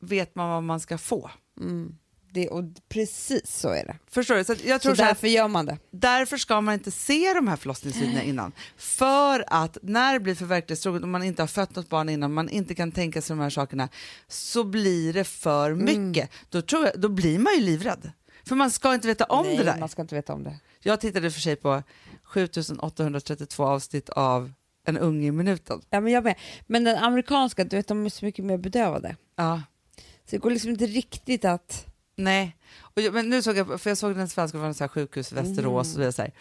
vet 0.00 0.34
man 0.34 0.48
vad 0.50 0.62
man 0.62 0.80
ska 0.80 0.98
få. 0.98 1.30
Mm. 1.60 1.98
Det, 2.38 2.48
och 2.48 2.64
precis 2.88 3.56
så 3.60 3.68
är 3.68 3.84
det. 3.86 3.96
Förstår 4.10 4.34
du? 4.34 4.44
Så 4.44 4.52
jag 4.64 4.80
Så 4.80 4.88
tror 4.88 4.94
så 4.94 5.02
här, 5.02 5.10
därför 5.10 5.28
gör 5.28 5.48
man 5.48 5.66
det. 5.66 5.78
därför 5.90 6.36
ska 6.36 6.60
man 6.60 6.74
inte 6.74 6.90
se 6.90 7.32
de 7.34 7.48
här 7.48 7.56
förlossningsvideorna 7.56 8.22
innan. 8.22 8.52
För 8.76 9.44
att 9.46 9.78
när 9.82 10.12
det 10.12 10.20
blir 10.20 10.34
för 10.34 10.44
verklighetstroget 10.46 11.02
och 11.02 11.08
man 11.08 11.22
inte 11.22 11.42
har 11.42 11.46
fött 11.46 11.76
något 11.76 11.88
barn 11.88 12.08
innan, 12.08 12.32
man 12.32 12.48
inte 12.48 12.74
kan 12.74 12.92
tänka 12.92 13.22
sig 13.22 13.36
de 13.36 13.42
här 13.42 13.50
sakerna, 13.50 13.88
så 14.28 14.64
blir 14.64 15.12
det 15.12 15.24
för 15.24 15.70
Mm. 15.70 15.84
mycket. 16.08 16.30
Då, 16.48 16.62
tror 16.62 16.84
jag, 16.84 17.00
då 17.00 17.08
blir 17.08 17.38
man 17.38 17.54
ju 17.54 17.60
livrädd. 17.60 18.10
För 18.44 18.56
man 18.56 18.70
ska 18.70 18.94
inte 18.94 19.06
veta 19.06 19.24
om 19.24 19.46
Nej, 19.46 19.56
det 19.56 19.64
där. 19.64 19.78
man 19.78 19.88
ska 19.88 20.02
inte 20.02 20.14
veta 20.14 20.32
om 20.32 20.44
det. 20.44 20.56
Jag 20.80 21.00
tittade 21.00 21.30
för 21.30 21.40
sig 21.40 21.56
på 21.56 21.82
7832 22.22 23.64
avsnitt 23.64 24.08
av 24.08 24.52
En 24.86 24.98
unge 24.98 25.26
i 25.26 25.30
minuten. 25.30 25.80
Ja, 25.90 26.00
men, 26.00 26.12
jag 26.12 26.24
med. 26.24 26.34
men 26.66 26.84
den 26.84 26.96
amerikanska, 26.98 27.64
du 27.64 27.76
vet, 27.76 27.88
de 27.88 28.06
är 28.06 28.10
så 28.10 28.24
mycket 28.24 28.44
mer 28.44 28.56
bedövade. 28.58 29.16
Ja. 29.36 29.62
Så 29.96 30.02
det 30.36 30.38
går 30.38 30.50
liksom 30.50 30.70
inte 30.70 30.86
riktigt 30.86 31.44
att... 31.44 31.86
Nej, 32.18 32.56
och 32.80 33.02
jag, 33.02 33.14
men 33.14 33.28
nu 33.28 33.42
såg 33.42 33.56
jag, 33.56 33.80
för 33.80 33.90
jag 33.90 33.98
såg 33.98 34.16
den 34.16 34.28
svenska 34.28 34.58
från 34.58 34.74
så 34.74 34.84
här 34.84 34.88
sjukhus 34.88 35.32
i 35.32 35.34
Västerås 35.34 35.96
och 35.96 36.14
så 36.14 36.22
här. 36.22 36.32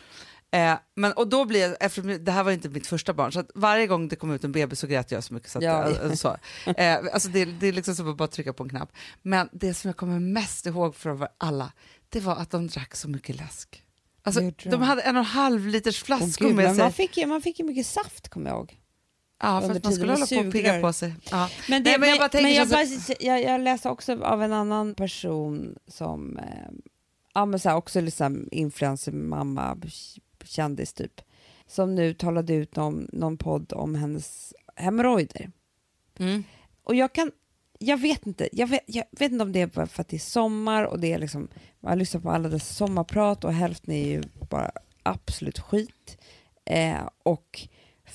Eh, 0.52 0.78
men, 0.96 1.12
och 1.14 1.28
då 1.28 1.48
jag, 1.52 1.76
eftersom 1.80 2.24
det 2.26 2.32
här 2.32 2.44
var 2.44 2.52
inte 2.52 2.70
mitt 2.70 2.88
första 2.88 3.14
barn, 3.14 3.32
så 3.32 3.40
att 3.40 3.52
varje 3.56 3.88
gång 3.88 4.08
det 4.08 4.16
kom 4.16 4.32
ut 4.32 4.44
en 4.44 4.52
bebis 4.52 4.80
så 4.80 4.88
grät 4.88 5.12
jag 5.12 5.24
så 5.24 5.34
mycket. 5.34 5.50
Så 5.50 5.58
att, 5.58 5.64
Ja. 5.64 5.90
eh, 5.90 6.14
så. 6.14 6.38
Eh, 6.78 6.98
alltså 7.14 7.30
det, 7.30 7.46
det 7.46 7.68
är 7.68 7.74
liksom 7.74 7.96
som 7.96 8.10
att 8.10 8.18
bara 8.18 8.28
trycka 8.28 8.54
på 8.54 8.64
en 8.64 8.70
knapp. 8.70 8.92
Men 9.22 9.50
det 9.52 9.74
som 9.74 9.88
jag 9.88 9.98
kommer 9.98 10.20
mest 10.20 10.66
ihåg 10.66 10.96
från 10.96 11.28
alla, 11.38 11.72
det 12.10 12.20
var 12.20 12.36
att 12.36 12.52
de 12.52 12.68
drack 12.68 12.96
så 12.96 13.10
mycket 13.10 13.36
läsk. 13.36 13.84
Alltså, 14.24 14.42
de? 14.42 14.70
de 14.70 14.82
hade 14.82 15.02
en 15.02 15.16
och 15.16 15.20
en 15.20 15.26
halv 15.26 15.68
liters 15.68 16.04
flaskor 16.04 16.48
gud, 16.48 16.56
med 16.56 16.70
sig. 16.70 16.78
man, 16.78 16.94
fick 16.94 17.18
ju, 17.18 17.26
man 17.26 17.42
fick 17.42 17.60
ju 17.60 17.66
mycket 17.66 17.88
saft, 17.88 18.30
kommer 18.30 18.50
jag 18.50 18.58
ihåg. 18.58 18.78
Ja, 19.40 19.62
för 19.62 19.76
att 19.76 19.84
man 19.84 19.94
skulle 19.94 20.12
hålla 20.12 20.26
på 20.26 20.36
och 20.36 20.52
pigga 20.52 20.82
på 20.82 20.94
sig. 20.94 21.14
Ja. 21.32 21.50
Men, 21.70 21.84
det, 21.84 21.90
Nej, 21.90 22.00
men 22.00 22.10
jag 22.10 22.20
bara 22.20 22.42
men 22.42 22.54
jag, 22.54 22.88
så 22.88 23.14
jag, 23.20 23.44
jag 23.44 23.62
läste 23.62 23.90
också 23.90 24.24
av 24.24 24.44
en 24.44 24.54
annan 24.54 24.96
person 24.96 25.76
som, 25.88 26.38
eh, 26.38 26.72
ja 27.34 27.46
men 27.46 27.60
så 27.60 27.70
här, 27.70 27.76
också 27.76 28.02
liksom 28.02 28.50
influencer, 28.52 29.12
mamma, 29.12 29.78
kändis 30.44 30.94
typ. 30.94 31.22
som 31.68 31.96
nu 31.96 32.14
talade 32.14 32.54
ut 32.54 32.78
om 32.78 33.08
någon 33.14 33.38
podd 33.38 33.74
om 33.74 33.96
hennes 33.96 34.54
hemorrojder. 34.76 35.52
Mm. 36.20 36.44
Och 36.84 36.96
jag 36.96 37.14
kan, 37.14 37.32
jag 37.80 37.98
vet 37.98 38.28
inte, 38.28 38.50
jag 38.52 38.68
vet, 38.68 38.84
jag 38.86 39.06
vet 39.12 39.32
inte 39.32 39.44
om 39.44 39.52
det 39.52 39.62
är 39.62 39.88
för 39.88 40.02
att 40.02 40.08
det 40.08 40.18
är 40.18 40.20
sommar 40.20 40.84
och 40.84 41.00
det 41.00 41.14
är 41.14 41.20
liksom, 41.20 41.48
man 41.80 42.00
lyssnar 42.00 42.22
på 42.22 42.32
alla 42.32 42.50
dessa 42.50 42.74
sommarprat 42.74 43.44
och 43.44 43.54
hälften 43.54 43.94
är 43.94 44.08
ju 44.08 44.24
bara 44.50 44.72
absolut 45.04 45.60
skit. 45.60 46.18
Eh, 46.66 47.10
och 47.24 47.68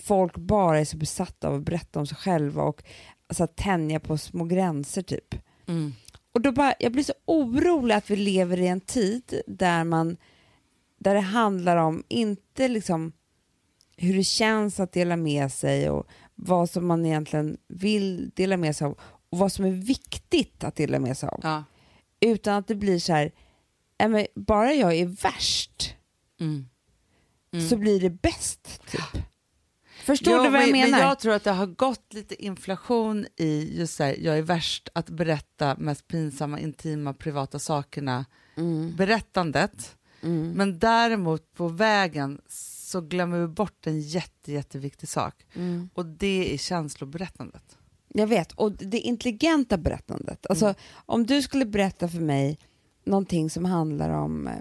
folk 0.02 0.36
bara 0.36 0.78
är 0.80 0.84
så 0.84 0.96
besatta 0.96 1.48
av 1.48 1.54
att 1.54 1.62
berätta 1.62 1.98
om 2.00 2.06
sig 2.06 2.16
själva 2.16 2.62
och 2.62 2.82
alltså, 3.26 3.46
tänja 3.46 4.00
på 4.00 4.18
små 4.18 4.44
gränser 4.44 5.02
typ. 5.02 5.34
Mm. 5.66 5.92
Och 6.34 6.40
då 6.40 6.52
bara, 6.52 6.74
jag 6.78 6.92
blir 6.92 7.02
så 7.04 7.12
orolig 7.24 7.94
att 7.94 8.10
vi 8.10 8.16
lever 8.16 8.60
i 8.60 8.66
en 8.66 8.80
tid 8.80 9.42
där 9.46 9.84
man 9.84 10.16
där 10.98 11.14
det 11.14 11.20
handlar 11.20 11.76
om 11.76 12.04
inte 12.08 12.68
liksom 12.68 13.12
hur 13.96 14.16
det 14.16 14.24
känns 14.24 14.80
att 14.80 14.92
dela 14.92 15.16
med 15.16 15.52
sig 15.52 15.90
och 15.90 16.06
vad 16.34 16.70
som 16.70 16.86
man 16.86 17.06
egentligen 17.06 17.56
vill 17.68 18.30
dela 18.34 18.56
med 18.56 18.76
sig 18.76 18.86
av 18.86 18.98
och 19.30 19.38
vad 19.38 19.52
som 19.52 19.64
är 19.64 19.70
viktigt 19.70 20.64
att 20.64 20.76
dela 20.76 20.98
med 20.98 21.18
sig 21.18 21.28
av. 21.28 21.40
Ja. 21.42 21.64
Utan 22.20 22.54
att 22.54 22.66
det 22.68 22.74
blir 22.74 22.98
så 22.98 23.12
här, 23.12 23.32
"Nej, 23.98 24.08
men 24.08 24.26
bara 24.34 24.74
jag 24.74 24.94
är 24.94 25.06
värst 25.06 25.94
Mm. 26.40 26.66
Mm. 27.52 27.68
så 27.68 27.76
blir 27.76 28.00
det 28.00 28.10
bäst. 28.10 28.80
Typ. 28.90 29.22
Förstår 30.02 30.36
Jo, 30.36 30.42
du 30.42 30.50
vad 30.50 30.62
jag 30.62 30.70
men, 30.70 30.80
menar? 30.80 30.98
Men 30.98 31.08
jag 31.08 31.18
tror 31.18 31.34
att 31.34 31.44
det 31.44 31.50
har 31.50 31.66
gått 31.66 32.12
lite 32.14 32.44
inflation 32.44 33.26
i 33.36 33.78
just 33.78 33.94
så 33.94 34.04
här, 34.04 34.16
jag 34.18 34.38
är 34.38 34.42
värst 34.42 34.88
att 34.92 35.10
berätta 35.10 35.76
mest 35.78 36.08
pinsamma, 36.08 36.60
intima, 36.60 37.14
privata 37.14 37.58
sakerna. 37.58 38.24
Mm. 38.56 38.96
Berättandet. 38.96 39.96
Mm. 40.22 40.50
Men 40.50 40.78
däremot 40.78 41.54
på 41.54 41.68
vägen 41.68 42.40
så 42.48 43.00
glömmer 43.00 43.40
vi 43.40 43.46
bort 43.46 43.86
en 43.86 44.00
jätte, 44.00 44.52
jätteviktig 44.52 45.08
sak. 45.08 45.46
Mm. 45.54 45.90
Och 45.94 46.06
det 46.06 46.54
är 46.54 46.58
känsloberättandet. 46.58 47.78
Jag 48.14 48.26
vet, 48.26 48.52
och 48.52 48.72
det 48.72 48.98
intelligenta 48.98 49.76
berättandet. 49.78 50.46
Alltså, 50.46 50.64
Mm. 50.64 50.76
Om 51.06 51.26
du 51.26 51.42
skulle 51.42 51.66
berätta 51.66 52.08
för 52.08 52.20
mig 52.20 52.58
någonting 53.04 53.50
som 53.50 53.64
handlar 53.64 54.10
om 54.10 54.46
eh, 54.46 54.52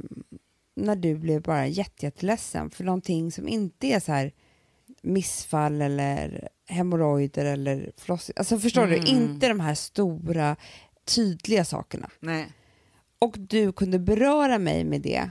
när 0.75 0.95
du 0.95 1.15
blev 1.15 1.41
bara 1.41 1.67
jätte, 1.67 2.05
jätteledsen 2.05 2.69
för 2.69 2.83
någonting 2.83 3.31
som 3.31 3.47
inte 3.47 3.87
är 3.87 3.99
så 3.99 4.11
här 4.11 4.31
missfall 5.01 5.81
eller 5.81 6.49
hemorrojder 6.67 7.45
eller 7.45 7.91
förlossning. 7.97 8.33
Alltså 8.37 8.59
förstår 8.59 8.83
Mm. 8.87 8.99
du? 9.01 9.07
Inte 9.11 9.47
de 9.47 9.59
här 9.59 9.75
stora 9.75 10.55
tydliga 11.05 11.65
sakerna. 11.65 12.09
Nej. 12.19 12.47
Och 13.19 13.35
du 13.39 13.71
kunde 13.73 13.99
beröra 13.99 14.59
mig 14.59 14.83
med 14.83 15.01
det, 15.01 15.29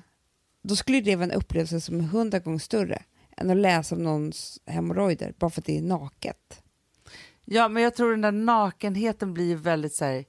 då 0.62 0.76
skulle 0.76 1.00
det 1.00 1.16
vara 1.16 1.24
en 1.24 1.32
upplevelse 1.32 1.80
som 1.80 2.00
är 2.00 2.04
hundra 2.04 2.38
gånger 2.38 2.58
större 2.58 3.02
än 3.36 3.50
att 3.50 3.56
läsa 3.56 3.94
om 3.94 4.02
någons 4.02 4.60
hemorrojder 4.66 5.34
bara 5.38 5.50
för 5.50 5.60
att 5.60 5.66
det 5.66 5.78
är 5.78 5.82
naket. 5.82 6.62
Ja, 7.44 7.68
men 7.68 7.82
jag 7.82 7.94
tror 7.94 8.10
den 8.10 8.20
där 8.20 8.32
nakenheten 8.32 9.34
blir 9.34 9.56
väldigt 9.56 9.94
så 9.94 10.04
här, 10.04 10.24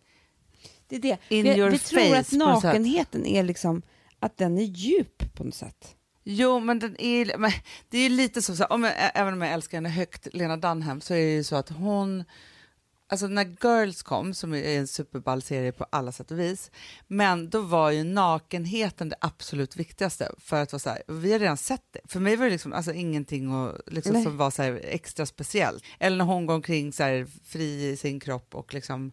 Det 0.88 0.96
är 0.96 1.00
det. 1.00 1.18
In 1.30 1.44
vi 1.44 1.58
your 1.58 1.70
vi 1.72 1.80
tror 1.80 2.00
face 2.00 2.20
att 2.20 2.30
på 2.30 2.36
något 2.36 2.62
sätt. 2.62 2.64
nakenheten 2.64 3.26
är 3.26 3.44
liksom 3.44 3.82
att 4.20 4.38
den 4.38 4.58
är 4.58 4.64
djup 4.64 5.34
på 5.36 5.44
något 5.44 5.56
sätt. 5.56 5.96
Jo, 6.24 6.60
men, 6.60 6.80
den 6.80 7.02
är, 7.02 7.38
men 7.38 7.52
det 7.90 7.98
är 7.98 8.10
lite 8.10 8.42
så, 8.42 8.56
så 8.56 8.64
här, 8.64 8.72
om 8.72 8.84
jag, 8.84 8.94
även 8.98 9.34
om 9.34 9.42
jag 9.42 9.54
älskar 9.54 9.78
henne 9.78 9.90
högt, 9.90 10.28
Lena 10.34 10.58
Dunham, 10.58 11.02
så 11.02 11.14
är 11.14 11.18
det 11.18 11.34
ju 11.34 11.44
så 11.44 11.56
att 11.56 11.70
hon, 11.70 12.24
alltså 13.10 13.28
när 13.28 13.56
Girls 13.62 14.04
kom, 14.04 14.34
som 14.34 14.54
är 14.54 14.64
en 14.64 14.88
superball 14.88 15.42
serie 15.42 15.72
på 15.72 15.86
alla 15.90 16.12
sätt 16.12 16.32
och 16.32 16.40
vis, 16.40 16.72
men 17.08 17.50
då 17.50 17.62
var 17.62 17.92
ju 17.92 18.04
nakenheten 18.04 19.10
det 19.10 19.16
absolut 19.22 19.76
viktigaste 19.76 20.32
för 20.38 20.62
att 20.62 20.72
vara 20.74 20.80
så 20.80 20.90
här, 20.90 21.04
vi 21.08 21.32
har 21.32 21.40
redan 21.40 21.58
sett 21.58 21.86
det. 21.92 22.00
För 22.06 22.20
mig 22.20 22.36
var 22.36 22.46
det 22.46 22.52
liksom 22.52 22.74
alltså 22.74 22.94
ingenting 22.94 23.56
och, 23.56 23.78
liksom, 23.88 24.24
som 24.24 24.38
var 24.38 24.52
så 24.52 24.64
här, 24.64 24.82
extra 24.84 25.26
speciellt. 25.26 25.84
Eller 26.00 26.18
när 26.18 26.26
hon 26.26 26.46
går 26.46 26.54
omkring 26.54 26.94
så 26.94 27.04
här, 27.04 27.28
fri 27.46 27.90
i 27.90 27.98
sin 27.98 28.20
kropp 28.20 28.56
och 28.56 28.74
liksom 28.74 29.12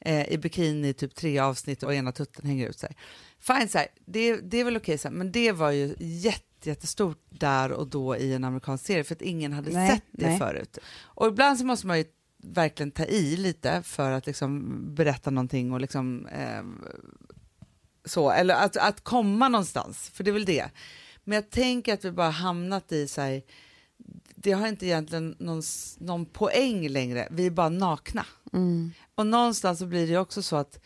eh, 0.00 0.32
i 0.32 0.38
bikini 0.38 0.88
i 0.88 0.94
typ 0.94 1.14
tre 1.14 1.38
avsnitt 1.38 1.82
och 1.82 1.94
ena 1.94 2.12
tutten 2.12 2.46
hänger 2.46 2.68
ut 2.68 2.78
sig. 2.78 2.96
Fine, 3.38 3.68
så 3.68 3.78
här, 3.78 3.86
det, 4.06 4.36
det 4.36 4.60
är 4.60 4.64
väl 4.64 4.76
okej, 4.76 4.98
så 4.98 5.08
här, 5.08 5.14
men 5.14 5.32
det 5.32 5.52
var 5.52 5.70
ju 5.70 5.94
jätte, 5.98 6.49
jättestort 6.66 7.18
där 7.28 7.72
och 7.72 7.86
då 7.86 8.16
i 8.16 8.34
en 8.34 8.44
amerikansk 8.44 8.86
serie 8.86 9.04
för 9.04 9.14
att 9.14 9.22
ingen 9.22 9.52
hade 9.52 9.70
Nej, 9.70 9.90
sett 9.90 10.04
det 10.10 10.26
nej. 10.26 10.38
förut. 10.38 10.78
Och 11.02 11.26
ibland 11.26 11.58
så 11.58 11.64
måste 11.64 11.86
man 11.86 11.98
ju 11.98 12.04
verkligen 12.42 12.90
ta 12.90 13.04
i 13.04 13.36
lite 13.36 13.82
för 13.82 14.10
att 14.10 14.26
liksom 14.26 14.80
berätta 14.94 15.30
någonting 15.30 15.72
och 15.72 15.80
liksom 15.80 16.26
eh, 16.26 16.62
så, 18.04 18.30
eller 18.30 18.54
att, 18.54 18.76
att 18.76 19.04
komma 19.04 19.48
någonstans, 19.48 20.10
för 20.14 20.24
det 20.24 20.30
är 20.30 20.32
väl 20.32 20.44
det. 20.44 20.70
Men 21.24 21.34
jag 21.34 21.50
tänker 21.50 21.94
att 21.94 22.04
vi 22.04 22.12
bara 22.12 22.30
hamnat 22.30 22.92
i 22.92 23.08
så 23.08 23.20
här, 23.20 23.42
det 24.34 24.52
har 24.52 24.68
inte 24.68 24.86
egentligen 24.86 25.36
någon, 25.38 25.62
någon 25.98 26.26
poäng 26.26 26.88
längre, 26.88 27.28
vi 27.30 27.46
är 27.46 27.50
bara 27.50 27.68
nakna. 27.68 28.26
Och 29.14 29.26
någonstans 29.26 29.78
så 29.78 29.86
blir 29.86 30.06
det 30.06 30.18
också 30.18 30.42
så 30.42 30.56
att, 30.56 30.80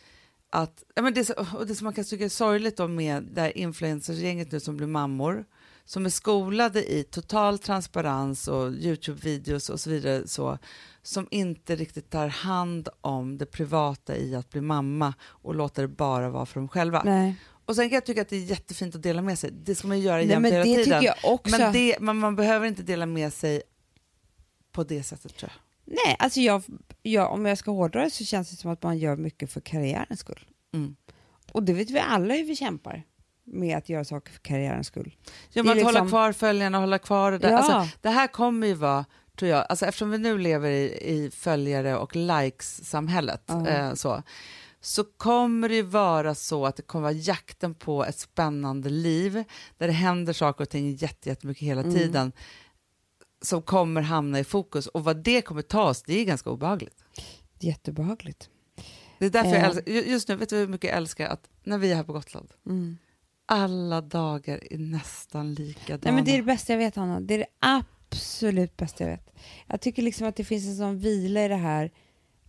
att 0.49 0.83
ja, 0.95 1.01
men 1.01 1.13
det, 1.13 1.29
och 1.29 1.67
det 1.67 1.75
som 1.75 1.85
man 1.85 1.93
kan 1.93 2.03
tycka 2.03 2.25
är 2.25 2.29
sorgligt 2.29 2.77
då 2.77 2.87
med 2.87 3.23
det 3.23 3.41
här 3.41 3.57
influencergänget 3.57 4.51
nu 4.51 4.59
som 4.59 4.77
blir 4.77 4.87
mammor, 4.87 5.45
som 5.85 6.05
är 6.05 6.09
skolade 6.09 6.91
i 6.91 7.03
total 7.03 7.59
transparens 7.59 8.47
och 8.47 8.71
Youtube-videos 8.71 9.69
och 9.69 9.79
så 9.79 9.89
vidare, 9.89 10.27
så, 10.27 10.57
som 11.01 11.27
inte 11.31 11.75
riktigt 11.75 12.09
tar 12.09 12.27
hand 12.27 12.89
om 13.01 13.37
det 13.37 13.45
privata 13.45 14.17
i 14.17 14.35
att 14.35 14.49
bli 14.49 14.61
mamma 14.61 15.13
och 15.23 15.55
låter 15.55 15.81
det 15.81 15.87
bara 15.87 16.29
vara 16.29 16.45
för 16.45 16.59
dem 16.59 16.69
själva. 16.69 17.01
Nej, 17.05 17.35
Och 17.65 17.75
sen 17.75 17.89
kan 17.89 17.95
jag 17.95 18.05
tycka 18.05 18.21
att 18.21 18.29
det 18.29 18.35
är 18.35 18.43
jättefint 18.43 18.95
att 18.95 19.03
dela 19.03 19.21
med 19.21 19.39
sig, 19.39 19.51
det 19.51 19.75
ska 19.75 19.87
man 19.87 19.99
göra 19.99 20.17
Nej 20.17 20.27
jämt 20.27 20.41
men 20.41 20.51
hela 20.51 20.63
det 20.63 20.75
tiden. 20.75 20.83
tycker 20.83 21.01
jag 21.21 21.33
också. 21.33 21.57
Men, 21.57 21.73
det, 21.73 21.97
men 21.99 22.17
man 22.17 22.35
behöver 22.35 22.67
inte 22.67 22.83
dela 22.83 23.05
med 23.05 23.33
sig 23.33 23.61
på 24.71 24.83
det 24.83 25.03
sättet 25.03 25.37
tror 25.37 25.51
jag. 25.51 25.61
Nej, 26.05 26.15
alltså 26.19 26.39
jag, 26.39 26.63
jag, 27.01 27.31
om 27.31 27.45
jag 27.45 27.57
ska 27.57 27.71
hårdra 27.71 28.03
det 28.03 28.09
så 28.09 28.25
känns 28.25 28.49
det 28.49 28.55
som 28.55 28.71
att 28.71 28.83
man 28.83 28.97
gör 28.97 29.15
mycket 29.15 29.51
för 29.51 29.61
karriärens 29.61 30.19
skull. 30.19 30.45
Mm. 30.73 30.95
Och 31.51 31.63
det 31.63 31.73
vet 31.73 31.89
vi 31.89 31.99
alla 31.99 32.33
hur 32.33 32.43
vi 32.43 32.55
kämpar 32.55 33.03
med 33.45 33.77
att 33.77 33.89
göra 33.89 34.05
saker 34.05 34.31
för 34.31 34.39
karriärens 34.39 34.87
skull. 34.87 35.15
Ja, 35.53 35.63
men 35.63 35.77
att 35.77 35.83
hålla 35.83 35.89
liksom- 35.99 36.09
kvar 36.09 36.31
följarna, 36.31 36.77
hålla 36.79 36.99
kvar 36.99 37.31
det 37.31 37.37
där. 37.37 37.49
Ja. 37.51 37.57
Alltså, 37.57 37.97
det 38.01 38.09
här 38.09 38.27
kommer 38.27 38.67
ju 38.67 38.73
vara, 38.73 39.05
tror 39.39 39.51
jag, 39.51 39.65
alltså 39.69 39.85
eftersom 39.85 40.09
vi 40.11 40.17
nu 40.17 40.37
lever 40.37 40.69
i, 40.69 40.83
i 41.13 41.31
följare 41.33 41.97
och 41.97 42.15
likes-samhället, 42.15 43.43
Ja. 43.45 43.67
eh, 43.67 43.93
så, 43.93 44.23
så 44.81 45.03
kommer 45.03 45.69
det 45.69 45.75
ju 45.75 45.81
vara 45.81 46.35
så 46.35 46.65
att 46.65 46.75
det 46.75 46.81
kommer 46.83 47.03
vara 47.03 47.11
jakten 47.13 47.73
på 47.73 48.05
ett 48.05 48.19
spännande 48.19 48.89
liv, 48.89 49.43
där 49.77 49.87
det 49.87 49.93
händer 49.93 50.33
saker 50.33 50.63
och 50.63 50.69
ting 50.69 50.95
jätte- 50.95 51.29
jättemycket 51.29 51.63
hela 51.67 51.81
Mm. 51.81 51.93
tiden, 51.95 52.31
som 53.41 53.61
kommer 53.61 54.01
hamna 54.01 54.39
i 54.39 54.43
fokus. 54.43 54.87
Och 54.87 55.03
vad 55.03 55.17
det 55.23 55.41
kommer 55.41 55.61
ta 55.61 55.83
oss, 55.89 56.03
det 56.03 56.19
är 56.19 56.25
ganska 56.25 56.49
obehagligt. 56.49 57.03
Jättebehagligt. 57.59 58.49
Det 59.19 59.25
är 59.25 59.29
därför 59.29 59.49
jag 59.49 59.57
Eh. 59.59 59.65
älskar, 59.65 59.91
ju- 59.91 60.03
just 60.05 60.27
nu, 60.27 60.35
vet 60.35 60.49
du 60.49 60.55
hur 60.57 60.67
mycket 60.67 60.87
jag 60.89 60.97
älskar 60.97 61.27
att 61.29 61.49
när 61.63 61.77
vi 61.77 61.91
är 61.91 61.95
här 61.95 62.03
på 62.03 62.13
Gotland, 62.13 62.49
Mm. 62.65 62.97
Alla 63.45 64.01
dagar 64.01 64.59
är 64.73 64.77
nästan 64.77 65.53
likadana. 65.53 65.99
Nej, 66.03 66.13
men 66.13 66.25
det 66.25 66.31
är 66.31 66.37
det 66.37 66.43
bästa 66.43 66.73
jag 66.73 66.77
vet, 66.77 66.95
Hanna. 66.95 67.19
Det 67.19 67.33
är 67.33 67.37
det 67.37 67.45
absolut 67.59 68.77
bästa 68.77 69.03
jag 69.03 69.11
vet. 69.11 69.35
Jag 69.67 69.81
tycker 69.81 70.01
liksom 70.03 70.27
att 70.27 70.35
det 70.35 70.43
finns 70.43 70.65
en 70.65 70.75
sån 70.77 70.99
vila 70.99 71.45
i 71.45 71.47
det 71.47 71.55
här. 71.55 71.91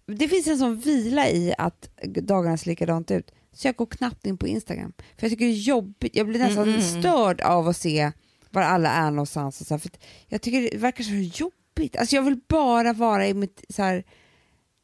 Det 0.07 0.29
finns 0.29 0.47
en 0.47 0.59
sån 0.59 0.77
vila 0.77 1.29
i 1.29 1.55
att 1.59 1.89
dagarna 2.05 2.57
ser 2.57 2.71
likadant 2.71 3.11
ut. 3.11 3.33
Så 3.53 3.69
jag 3.69 3.77
går 3.77 3.87
knappt 3.87 4.27
in 4.27 4.39
på 4.39 4.47
Instagram. 4.47 4.93
För 4.99 5.25
jag 5.27 5.31
tycker 5.31 5.45
det 5.47 5.53
är 5.53 5.55
jobbigt. 5.55 6.17
Jag 6.17 6.27
blir 6.27 6.39
nästan 6.39 6.69
Mm, 6.69 6.81
störd 6.81 7.41
av 7.41 7.69
att 7.69 7.77
se 7.77 8.13
var 8.51 8.63
alla 8.63 8.91
är 8.91 9.11
någonstans. 9.11 9.61
Och 9.61 9.67
så 9.67 9.75
här, 9.75 9.79
för 9.79 9.91
jag 10.27 10.43
tycker 10.43 10.71
det 10.71 10.77
verkar 10.79 11.05
så 11.05 11.43
jobbigt. 11.45 11.97
Alltså 11.97 12.17
jag 12.17 12.23
vill 12.23 12.41
bara 12.49 12.93
vara 12.93 13.27
i 13.27 13.35
mitt 13.35 13.65
så 13.69 13.83
här, 13.83 14.05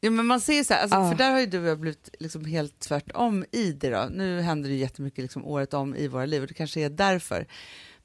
Ja, 0.03 0.09
men 0.11 0.25
man 0.25 0.41
ser 0.41 0.63
så 0.63 0.73
här, 0.73 0.81
alltså, 0.81 0.97
Ah. 0.97 1.09
för 1.11 1.17
där 1.17 1.31
har 1.31 1.39
ju 1.39 1.45
du 1.45 1.59
och 1.59 1.67
jag 1.67 1.79
blivit 1.79 2.09
liksom 2.19 2.45
helt 2.45 2.79
tvärtom 2.79 3.45
i 3.51 3.71
det 3.71 3.89
då. 3.89 4.07
Nu 4.11 4.41
händer 4.41 4.69
det 4.69 4.75
ju 4.75 4.81
jättemycket 4.81 5.21
liksom 5.21 5.45
året 5.45 5.73
om 5.73 5.95
i 5.95 6.07
våra 6.07 6.25
liv 6.25 6.41
och 6.41 6.47
det 6.47 6.53
kanske 6.53 6.81
är 6.81 6.89
därför. 6.89 7.47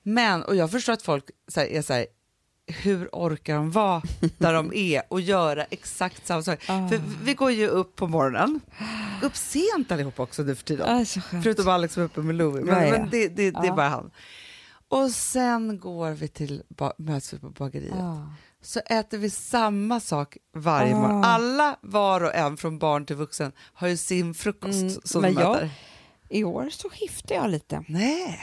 Men, 0.02 0.42
och 0.42 0.56
jag 0.56 0.70
förstår 0.70 0.92
att 0.92 1.02
folk 1.02 1.24
så 1.48 1.60
här, 1.60 1.66
är 1.66 1.82
så 1.82 1.92
här, 1.92 2.06
hur 2.66 3.08
orkar 3.12 3.54
de 3.54 3.70
vara 3.70 4.02
där 4.38 4.52
de 4.52 4.72
är 4.74 5.02
och 5.08 5.20
göra 5.20 5.64
exakt 5.64 6.26
samma 6.26 6.42
sak? 6.42 6.58
Ah. 6.68 6.88
För 6.88 7.00
vi 7.24 7.34
går 7.34 7.50
ju 7.50 7.68
upp 7.68 7.96
på 7.96 8.06
morgonen, 8.06 8.60
upp 9.22 9.36
sent 9.36 9.92
allihop 9.92 10.20
också 10.20 10.42
nu 10.42 10.54
för 10.54 10.64
tiden. 10.64 10.86
ah. 10.88 11.04
Förutom 11.42 11.68
Alex 11.68 11.94
som 11.94 12.02
är 12.02 12.04
uppe 12.06 12.20
med 12.20 12.34
Louie, 12.34 12.64
men, 12.64 12.84
Ja, 12.86 12.90
men 12.90 13.10
det, 13.10 13.28
det, 13.28 13.50
det 13.50 13.58
är 13.58 13.64
Ja. 13.66 13.74
bara 13.74 13.88
han. 13.88 14.10
Och 14.90 15.10
sen 15.10 15.78
går 15.80 16.10
vi 16.10 16.28
till, 16.28 16.62
möts 16.98 17.32
vi 17.32 17.38
på 17.38 17.50
bageriet 17.50 17.94
Ah. 17.94 18.26
Så 18.62 18.80
äter 18.80 19.18
vi 19.18 19.30
samma 19.30 20.00
sak 20.00 20.36
varje 20.54 20.94
Ah. 20.94 20.98
morgon. 21.00 21.24
Alla, 21.24 21.76
var 21.80 22.20
och 22.24 22.34
en, 22.34 22.56
från 22.56 22.78
barn 22.78 23.06
till 23.06 23.16
vuxen, 23.16 23.52
har 23.72 23.88
ju 23.88 23.96
sin 23.96 24.34
frukost 24.34 24.80
Mm, 24.80 25.00
som 25.04 25.22
men 25.22 25.34
de 25.34 25.40
jag-. 25.42 25.68
I 26.28 26.44
år 26.44 26.68
så 26.70 26.90
skiftade 26.90 27.34
jag 27.34 27.50
lite. 27.50 27.84
Nej, 27.88 28.40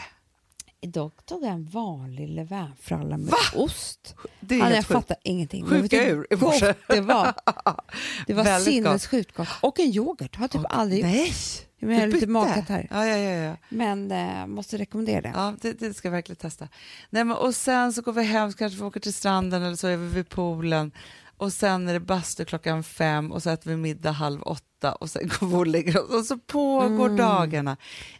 Idag 0.81 1.11
tog 1.25 1.43
jag 1.43 1.51
en 1.51 1.65
vanlig 1.65 2.29
levainfralla 2.29 3.17
med 3.17 3.33
ost. 3.55 4.15
det 4.39 4.55
är 4.59 4.61
Anna, 4.63 4.75
jag 4.75 4.85
fattar 4.85 5.17
ingenting. 5.23 5.65
Sjuka 5.65 6.05
ur 6.07 6.27
i 6.29 6.35
morse. 6.35 6.73
det 6.87 7.01
var. 7.01 7.33
Det 8.27 8.33
var 8.33 8.43
Väldigt 8.43 8.73
sinnessjukt 8.73 9.35
gott. 9.35 9.47
Och 9.61 9.79
en 9.79 9.85
yoghurt. 9.85 10.35
Har 10.35 10.47
typ 10.47 10.61
aldrig 10.69 10.99
gjort. 10.99 11.11
Nej, 11.11 11.33
Jag 11.79 11.87
menar, 11.87 12.07
lite 12.07 12.27
makat 12.27 12.69
här. 12.69 12.87
Ja, 12.91 13.05
ja, 13.07 13.17
ja. 13.17 13.31
ja. 13.43 13.55
Men 13.69 14.11
eh, 14.11 14.47
måste 14.47 14.77
rekommendera 14.77 15.21
det. 15.21 15.31
Ja, 15.35 15.53
det, 15.61 15.79
det 15.79 15.93
ska 15.93 16.07
jag 16.07 16.11
verkligen 16.13 16.37
testa. 16.37 16.67
Nej, 17.09 17.23
men, 17.23 17.37
och 17.37 17.55
sen 17.55 17.93
så 17.93 18.01
går 18.01 18.13
vi 18.13 18.23
hem, 18.23 18.51
så 18.51 18.57
kanske 18.57 18.79
vi 18.79 18.83
åker 18.85 18.99
till 18.99 19.13
stranden 19.13 19.63
eller 19.63 19.75
så 19.75 19.87
är 19.87 19.97
vi 19.97 20.07
vid 20.07 20.29
poolen. 20.29 20.91
Och 21.37 21.53
sen 21.53 21.87
är 21.87 21.93
det 21.93 21.99
bastu 21.99 22.45
klockan 22.45 22.83
fem 22.83 23.31
och 23.31 23.43
så 23.43 23.49
äter 23.49 23.69
vi 23.69 23.77
middag 23.77 24.11
halv 24.11 24.41
åtta 24.41 24.95
och 24.95 25.09
sen 25.09 25.27
går 25.39 25.47
vi 25.47 25.55
och 25.55 25.67
lägger 25.67 26.03
oss. 26.03 26.09
Och 26.09 26.25
så 26.25 26.37
pågår 26.37 27.05
Mm. 27.05 27.17
dagarna 27.17 27.77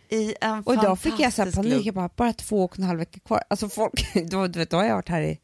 i 0.09 0.35
en 0.41 0.63
Och 0.63 0.73
idag 0.73 0.99
fick 0.99 1.19
jag 1.19 1.33
så 1.33 1.41
här 1.41 1.51
fantastisk 1.51 1.55
panik, 1.55 1.85
jag 1.85 1.95
bara, 1.95 2.09
bara 2.15 2.33
två 2.33 2.63
och 2.63 2.79
en 2.79 2.83
halv 2.85 2.99
vecka 2.99 3.19
kvar. 3.19 3.43
Alltså 3.49 3.69
folk, 3.69 4.13
då, 4.31 4.47
du 4.47 4.59
vet, 4.59 4.69
då 4.69 4.77
har 4.77 4.83
jag 4.83 4.95
varit 4.95 5.09
här 5.09 5.21
i 5.21 5.39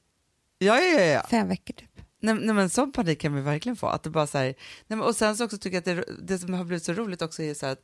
ja, 0.58 0.80
ja. 0.80 1.02
ja. 1.02 1.21
fem 1.30 1.47
veckor 1.47 1.74
typ. 1.74 1.91
Nej, 2.22 2.36
nej, 2.36 2.56
men 2.56 2.70
sån 2.70 2.92
panik 2.92 3.20
kan 3.22 3.36
vi 3.36 3.42
verkligen 3.42 3.76
få. 3.76 3.88
Att 3.88 4.04
det 4.04 4.10
bara 4.10 4.28
så 4.28 4.38
här, 4.38 4.46
nej, 4.46 4.56
men, 4.88 5.02
och 5.02 5.16
sen 5.16 5.38
så 5.38 5.46
också 5.46 5.58
tycker 5.58 5.76
jag 5.88 6.00
att 6.02 6.06
det, 6.08 6.16
det 6.28 6.40
som 6.40 6.54
har 6.54 6.64
blivit 6.64 6.84
så 6.84 6.94
roligt 6.94 7.22
också 7.22 7.44
är 7.44 7.54
så 7.54 7.66
här 7.66 7.74
att 7.74 7.84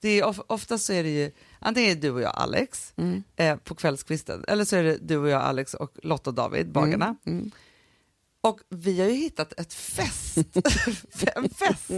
det 0.00 0.08
är 0.08 0.24
of, 0.24 0.40
oftast 0.46 0.84
så 0.84 0.92
är 0.92 1.02
det 1.02 1.08
ju, 1.10 1.30
antingen 1.58 1.90
är 1.90 1.94
det 1.94 2.00
du 2.00 2.10
och 2.10 2.20
jag 2.20 2.32
Alex 2.36 2.92
Mm. 2.96 3.22
eh, 3.36 3.56
på 3.56 3.74
kvällskvisten 3.74 4.44
eller 4.48 4.64
så 4.64 4.76
är 4.76 4.82
det 4.82 4.98
du 4.98 5.16
och 5.16 5.28
jag 5.28 5.42
Alex 5.42 5.74
och 5.74 5.92
Lotta 6.02 6.30
och 6.30 6.34
David, 6.34 6.72
bagarna. 6.72 7.16
Mm. 7.26 7.50
Och 8.40 8.60
vi 8.68 9.00
har 9.00 9.08
ju 9.08 9.14
hittat 9.14 9.60
ett 9.60 9.74
fest, 9.74 10.36
en 11.36 11.48
fest, 11.48 11.90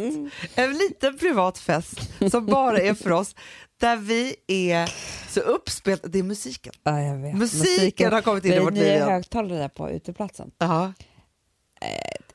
en 0.55 0.73
liten 0.79 1.19
privat 1.19 1.59
fest 1.59 2.01
som 2.31 2.47
bara 2.47 2.79
är 2.79 2.95
för 2.95 3.13
oss, 3.13 3.35
där 3.81 3.97
vi 3.97 4.37
är 4.47 4.95
så 5.31 5.41
uppspelta, 5.41 6.09
det 6.09 6.19
är 6.19 6.23
musiken. 6.23 6.73
Ja, 6.83 6.93
vet. 6.93 7.35
Musiken 7.37 8.13
har 8.13 8.23
kommit 8.23 8.45
in 8.45 8.53
i 8.53 8.55
Det 8.55 8.61
är 8.61 8.65
vårt 8.65 8.73
liv 8.75 8.83
nya 8.83 8.95
igen. 8.95 9.09
högtalare 9.09 9.59
där 9.59 9.69
på 9.69 9.91
uteplatsen. 9.91 10.51
Ja. 10.59 10.93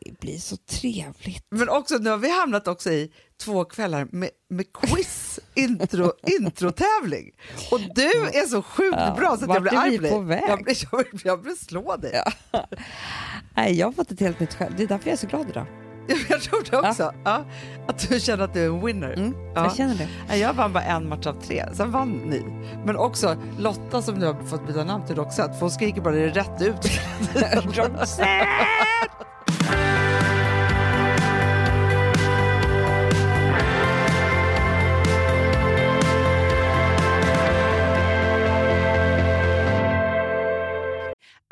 Det 0.05 0.19
blir 0.19 0.37
så 0.37 0.57
trevligt. 0.57 1.45
Men 1.51 1.69
också 1.69 1.95
nu 1.97 2.09
har 2.09 2.17
vi 2.17 2.39
hamnat 2.39 2.67
också 2.67 2.91
i 2.91 3.11
två 3.43 3.65
kvällar 3.65 4.07
med, 4.11 4.29
med 4.49 4.65
quiz, 4.73 5.39
intro, 5.55 6.11
introtävling. 6.41 7.31
Och 7.71 7.79
du 7.95 8.05
är 8.11 8.47
så 8.47 8.61
sjukt 8.61 8.97
Ja, 8.99 9.15
bra 9.17 9.37
så 9.37 9.43
att 9.45 9.53
jag 9.53 9.61
blir 9.61 9.77
arg 9.77 9.97
på 9.97 10.19
dig. 10.21 10.43
Jag 10.47 10.63
blir, 10.63 10.75
jag, 10.91 10.97
vill- 10.97 11.21
jag 11.23 11.43
vill 11.43 11.57
slå 11.57 11.95
dig. 11.95 12.23
Nej, 13.55 13.73
jag 13.79 13.87
har 13.87 13.91
fått 13.93 14.11
ett 14.11 14.19
helt 14.19 14.39
nytt 14.39 14.53
själv. 14.53 14.73
Det 14.77 14.83
är 14.83 14.87
därför 14.87 15.07
jag 15.07 15.13
är 15.13 15.17
så 15.17 15.27
glad 15.27 15.49
idag. 15.49 15.65
Jag 16.29 16.41
tror 16.41 16.63
det 16.71 16.77
också. 16.89 17.13
Ja. 17.25 17.45
Att 17.87 18.09
du 18.09 18.19
känner 18.19 18.43
att 18.43 18.53
du 18.53 18.61
är 18.63 18.65
en 18.67 18.85
winner. 18.85 19.13
Mm, 19.13 19.33
Ja. 19.55 19.63
Jag 19.63 19.75
känner 19.75 19.95
det. 20.29 20.37
Jag 20.37 20.53
vann 20.53 20.73
bara 20.73 20.83
en 20.83 21.09
match 21.09 21.25
av 21.27 21.41
tre, 21.41 21.65
sen 21.73 21.91
vann 21.91 22.09
ni. 22.11 22.41
Men 22.85 22.97
också 22.97 23.37
Lotta 23.59 24.01
som 24.01 24.15
nu 24.15 24.25
har 24.25 24.43
fått 24.43 24.67
byta 24.67 24.83
namn 24.83 25.05
till 25.05 25.15
Roxette, 25.15 25.53
för 25.53 25.59
hon 25.59 25.71
skriker 25.71 26.01
bara 26.01 26.15
det 26.15 26.29
rätt 26.29 26.61
ut. 26.61 26.77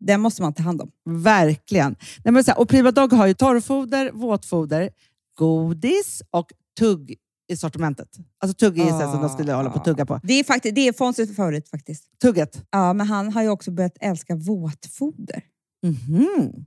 den 0.00 0.20
måste 0.20 0.42
man 0.42 0.52
ta 0.52 0.62
hand 0.62 0.80
om. 0.80 0.90
verkligen. 1.04 1.96
Nej, 2.24 2.32
men 2.32 2.44
så 2.44 2.50
här, 2.50 2.60
och 2.60 2.68
Prima 2.68 2.90
Dog 2.90 3.12
har 3.12 3.26
ju 3.26 3.34
torrfoder, 3.34 4.10
våtfoder, 4.12 4.90
godis 5.38 6.22
och 6.30 6.52
tugg 6.78 7.16
i 7.52 7.56
sortimentet. 7.56 8.08
Alltså 8.38 8.54
tugg 8.54 8.78
är 8.78 8.92
ah. 8.92 9.12
som 9.12 9.20
de 9.20 9.28
skulle 9.28 9.52
hålla 9.52 9.70
på 9.70 9.78
att 9.78 9.84
tugga 9.84 10.06
på. 10.06 10.20
Det 10.22 10.34
är, 10.34 10.44
faktiskt, 10.44 10.74
det 10.74 10.88
är 10.88 10.92
Fonzies 10.92 11.36
favorit 11.36 11.68
faktiskt. 11.68 12.04
Tugget. 12.22 12.64
Ja, 12.70 12.92
men 12.92 13.06
han 13.06 13.32
har 13.32 13.42
ju 13.42 13.48
också 13.48 13.70
börjat 13.70 13.96
älska 14.00 14.34
våtfoder. 14.36 15.42
Mhm. 15.82 16.66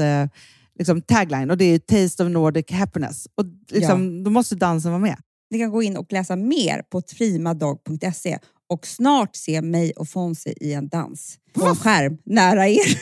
eh, 0.00 0.28
liksom, 0.78 1.02
tagline 1.02 1.50
och 1.50 1.56
det 1.56 1.64
är 1.64 1.78
Taste 1.78 2.24
of 2.24 2.30
Nordic 2.30 2.70
Happiness. 2.70 3.26
Och 3.34 3.44
liksom, 3.70 4.24
Då 4.24 4.30
måste 4.30 4.54
dansen 4.54 4.92
vara 4.92 5.02
med. 5.02 5.16
Ni 5.50 5.58
kan 5.58 5.70
gå 5.70 5.82
in 5.82 5.96
och 5.96 6.12
läsa 6.12 6.36
mer 6.36 6.82
på 6.82 7.02
trimadag.se 7.02 8.38
och 8.68 8.86
snart 8.86 9.36
se 9.36 9.62
mig 9.62 9.92
och 9.92 10.08
Fonzie 10.08 10.54
i 10.60 10.72
en 10.72 10.88
dans 10.88 11.38
på 11.52 11.66
en 11.66 11.76
skärm 11.76 12.18
nära 12.24 12.68
er. 12.68 12.98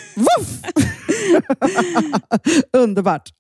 Underbart! 2.76 3.30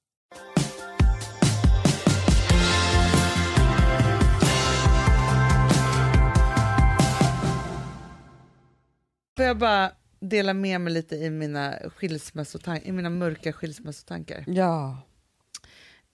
Får 9.36 9.46
jag 9.46 9.58
bara 9.58 9.90
dela 10.22 10.54
med 10.54 10.80
mig 10.80 10.92
lite 10.92 11.16
i 11.16 11.30
mina, 11.30 11.78
skilsmässotan- 11.78 12.80
i 12.84 12.92
mina 12.92 13.10
mörka 13.10 13.52
skilsmässotankar? 13.52 14.44
Ja. 14.46 14.98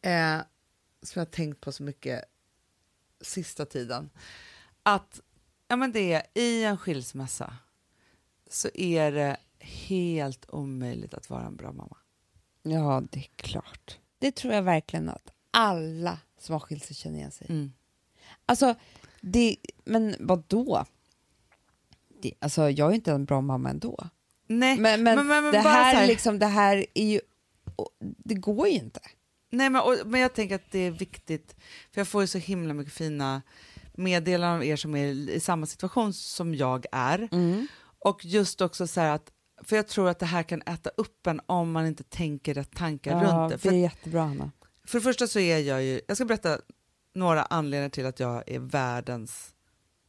Eh, 0.02 0.38
som 1.02 1.20
jag 1.20 1.26
har 1.26 1.30
tänkt 1.32 1.60
på 1.60 1.72
så 1.72 1.82
mycket 1.82 2.24
sista 3.20 3.66
tiden. 3.66 4.10
Att 4.82 5.20
ja, 5.68 5.76
men 5.76 5.92
det 5.92 6.12
är, 6.12 6.22
i 6.34 6.64
en 6.64 6.78
skilsmässa 6.78 7.56
så 8.50 8.68
är 8.74 9.12
det 9.12 9.36
helt 9.60 10.46
omöjligt 10.50 11.14
att 11.14 11.30
vara 11.30 11.46
en 11.46 11.56
bra 11.56 11.72
mamma. 11.72 11.96
ja, 12.62 13.02
det 13.10 13.18
är 13.18 13.28
klart. 13.36 13.98
Det 14.18 14.32
tror 14.36 14.54
jag 14.54 14.62
verkligen 14.62 15.08
att 15.08 15.32
alla 15.50 16.18
som 16.38 16.52
har 16.52 16.60
skilt 16.60 16.84
sig 16.84 16.96
känner 16.96 17.18
igen 17.18 17.30
sig. 17.30 17.46
Mm. 17.50 17.72
Alltså, 18.46 18.74
det, 19.20 19.56
men 19.84 20.14
vad 20.18 20.44
då? 20.46 20.86
Det, 22.22 22.32
alltså, 22.40 22.70
jag 22.70 22.90
är 22.90 22.94
inte 22.94 23.12
en 23.12 23.24
bra 23.24 23.40
mamma 23.40 23.70
ändå. 23.70 24.08
Nej, 24.46 24.78
Men, 24.78 25.02
men, 25.02 25.14
men, 25.14 25.26
men, 25.42 25.52
det, 25.52 25.58
här, 25.58 25.94
här- 25.94 26.06
liksom, 26.06 26.38
det 26.38 26.46
här 26.46 26.86
är 26.94 27.04
ju... 27.04 27.20
Det 28.00 28.34
går 28.34 28.68
ju 28.68 28.74
inte. 28.74 29.00
Nej, 29.50 29.70
men, 29.70 29.82
och, 29.82 29.94
men 30.06 30.20
jag 30.20 30.34
tänker 30.34 30.54
att 30.54 30.70
det 30.70 30.78
är 30.78 30.90
viktigt, 30.90 31.56
för 31.92 32.00
jag 32.00 32.08
får 32.08 32.20
ju 32.22 32.26
så 32.26 32.38
himla 32.38 32.74
mycket 32.74 32.92
fina 32.94 33.42
meddelanden 33.94 34.56
av 34.56 34.64
er 34.64 34.76
som 34.76 34.94
är 34.96 35.06
i 35.30 35.40
samma 35.40 35.66
situation 35.66 36.12
som 36.12 36.54
jag 36.54 36.86
är. 36.92 37.28
Och 37.98 38.24
just 38.24 38.60
också 38.60 38.86
så 38.86 39.00
här 39.00 39.10
att, 39.14 39.30
för 39.62 39.76
jag 39.76 39.88
tror 39.88 40.08
att 40.08 40.18
det 40.18 40.26
här 40.26 40.42
kan 40.42 40.62
äta 40.62 40.90
upp 40.96 41.26
en 41.26 41.40
om 41.46 41.72
man 41.72 41.86
inte 41.86 42.02
tänker 42.04 42.54
rätt 42.54 42.74
tankar 42.76 43.10
Ja, 43.24 43.32
runt 43.32 43.50
det. 43.50 43.56
det 43.56 43.58
För, 43.58 43.72
är 43.72 43.76
jättebra, 43.82 44.22
Hanna. 44.24 44.50
för 44.86 44.98
det 44.98 45.02
första 45.02 45.26
så 45.26 45.38
är 45.38 45.58
jag 45.58 45.82
ju, 45.84 46.00
jag 46.08 46.16
ska 46.16 46.24
berätta 46.26 46.58
några 47.14 47.42
anledningar 47.42 47.88
till 47.90 48.06
att 48.06 48.20
jag 48.20 48.42
är 48.46 48.58
världens 48.58 49.54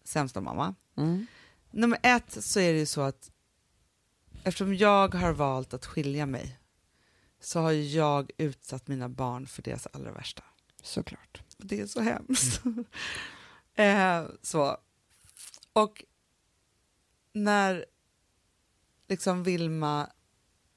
sämsta 0.03 0.41
mamma. 0.41 0.75
Mm. 0.97 1.27
Nummer 1.71 1.99
ett 2.03 2.43
så 2.43 2.59
är 2.59 2.73
det 2.73 2.79
ju 2.79 2.85
så 2.85 3.01
att 3.01 3.31
eftersom 4.43 4.75
jag 4.75 5.15
har 5.15 5.33
valt 5.33 5.73
att 5.73 5.85
skilja 5.85 6.25
mig 6.25 6.59
så 7.39 7.59
har 7.59 7.71
ju 7.71 7.83
jag 7.83 8.31
utsatt 8.37 8.87
mina 8.87 9.09
barn 9.09 9.47
för 9.47 9.61
deras 9.61 9.87
allra 9.93 10.11
värsta. 10.11 10.43
Såklart. 10.81 11.41
Och 11.57 11.65
Det 11.65 11.79
är 11.81 11.87
så 11.87 12.01
hemskt. 12.01 12.61
eh, 13.75 14.25
så. 14.41 14.77
Och 15.73 16.03
när 17.33 17.85
liksom 19.07 19.43
Vilma 19.43 20.09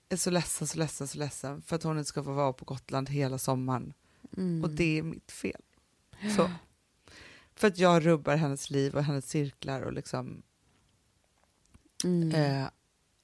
är 0.09 0.17
så 0.17 0.31
ledsen, 0.31 0.67
så 0.67 0.79
ledsen, 0.79 1.09
så 1.09 1.19
ledsen 1.19 1.63
för 1.63 1.77
att 1.77 1.83
hon 1.83 1.99
inte 1.99 2.09
ska 2.09 2.25
få 2.25 2.33
vara 2.33 2.53
på 2.53 2.65
Gotland 2.65 3.11
hela 3.11 3.39
sommaren. 3.39 3.93
Mm. 4.37 4.65
Och 4.65 4.71
det 4.71 4.99
är 4.99 5.03
mitt 5.03 5.33
fel. 5.33 5.63
Så. 6.37 6.51
För 7.55 7.69
att 7.69 7.79
jag 7.79 8.07
rubbar 8.07 8.37
hennes 8.37 8.71
liv 8.71 8.95
och 8.95 9.05
hennes 9.05 9.29
cirklar 9.29 9.83
och 9.83 9.93
liksom, 9.93 10.43
Mm. 12.05 12.31
eh, 12.31 12.69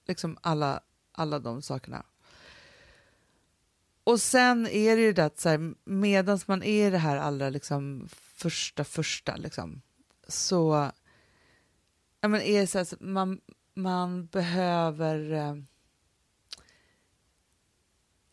liksom 0.06 0.38
alla, 0.40 0.80
alla 1.12 1.38
de 1.38 1.62
sakerna. 1.62 2.04
Och 4.04 4.20
sen 4.20 4.66
är 4.66 4.96
det 4.96 5.02
ju 5.02 5.12
det 5.12 5.24
att 5.24 5.46
medans 5.84 6.48
man 6.48 6.62
är 6.62 6.86
i 6.88 6.90
det 6.90 6.98
här 6.98 7.16
allra 7.16 7.50
liksom 7.50 8.08
första, 8.10 8.84
första 8.84 9.36
liksom, 9.36 9.82
så 10.28 10.90
ja, 12.20 12.28
men 12.28 12.40
är 12.40 12.60
det 12.60 12.66
så 12.66 12.84
så 12.84 12.96
man, 13.00 13.40
man 13.74 14.26
behöver 14.26 15.32
eh, 15.32 15.54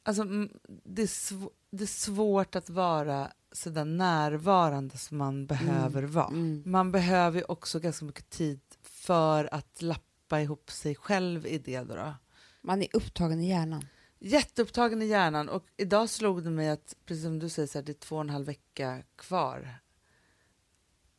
Alltså, 0.08 0.22
mm, 0.24 0.50
det, 0.68 1.02
är 1.02 1.08
sv- 1.08 1.50
det 1.70 1.84
är 1.84 1.88
svårt 1.88 2.56
att 2.56 2.70
vara 2.70 3.32
så 3.52 3.70
där 3.70 3.86
närvarande 3.86 4.98
som 4.98 5.18
man 5.18 5.46
behöver 5.46 6.04
vara. 6.04 6.28
Mm. 6.28 6.64
Man 6.66 6.92
behöver 6.92 7.40
ju 7.40 7.46
också 7.46 7.80
ganska 7.80 8.06
mycket 8.06 8.30
tid 8.30 8.60
för 8.82 9.54
att 9.54 9.82
lappa 9.82 10.15
ihop 10.42 10.72
sig 10.72 10.96
själv 10.96 11.46
i 11.48 11.58
det. 11.58 11.80
Då, 11.80 11.96
då. 11.96 12.14
Man 12.62 12.82
är 12.82 12.88
upptagen 12.94 13.40
i 13.40 13.50
hjärnan. 13.50 13.86
Jätteupptagen 14.20 15.02
i 15.02 15.06
hjärnan 15.06 15.50
och 15.50 15.66
idag 15.78 16.10
slog 16.10 16.44
det 16.44 16.50
mig 16.50 16.70
att, 16.70 16.96
precis 17.06 17.24
som 17.24 17.40
du 17.40 17.50
säger, 17.50 17.68
så 17.68 17.78
här, 17.78 17.84
det 17.84 17.92
är 17.92 17.94
två 17.94 18.16
och 18.16 18.22
en 18.22 18.30
halv 18.30 18.46
vecka 18.46 19.04
kvar. 19.16 19.80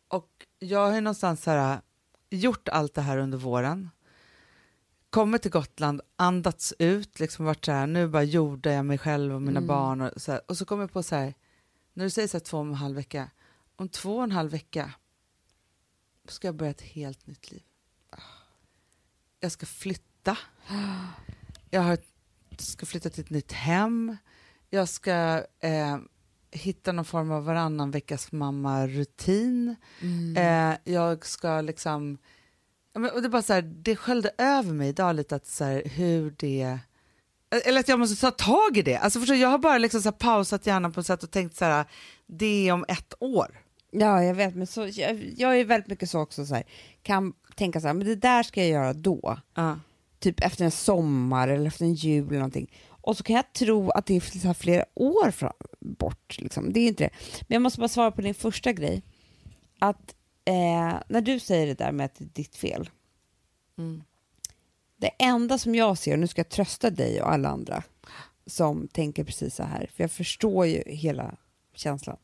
Och 0.08 0.46
jag 0.58 0.86
har 0.86 0.94
ju 0.94 1.00
någonstans 1.00 1.42
så 1.42 1.50
här, 1.50 1.80
gjort 2.30 2.68
allt 2.68 2.94
det 2.94 3.00
här 3.02 3.18
under 3.18 3.38
våren. 3.38 3.90
Kommit 5.10 5.42
till 5.42 5.50
Gotland, 5.50 6.00
andats 6.16 6.74
ut, 6.78 7.20
liksom 7.20 7.44
varit 7.44 7.64
så 7.64 7.72
här, 7.72 7.86
nu 7.86 8.08
bara 8.08 8.22
jordar 8.22 8.70
jag 8.70 8.84
mig 8.84 8.98
själv 8.98 9.34
och 9.34 9.42
mina 9.42 9.58
Mm. 9.58 9.66
barn. 9.68 10.00
Och 10.00 10.22
så, 10.22 10.32
här, 10.32 10.40
och 10.48 10.56
så 10.56 10.64
kom 10.64 10.80
jag 10.80 10.92
på 10.92 11.02
så 11.02 11.16
här, 11.16 11.34
när 11.92 12.04
du 12.04 12.10
säger 12.10 12.28
så 12.28 12.36
här 12.36 12.44
två 12.44 12.58
och 12.58 12.66
en 12.66 12.74
halv 12.74 12.96
vecka, 12.96 13.30
om 13.76 13.88
två 13.88 14.16
och 14.16 14.24
en 14.24 14.32
halv 14.32 14.50
vecka 14.50 14.92
ska 16.28 16.48
jag 16.48 16.54
börja 16.54 16.70
ett 16.70 16.80
helt 16.80 17.26
nytt 17.26 17.50
liv. 17.50 17.62
Jag 19.46 19.52
ska 19.52 19.66
flytta. 19.66 20.38
Jag 21.70 21.80
har, 21.80 21.98
ska 22.58 22.86
flytta 22.86 23.10
till 23.10 23.24
ett 23.24 23.30
nytt 23.30 23.52
hem. 23.52 24.16
Jag 24.70 24.88
ska 24.88 25.44
eh, 25.60 25.98
hitta 26.50 26.92
någon 26.92 27.04
form 27.04 27.30
av 27.30 27.44
varannan 27.44 27.90
veckas 27.90 28.32
mamma-rutin. 28.32 29.76
Eh, 30.36 30.74
jag 30.84 31.26
ska 31.26 31.60
liksom... 31.60 32.18
Och 33.14 33.22
det, 33.22 33.28
bara 33.28 33.42
så 33.42 33.52
här, 33.52 33.62
det 33.62 33.96
sköljde 33.96 34.30
över 34.38 34.72
mig 34.72 34.88
idag 34.88 35.16
lite 35.16 35.36
att 35.36 35.46
så 35.46 35.64
här, 35.64 35.82
hur 35.84 36.34
det... 36.38 36.78
Eller 37.64 37.80
att 37.80 37.88
jag 37.88 37.98
måste 37.98 38.20
ta 38.20 38.30
tag 38.30 38.76
i 38.76 38.82
det. 38.82 38.96
Alltså, 38.96 39.20
förstår, 39.20 39.34
du, 39.34 39.40
jag 39.40 39.48
har 39.48 39.58
bara 39.58 39.78
liksom 39.78 40.02
så 40.02 40.12
pausat 40.12 40.66
hjärnan 40.66 40.92
på 40.92 41.00
ett 41.00 41.06
sätt 41.06 41.22
och 41.22 41.30
tänkt 41.30 41.56
så 41.56 41.64
här, 41.64 41.84
det 42.26 42.68
är 42.68 42.72
om 42.72 42.84
ett 42.88 43.14
år. 43.18 43.62
Ja, 43.90 44.24
jag 44.24 44.34
vet, 44.34 44.54
men 44.54 44.66
så, 44.66 44.86
jag, 44.86 45.32
jag 45.36 45.60
är 45.60 45.64
väldigt 45.64 45.90
mycket 45.90 46.10
så 46.10 46.20
också, 46.20 46.46
så 46.46 46.54
här, 46.54 46.64
kan 47.02 47.32
tänka 47.56 47.80
så 47.80 47.86
här, 47.86 47.94
men 47.94 48.06
det 48.06 48.16
där 48.16 48.42
ska 48.42 48.60
jag 48.60 48.70
göra 48.70 48.92
då. 48.92 49.38
Ja. 49.54 49.78
Typ 50.18 50.40
efter 50.40 50.64
en 50.64 50.70
sommar 50.70 51.48
eller 51.48 51.66
efter 51.66 51.84
en 51.84 51.94
jul 51.94 52.28
eller 52.28 52.38
någonting. 52.38 52.72
Och 52.88 53.16
så 53.16 53.22
kan 53.22 53.36
jag 53.36 53.52
tro 53.52 53.90
att 53.90 54.06
det 54.06 54.16
är 54.16 54.54
flera 54.54 54.84
år 54.94 55.30
fram, 55.30 55.52
bort. 55.80 56.36
Liksom. 56.38 56.72
Det 56.72 56.80
är 56.80 56.88
inte 56.88 57.04
det. 57.04 57.10
Men 57.40 57.54
jag 57.54 57.62
måste 57.62 57.80
bara 57.80 57.88
svara 57.88 58.10
på 58.10 58.20
din 58.20 58.34
första 58.34 58.72
grej. 58.72 59.02
Att 59.78 60.14
eh, 60.44 60.94
när 61.08 61.20
du 61.20 61.40
säger 61.40 61.66
det 61.66 61.74
där 61.74 61.92
med 61.92 62.06
att 62.06 62.14
det 62.14 62.24
är 62.24 62.28
ditt 62.28 62.56
fel. 62.56 62.90
Mm. 63.78 64.02
Det 64.96 65.10
enda 65.18 65.58
som 65.58 65.74
jag 65.74 65.98
ser, 65.98 66.12
och 66.12 66.18
nu 66.18 66.26
ska 66.26 66.40
jag 66.40 66.48
trösta 66.48 66.90
dig 66.90 67.22
och 67.22 67.32
alla 67.32 67.48
andra 67.48 67.82
som 68.46 68.88
tänker 68.88 69.24
precis 69.24 69.54
så 69.54 69.62
här, 69.62 69.90
för 69.94 70.04
jag 70.04 70.10
förstår 70.10 70.66
ju 70.66 70.82
hela 70.86 71.36
känslan. 71.74 72.16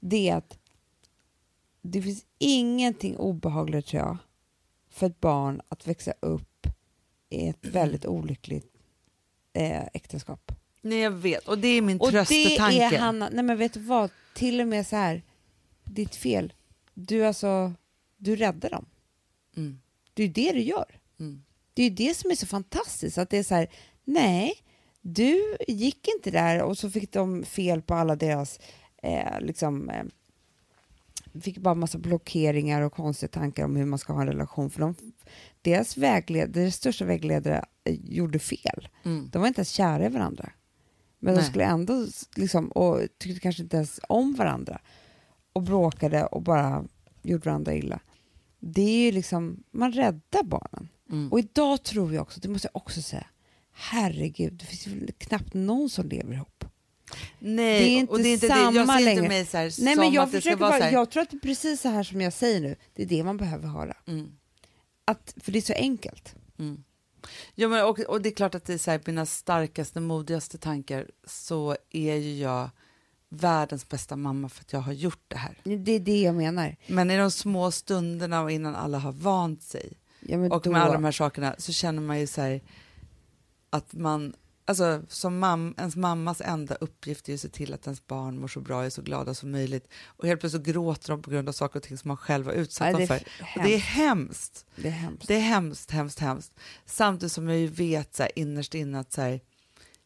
Det 0.00 0.28
är 0.28 0.36
att 0.36 0.58
det 1.82 2.02
finns 2.02 2.24
ingenting 2.38 3.16
obehagligt 3.16 3.86
tror 3.86 4.02
jag 4.02 4.18
för 4.92 5.06
ett 5.06 5.20
barn 5.20 5.60
att 5.68 5.86
växa 5.86 6.12
upp 6.20 6.66
i 7.30 7.48
ett 7.48 7.66
väldigt 7.66 8.06
olyckligt 8.06 8.72
eh, 9.52 9.82
äktenskap. 9.92 10.52
Nej, 10.80 10.98
jag 10.98 11.10
vet. 11.10 11.48
Och 11.48 11.58
det 11.58 11.68
är 11.68 11.82
min 11.82 12.00
Och 12.00 12.12
det 12.12 12.24
tröstetanke. 12.24 12.84
är 12.84 12.98
Hanna, 12.98 13.28
nej 13.32 13.44
men 13.44 13.56
vet 13.58 13.74
du 13.74 13.80
vad, 13.80 14.10
till 14.34 14.60
och 14.60 14.68
med 14.68 14.86
så 14.86 14.96
här, 14.96 15.22
ditt 15.84 16.14
fel, 16.14 16.52
du 16.94 17.24
alltså, 17.26 17.72
du 18.16 18.36
räddar 18.36 18.70
dem. 18.70 18.86
Mm. 19.56 19.80
Det 20.14 20.22
är 20.22 20.28
det 20.28 20.52
du 20.52 20.62
gör. 20.62 21.00
Mm. 21.20 21.44
Det 21.74 21.82
är 21.82 21.90
det 21.90 22.16
som 22.16 22.30
är 22.30 22.34
så 22.34 22.46
fantastiskt, 22.46 23.18
att 23.18 23.30
det 23.30 23.38
är 23.38 23.42
så 23.42 23.54
här, 23.54 23.68
nej, 24.04 24.54
du 25.00 25.56
gick 25.68 26.08
inte 26.08 26.30
där 26.30 26.62
och 26.62 26.78
så 26.78 26.90
fick 26.90 27.12
de 27.12 27.44
fel 27.44 27.82
på 27.82 27.94
alla 27.94 28.16
deras, 28.16 28.60
eh, 29.02 29.40
liksom, 29.40 29.90
eh, 29.90 30.04
fick 31.40 31.58
bara 31.58 31.74
massa 31.74 31.98
blockeringar 31.98 32.82
och 32.82 32.92
konstiga 32.92 33.28
tankar 33.28 33.64
om 33.64 33.76
hur 33.76 33.84
man 33.84 33.98
ska 33.98 34.12
ha 34.12 34.20
en 34.20 34.26
relation, 34.26 34.70
för 34.70 34.80
de, 34.80 34.94
deras, 35.62 35.96
vägled, 35.96 36.50
deras 36.50 36.74
största 36.74 37.04
vägledare 37.04 37.64
eh, 37.84 37.94
gjorde 38.04 38.38
fel. 38.38 38.88
Mm. 39.04 39.28
De 39.32 39.38
var 39.38 39.48
inte 39.48 39.60
ens 39.60 39.70
kära 39.70 40.06
i 40.06 40.08
varandra. 40.08 40.52
Men 41.18 41.34
de 41.34 41.40
Nej. 41.40 41.50
skulle 41.50 41.64
ändå, 41.64 42.06
liksom, 42.36 42.68
och 42.68 43.00
tyckte 43.18 43.40
kanske 43.40 43.62
inte 43.62 43.76
ens 43.76 44.00
om 44.08 44.34
varandra, 44.34 44.80
och 45.52 45.62
bråkade 45.62 46.26
och 46.26 46.42
bara 46.42 46.84
gjorde 47.22 47.44
varandra 47.44 47.74
illa. 47.74 48.00
Det 48.58 48.82
är 48.82 49.04
ju 49.04 49.12
liksom, 49.12 49.62
man 49.70 49.92
räddar 49.92 50.42
barnen. 50.42 50.88
Mm. 51.10 51.32
Och 51.32 51.38
idag 51.38 51.82
tror 51.82 52.14
jag 52.14 52.22
också, 52.22 52.40
det 52.40 52.48
måste 52.48 52.68
jag 52.72 52.82
också 52.82 53.02
säga, 53.02 53.26
herregud, 53.72 54.52
det 54.52 54.64
finns 54.64 54.86
ju 54.86 55.06
knappt 55.18 55.54
någon 55.54 55.90
som 55.90 56.08
lever 56.08 56.34
ihop. 56.34 56.61
Nej, 57.38 57.80
Det 57.80 57.88
är 57.88 57.98
inte 57.98 58.12
och 58.12 58.18
det 58.18 58.28
är 58.28 58.32
inte 58.34 58.48
det. 58.48 58.54
Jag 58.54 58.74
samma 58.74 58.98
ser 58.98 59.04
längre. 59.04 59.18
inte 59.18 59.28
mig 59.28 59.46
så 59.46 59.56
här, 59.56 59.72
Nej, 59.84 59.96
men 59.96 60.12
jag 60.12 60.22
att 60.22 60.32
det 60.32 60.40
ska 60.40 60.50
försöker 60.50 60.60
vara 60.60 60.70
bara, 60.70 60.78
så 60.78 60.84
här. 60.84 60.92
jag 60.92 61.10
tror 61.10 61.22
att 61.22 61.30
det 61.30 61.36
är 61.36 61.40
precis 61.40 61.80
så 61.80 61.88
här 61.88 62.02
som 62.02 62.20
jag 62.20 62.32
säger 62.32 62.60
nu, 62.60 62.76
det 62.94 63.02
är 63.02 63.06
det 63.06 63.24
man 63.24 63.36
behöver 63.36 63.68
höra. 63.68 63.96
Mm. 64.06 64.32
Att, 65.04 65.34
för 65.40 65.52
det 65.52 65.58
är 65.58 65.62
så 65.62 65.72
enkelt. 65.72 66.34
Mm. 66.58 66.84
Ja, 67.54 67.68
men 67.68 67.84
och, 67.84 68.00
och 68.00 68.22
det 68.22 68.28
är 68.28 68.34
klart 68.34 68.54
att 68.54 68.64
det 68.64 68.74
är 68.74 68.78
så 68.78 68.90
här, 68.90 69.00
mina 69.06 69.26
starkaste, 69.26 70.00
modigaste 70.00 70.58
tankar 70.58 71.06
så 71.26 71.76
är 71.90 72.14
ju 72.14 72.38
jag 72.38 72.70
världens 73.28 73.88
bästa 73.88 74.16
mamma 74.16 74.48
för 74.48 74.60
att 74.60 74.72
jag 74.72 74.80
har 74.80 74.92
gjort 74.92 75.24
det 75.28 75.36
här. 75.36 75.60
Det 75.64 75.92
är 75.92 76.00
det 76.00 76.20
jag 76.20 76.34
menar. 76.34 76.76
Men 76.86 77.10
i 77.10 77.16
de 77.16 77.30
små 77.30 77.70
stunderna 77.70 78.42
och 78.42 78.50
innan 78.50 78.74
alla 78.74 78.98
har 78.98 79.12
vant 79.12 79.62
sig 79.62 79.92
Ja, 80.20 80.38
och 80.38 80.62
då, 80.62 80.70
med 80.70 80.82
alla 80.82 80.92
de 80.92 81.04
här 81.04 81.12
sakerna 81.12 81.54
så 81.58 81.72
känner 81.72 82.02
man 82.02 82.20
ju 82.20 82.26
så 82.26 82.40
här 82.40 82.60
att 83.70 83.92
man, 83.92 84.34
alltså 84.64 85.02
som 85.08 85.38
mam, 85.38 85.74
ens 85.78 85.96
mammas 85.96 86.40
enda 86.40 86.74
uppgift 86.74 87.28
är 87.28 87.34
att 87.34 87.40
se 87.40 87.48
till 87.48 87.74
att 87.74 87.86
ens 87.86 88.06
barn 88.06 88.38
mår 88.38 88.48
så 88.48 88.60
bra 88.60 88.78
och 88.78 88.84
är 88.84 88.90
så 88.90 89.02
glada 89.02 89.34
som 89.34 89.50
möjligt 89.50 89.88
och 90.06 90.26
helt 90.26 90.40
plötsligt 90.40 90.62
gråter 90.62 91.08
de 91.08 91.22
på 91.22 91.30
grund 91.30 91.48
av 91.48 91.52
saker 91.52 91.76
och 91.78 91.82
ting 91.82 91.98
som 91.98 92.08
man 92.08 92.16
själv 92.16 92.46
var 92.46 92.52
utsatt 92.52 92.92
Nej, 92.92 93.02
är 93.02 93.06
för. 93.06 93.16
Och 93.56 93.62
det 93.64 93.74
är 93.74 93.78
hemskt. 93.78 94.66
det 94.76 94.88
är 94.88 94.92
hemskt. 94.92 95.28
Det 95.28 95.34
är 95.34 95.40
hemskt, 95.40 95.90
hemskt, 95.90 96.18
hemskt. 96.18 96.52
Samtidigt 96.86 97.32
som 97.32 97.48
jag 97.48 97.58
ju 97.58 97.66
vet 97.66 98.14
så 98.14 98.22
här, 98.22 98.38
innerst 98.38 98.74
inne 98.74 99.00
att 99.00 99.12
så 99.12 99.20
här, 99.20 99.40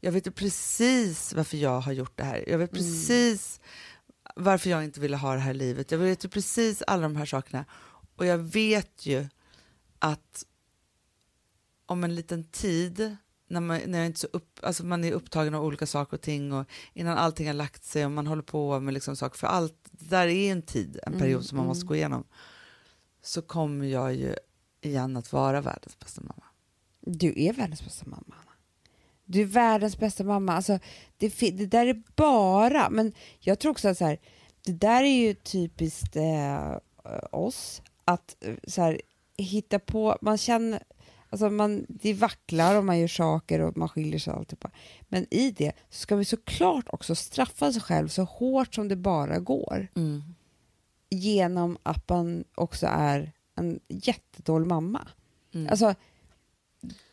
jag 0.01 0.13
vet 0.13 0.27
ju 0.27 0.31
precis 0.31 1.35
varför 1.35 1.57
jag 1.57 1.81
har 1.81 1.93
gjort 1.93 2.17
det 2.17 2.25
här. 2.25 2.45
Jag 2.49 2.59
vet 2.59 2.71
precis 2.73 3.61
varför 4.37 4.71
jag 4.71 4.85
inte 4.85 5.01
ville 5.01 5.17
ha 5.17 5.35
det 5.35 5.41
här 5.41 5.55
livet. 5.55 5.91
Jag 5.91 5.99
vet 5.99 6.25
ju 6.25 6.29
precis 6.29 6.83
alla 6.87 7.03
de 7.03 7.17
här 7.17 7.27
sakerna. 7.27 7.65
Och 8.17 8.27
jag 8.27 8.39
vet 8.39 9.07
ju 9.07 9.29
att 9.99 10.45
om 11.87 12.05
en 12.05 12.15
liten 12.15 12.45
tid, 12.45 13.17
när 13.49 13.61
man, 13.61 13.81
när 13.87 13.99
jag 13.99 14.07
inte 14.07 14.21
så 14.21 14.27
upp, 14.33 14.59
alltså 14.63 14.85
man 14.85 15.05
är 15.05 15.13
upptagen 15.13 15.55
av 15.55 15.65
olika 15.65 15.87
saker 15.87 16.17
och 16.17 16.21
ting 16.21 16.53
och 16.53 16.67
innan 16.95 17.19
allting 17.19 17.47
har 17.47 17.55
lagt 17.55 17.85
sig 17.85 18.05
och 18.05 18.11
man 18.11 18.27
håller 18.27 18.43
på 18.43 18.81
med 18.81 18.95
liksom 18.95 19.17
saker, 19.17 19.39
för 19.39 19.47
allt, 19.47 19.75
det 19.91 20.11
där 20.11 20.27
är 20.27 20.53
en 20.53 20.63
tid, 20.63 20.99
en 21.03 21.19
period 21.19 21.45
som 21.45 21.59
man 21.59 21.67
måste 21.67 21.87
gå 21.87 21.95
igenom, 21.95 22.25
så 23.23 23.43
kommer 23.43 23.87
jag 23.87 24.15
ju 24.15 24.35
igen 24.81 25.17
att 25.17 25.33
vara 25.33 25.61
världens 25.61 25.99
bästa 25.99 26.21
mamma. 26.21 26.45
Du 27.01 27.35
är 27.37 27.53
världens 27.53 27.85
bästa 27.85 28.05
mamma. 28.07 28.35
Du 29.25 29.41
är 29.41 29.47
världens 29.47 29.99
bästa 29.99 30.25
mamma. 30.25 30.53
Alltså, 30.53 30.79
det, 31.19 31.29
det 31.41 31.67
där 31.67 31.87
är 31.87 32.03
bara... 32.17 32.91
Men 32.91 33.13
jag 33.39 33.59
tror 33.59 33.71
också 33.73 33.89
att 33.89 33.99
så 33.99 34.05
här, 34.05 34.19
det 34.65 34.73
där 34.73 35.03
är 35.03 35.27
ju 35.27 35.35
typiskt 35.35 36.17
eh, 36.17 36.77
oss. 37.31 37.83
Att 38.05 38.37
eh, 38.41 38.55
så 38.67 38.83
här, 38.83 39.01
hitta 39.37 39.79
på... 39.79 40.19
Man 40.21 40.39
känner... 40.39 40.83
Alltså 41.31 41.51
man, 41.51 41.87
det 41.89 42.15
vacklar 42.15 42.77
och 42.77 42.85
man 42.85 42.99
gör 42.99 43.09
saker 43.09 43.61
och 43.61 43.77
man 43.77 43.89
skiljer 43.89 44.19
sig 44.19 44.33
och 44.33 44.39
alltihopa. 44.39 44.71
Men 45.09 45.27
i 45.31 45.51
det 45.51 45.73
så 45.91 45.99
ska 45.99 46.17
vi 46.17 46.25
såklart 46.25 46.87
också 46.89 47.15
straffa 47.15 47.73
sig 47.73 47.83
själv 47.83 48.09
så 48.09 48.23
hårt 48.25 48.75
som 48.75 48.89
det 48.89 48.97
bara 48.97 49.39
går. 49.39 49.89
Genom 51.11 51.79
att 51.83 52.09
man 52.09 52.45
också 52.55 52.87
är 52.87 53.33
en 53.55 53.81
jättedålig 53.89 54.67
mamma. 54.67 55.09
Mm. 55.55 55.69
Alltså, 55.71 55.95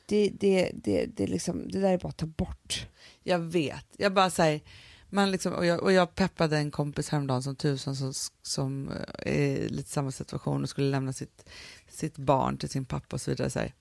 det, 0.06 0.30
det, 0.40 0.72
det, 0.74 1.06
det, 1.06 1.28
liksom, 1.28 1.68
det 1.68 1.80
där 1.80 1.94
är 1.94 1.98
bara 1.98 2.10
att 2.10 2.18
ta 2.18 2.26
bort. 2.26 2.88
Jag 3.24 3.40
vet. 3.40 3.86
Jag 3.98 4.14
bara 4.14 4.30
säger, 4.30 4.62
man 5.10 5.32
liksom, 5.32 5.54
och, 5.54 5.66
jag, 5.66 5.84
och 5.84 5.92
jag 5.92 6.16
peppade 6.16 6.58
en 6.58 6.72
kompis 6.72 7.10
häromdagen 7.10 7.44
som 7.44 7.56
tusan 7.56 7.96
som, 7.96 8.14
som 8.42 8.90
eh, 8.90 9.34
är 9.34 9.58
i 9.58 9.70
lite 9.70 9.90
samma 9.90 10.12
situation 10.12 10.64
och 10.64 10.70
skulle 10.70 10.90
lämna 10.90 11.14
sitt, 11.14 11.50
sitt 11.90 12.18
barn 12.18 12.58
till 12.58 12.70
sin 12.70 12.86
pappa 12.86 13.16
och 13.16 13.22
så 13.22 13.32
vidare. 13.32 13.50
Så 13.50 13.60
här. 13.60 13.74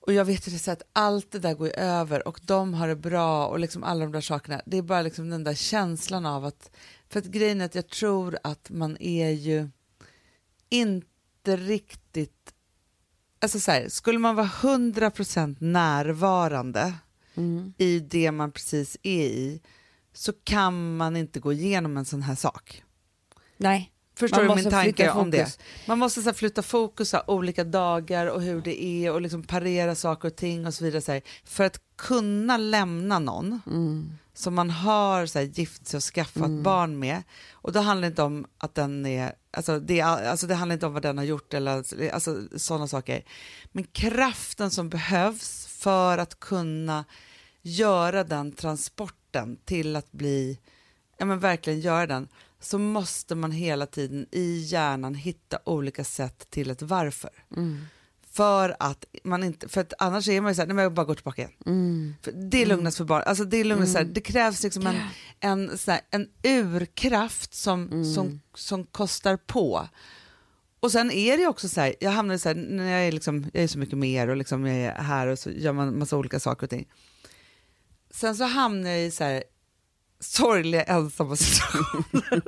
Och 0.00 0.12
jag 0.12 0.24
vet 0.24 0.48
ju 0.48 0.52
det 0.52 0.58
så 0.58 0.70
att 0.70 0.82
allt 0.92 1.30
det 1.30 1.38
där 1.38 1.54
går 1.54 1.78
över 1.78 2.28
och 2.28 2.40
de 2.42 2.74
har 2.74 2.88
det 2.88 2.96
bra 2.96 3.46
och 3.46 3.58
liksom 3.58 3.84
alla 3.84 4.04
de 4.04 4.12
där 4.12 4.20
sakerna. 4.20 4.62
Det 4.66 4.78
är 4.78 4.82
bara 4.82 5.02
liksom 5.02 5.30
den 5.30 5.44
där 5.44 5.54
känslan 5.54 6.26
av 6.26 6.44
att, 6.44 6.70
för 7.08 7.18
att 7.18 7.26
grejen 7.26 7.60
är 7.60 7.64
att 7.64 7.74
jag 7.74 7.88
tror 7.88 8.38
att 8.42 8.70
man 8.70 8.96
är 9.00 9.30
ju 9.30 9.68
inte 10.68 11.56
riktigt, 11.56 12.54
alltså 13.38 13.60
så 13.60 13.70
här, 13.70 13.88
skulle 13.88 14.18
man 14.18 14.34
vara 14.34 14.46
100% 14.46 15.56
närvarande 15.58 16.94
i 17.78 18.00
det 18.00 18.32
man 18.32 18.52
precis 18.52 18.96
är 19.02 19.26
i 19.26 19.62
så 20.12 20.32
kan 20.32 20.96
man 20.96 21.16
inte 21.16 21.40
gå 21.40 21.52
igenom 21.52 21.96
en 21.96 22.04
sån 22.04 22.22
här 22.22 22.34
sak. 22.34 22.84
Nej. 23.56 23.89
Förstår 24.20 24.44
Man 24.44 24.56
du 24.56 24.62
min 24.62 24.72
tanke 24.72 25.10
om 25.10 25.30
det? 25.30 25.58
Man 25.86 25.98
måste 25.98 26.22
så 26.22 26.28
här, 26.28 26.34
flytta 26.34 26.62
fokus 26.62 27.14
av 27.14 27.22
olika 27.26 27.64
dagar 27.64 28.26
och 28.26 28.42
hur 28.42 28.60
det 28.60 28.84
är 28.84 29.12
och 29.12 29.20
liksom 29.20 29.42
parera 29.42 29.94
saker 29.94 30.28
och 30.28 30.36
ting 30.36 30.66
och 30.66 30.74
så 30.74 30.84
vidare. 30.84 31.02
Så 31.02 31.12
här, 31.12 31.22
för 31.44 31.64
att 31.64 31.80
kunna 31.96 32.56
lämna 32.56 33.18
någon 33.18 33.60
Mm. 33.66 34.12
som 34.34 34.54
man 34.54 34.70
har 34.70 35.26
så 35.26 35.38
här, 35.38 35.46
gift 35.46 35.86
sig 35.86 35.96
och 35.96 36.02
skaffat 36.02 36.50
barn 36.50 36.98
med. 36.98 37.22
Och 37.52 37.72
då 37.72 37.80
handlar 37.80 38.02
det 38.02 38.12
inte 38.12 38.22
om 38.22 38.46
att 38.58 38.74
den 38.74 39.06
är, 39.06 39.32
alltså 39.50 39.80
det, 39.80 40.00
alltså 40.00 40.46
det 40.46 40.54
handlar 40.54 40.74
inte 40.74 40.86
om 40.86 40.92
vad 40.92 41.02
den 41.02 41.18
har 41.18 41.24
gjort 41.24 41.54
eller 41.54 41.84
alltså, 42.12 42.42
sådana 42.56 42.88
saker. 42.88 43.22
Men 43.72 43.84
kraften 43.84 44.70
som 44.70 44.88
behövs 44.88 45.66
för 45.66 46.18
att 46.18 46.40
kunna 46.40 47.04
göra 47.62 48.24
den 48.24 48.52
transporten 48.52 49.56
till 49.64 49.96
att 49.96 50.12
bli, 50.12 50.58
ja 51.18 51.24
men 51.26 51.38
verkligen 51.38 51.80
göra 51.80 52.06
den, 52.06 52.28
så 52.60 52.78
måste 52.78 53.34
man 53.34 53.52
hela 53.52 53.86
tiden 53.86 54.26
i 54.32 54.58
hjärnan 54.58 55.14
hitta 55.14 55.58
olika 55.64 56.04
sätt 56.04 56.50
till 56.50 56.70
ett 56.70 56.82
varför. 56.82 57.30
För 58.32 58.76
att 58.80 59.04
man 59.24 59.44
inte, 59.44 59.68
för 59.68 59.80
att 59.80 59.92
annars 59.98 60.28
är 60.28 60.40
man 60.40 60.50
ju 60.50 60.54
såhär, 60.54 60.66
nej 60.66 60.74
men 60.74 60.82
jag 60.82 60.92
bara 60.94 61.06
går 61.06 61.14
tillbaka 61.14 61.42
igen. 61.42 61.52
För 62.22 62.32
det 62.32 62.62
är 62.62 62.66
lugnast 62.66 62.96
för 62.96 63.04
barn, 63.04 63.22
alltså 63.26 63.44
det 63.44 63.56
är 63.56 63.64
lugnast 63.64 63.92
så 63.92 63.98
här, 63.98 64.04
det 64.04 64.20
krävs 64.20 64.62
liksom 64.62 64.86
en, 64.86 64.96
en, 65.40 65.78
här, 65.86 66.00
en 66.10 66.28
urkraft 66.42 67.54
som, 67.54 68.04
som, 68.14 68.40
som 68.54 68.84
kostar 68.84 69.36
på. 69.36 69.88
Och 70.80 70.92
sen 70.92 71.10
är 71.10 71.36
det 71.36 71.46
också 71.46 71.68
så 71.68 71.80
här, 71.80 71.94
jag 72.00 72.10
hamnar 72.10 72.38
så 72.38 72.48
här, 72.48 72.56
när 72.56 72.90
jag 72.90 73.08
är, 73.08 73.12
liksom, 73.12 73.50
jag 73.52 73.62
är 73.62 73.68
så 73.68 73.78
mycket 73.78 73.98
mer 73.98 74.28
och 74.28 74.36
liksom 74.36 74.66
jag 74.66 74.76
är 74.76 75.02
här 75.02 75.26
och 75.26 75.38
så 75.38 75.50
gör 75.50 75.72
man 75.72 75.98
massa 75.98 76.16
olika 76.16 76.40
saker 76.40 76.66
och 76.66 76.70
ting. 76.70 76.88
Sen 78.10 78.36
så 78.36 78.44
hamnar 78.44 78.90
jag 78.90 79.06
i 79.06 79.10
så 79.10 79.24
här 79.24 79.44
sorgliga 80.20 80.82
ensamma 80.82 81.36
situationer. 81.36 82.42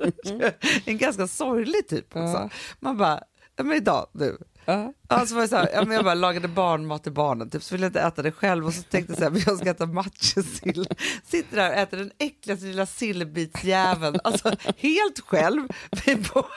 en 0.85 0.99
ganska 0.99 1.27
sorglig 1.29 1.89
typ 1.89 2.07
också. 2.07 2.21
Ja. 2.21 2.51
Man 2.81 2.97
bara, 2.97 3.21
ja 3.57 3.65
men 3.65 3.77
idag 3.77 4.07
nu. 4.13 4.37
Ja. 4.65 4.93
Ja, 5.09 5.27
så 5.27 5.35
var 5.35 5.43
det 5.43 5.49
så 5.49 5.57
här, 5.57 5.71
ja, 5.75 5.85
men 5.85 5.95
jag 5.95 6.05
bara 6.05 6.15
lagade 6.15 6.49
barnmat 6.49 7.03
till 7.03 7.13
barnen, 7.13 7.51
typ, 7.51 7.63
så 7.63 7.75
ville 7.75 7.85
jag 7.85 7.91
inte 7.91 8.01
äta 8.01 8.23
det 8.23 8.33
själv 8.33 8.67
och 8.67 8.75
så 8.75 8.83
tänkte 8.83 9.13
jag 9.13 9.19
så 9.19 9.25
här, 9.25 9.31
men 9.31 9.43
jag 9.47 9.59
ska 9.59 9.71
äta 9.71 9.87
matjessill. 9.87 10.89
Sitter 11.25 11.57
där 11.57 11.71
och 11.71 11.77
äter 11.77 11.97
den 11.99 12.11
äckligaste 12.19 12.67
lilla 12.67 12.87
sillbitsjäveln, 12.87 14.21
alltså 14.25 14.53
helt 14.77 15.21
själv. 15.21 15.69
Alltså, 15.91 16.49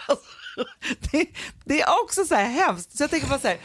Det, 1.12 1.28
det 1.66 1.82
är 1.82 1.88
också 2.04 2.26
så 2.26 2.36
här 2.36 2.46
hemskt, 2.50 2.98
så 2.98 3.04
jag 3.04 3.10
tänker 3.10 3.28
bara 3.30 3.40
så 3.40 3.48
här, 3.48 3.58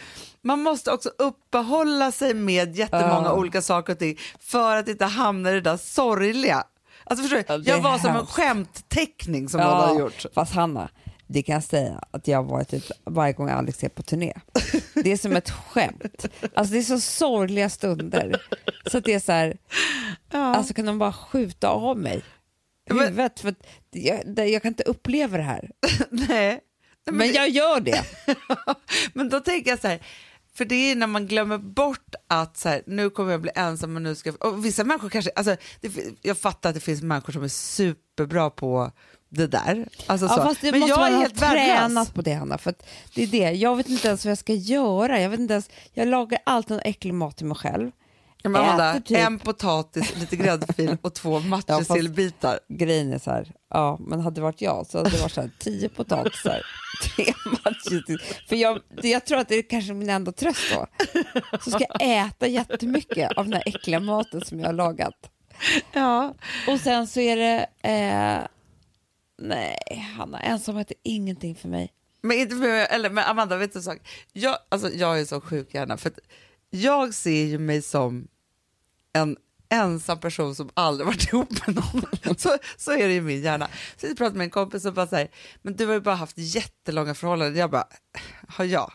man 0.42 0.62
måste 0.62 0.92
också 0.92 1.08
uppehålla 1.18 2.12
sig 2.12 2.34
med 2.34 2.76
jättemånga 2.76 3.28
Ja. 3.28 3.32
olika 3.34 3.62
saker 3.62 3.92
och 3.92 3.98
ting 3.98 4.18
för 4.40 4.76
att 4.76 4.88
inte 4.88 5.04
hamna 5.04 5.50
i 5.50 5.54
det 5.54 5.60
där 5.60 5.76
sorgliga. 5.76 6.64
Alltså 7.10 7.28
förstår 7.28 7.36
du? 7.58 7.62
Ja, 7.70 7.74
jag 7.76 7.80
var 7.82 7.98
som 7.98 8.16
en 8.16 8.26
skämtteckning 8.26 9.48
som 9.48 9.60
någon 9.60 9.70
har 9.88 10.00
gjort. 10.00 10.24
Fast 10.34 10.52
Hanna, 10.54 10.88
det 11.26 11.42
kan 11.42 11.52
jag 11.54 11.64
säga 11.64 12.04
att 12.10 12.28
jag 12.28 12.38
har 12.42 12.50
varit 12.50 12.68
typ 12.68 12.84
varje 13.04 13.32
gång 13.32 13.48
Alex 13.50 13.84
är 13.84 13.88
på 13.88 14.02
turné. 14.02 14.32
Det 14.94 15.12
är 15.12 15.16
som 15.16 15.36
ett 15.36 15.50
skämt. 15.50 16.26
Alltså 16.54 16.72
det 16.72 16.78
är 16.78 16.82
så 16.82 17.00
sorgliga 17.00 17.68
stunder. 17.70 18.42
Så 18.90 18.98
att 18.98 19.04
det 19.04 19.14
är 19.14 19.20
så 19.20 19.32
här, 19.32 19.56
alltså 20.32 20.74
kan 20.74 20.86
de 20.86 20.98
bara 20.98 21.12
skjuta 21.12 21.68
av 21.68 21.98
mig 21.98 22.22
Men- 22.90 22.98
huvudet? 23.00 23.40
För 23.40 23.54
jag, 23.90 24.48
jag 24.48 24.62
kan 24.62 24.68
inte 24.68 24.82
uppleva 24.82 25.36
det 25.36 25.42
här. 25.42 25.70
Nej. 26.10 26.60
Nej, 27.06 27.14
Men 27.14 27.32
jag 27.32 27.48
gör 27.48 27.80
det. 27.80 28.04
Men 29.14 29.28
då 29.28 29.40
tänker 29.40 29.70
jag 29.70 29.80
så 29.80 29.88
här, 29.88 30.00
för 30.60 30.64
det 30.64 30.90
är 30.90 30.96
när 30.96 31.06
man 31.06 31.26
glömmer 31.26 31.58
bort 31.58 32.14
att 32.28 32.56
så 32.56 32.68
här, 32.68 32.82
nu 32.86 33.10
kommer 33.10 33.30
jag 33.30 33.40
bli 33.40 33.50
ensam 33.54 33.96
och 33.96 34.02
nu 34.02 34.14
ska. 34.14 34.32
Och 34.32 34.64
vissa 34.64 34.84
människor 34.84 35.08
kanske, 35.08 35.30
alltså, 35.36 35.56
det, 35.80 35.92
jag 36.22 36.38
fattar 36.38 36.68
att 36.68 36.74
det 36.74 36.80
finns 36.80 37.02
människor 37.02 37.32
som 37.32 37.42
är 37.42 37.48
superbra 37.48 38.50
på 38.50 38.90
det 39.28 39.46
där. 39.46 39.88
Alltså, 40.06 40.26
Ja, 40.26 40.36
så. 40.36 40.42
fast 40.42 40.60
det 40.60 40.70
Men 40.70 40.80
måste 40.80 40.90
jag 40.92 41.00
man 41.00 41.12
är 41.12 41.18
helt 41.18 41.38
tränat 41.38 42.14
på 42.14 42.22
det 42.22 42.32
Hanna. 42.32 42.58
För 42.58 42.74
det 43.14 43.22
är 43.22 43.26
det. 43.26 43.50
Jag 43.50 43.76
vet 43.76 43.88
inte 43.88 44.08
ens 44.08 44.24
vad 44.24 44.30
jag 44.30 44.38
ska 44.38 44.52
göra. 44.54 45.20
Jag, 45.20 45.30
vet 45.30 45.40
inte 45.40 45.54
ens, 45.54 45.70
jag 45.92 46.08
lagar 46.08 46.40
alltid 46.46 46.76
en 46.76 46.82
äcklig 46.84 47.14
mat 47.14 47.36
till 47.36 47.46
mig 47.46 47.56
själv. 47.56 47.90
Ja, 48.42 48.50
men 48.50 48.62
Amanda, 48.62 49.00
typ- 49.00 49.18
En 49.18 49.38
potatis, 49.38 50.16
lite 50.16 50.36
gräddfil 50.36 50.96
och 51.02 51.14
två 51.14 51.40
matjessillbitar. 51.40 52.60
grejen 52.68 53.12
är 53.12 53.18
så 53.18 53.30
här, 53.30 53.52
ja 53.70 53.98
men 54.00 54.20
hade 54.20 54.34
det 54.34 54.40
varit 54.40 54.60
jag 54.60 54.86
så 54.86 54.98
hade 54.98 55.10
det 55.10 55.20
varit 55.22 55.32
så 55.32 55.40
här, 55.40 55.50
tio 55.58 55.88
potatisar, 55.88 56.62
tre 57.02 57.24
matcher. 57.44 58.46
För 58.48 58.56
jag, 58.56 58.80
jag 59.02 59.26
tror 59.26 59.38
att 59.38 59.48
det 59.48 59.54
är 59.54 59.62
kanske 59.70 59.92
min 59.92 60.10
enda 60.10 60.32
tröst 60.32 60.74
då. 60.74 60.86
Så 61.60 61.70
ska 61.70 61.84
jag 61.98 62.26
äta 62.26 62.46
jättemycket 62.46 63.32
av 63.36 63.44
den 63.44 63.52
här 63.54 63.62
äckliga 63.66 64.00
maten 64.00 64.44
som 64.44 64.60
jag 64.60 64.66
har 64.66 64.72
lagat. 64.72 65.30
Ja. 65.92 66.34
Och 66.68 66.80
sen 66.80 67.06
så 67.06 67.20
är 67.20 67.36
det, 67.36 67.66
eh, 67.82 68.38
nej 69.42 69.78
Hanna, 70.16 70.40
ensamhet 70.40 70.90
är 70.90 70.96
ingenting 71.02 71.54
för 71.54 71.68
mig. 71.68 71.92
Men, 72.22 72.38
inte 72.38 72.56
för, 72.56 72.66
eller, 72.68 73.10
men 73.10 73.24
Amanda, 73.24 73.56
vet 73.56 73.72
du 73.72 73.78
en 73.78 73.82
sak? 73.82 73.98
Jag, 74.32 74.56
alltså, 74.68 74.88
jag 74.90 75.20
är 75.20 75.24
så 75.24 75.40
sjuk 75.40 75.74
gärna, 75.74 75.96
för 75.96 76.10
att 76.10 76.18
jag 76.70 77.14
ser 77.14 77.44
ju 77.44 77.58
mig 77.58 77.82
som 77.82 78.28
en 79.12 79.36
ensam 79.68 80.20
person 80.20 80.54
som 80.54 80.70
aldrig 80.74 81.06
varit 81.06 81.28
ihop 81.28 81.66
med 81.66 81.76
någon. 81.76 82.36
Så, 82.38 82.56
så 82.76 82.92
är 82.92 83.08
det 83.08 83.14
i 83.14 83.20
min 83.20 83.42
hjärna. 83.42 83.68
Så 83.96 84.06
jag 84.06 84.16
pratade 84.16 84.38
med 84.38 84.44
en 84.44 84.50
kompis 84.50 84.84
och 84.84 84.94
bara 84.94 85.06
säger, 85.06 85.28
men 85.62 85.76
du 85.76 85.86
har 85.86 85.94
ju 85.94 86.00
bara 86.00 86.14
haft 86.14 86.38
jättelånga 86.38 87.14
förhållanden. 87.14 87.56
Jag 87.60 87.70
bara, 87.70 87.88
har 88.48 88.64
jag? 88.64 88.92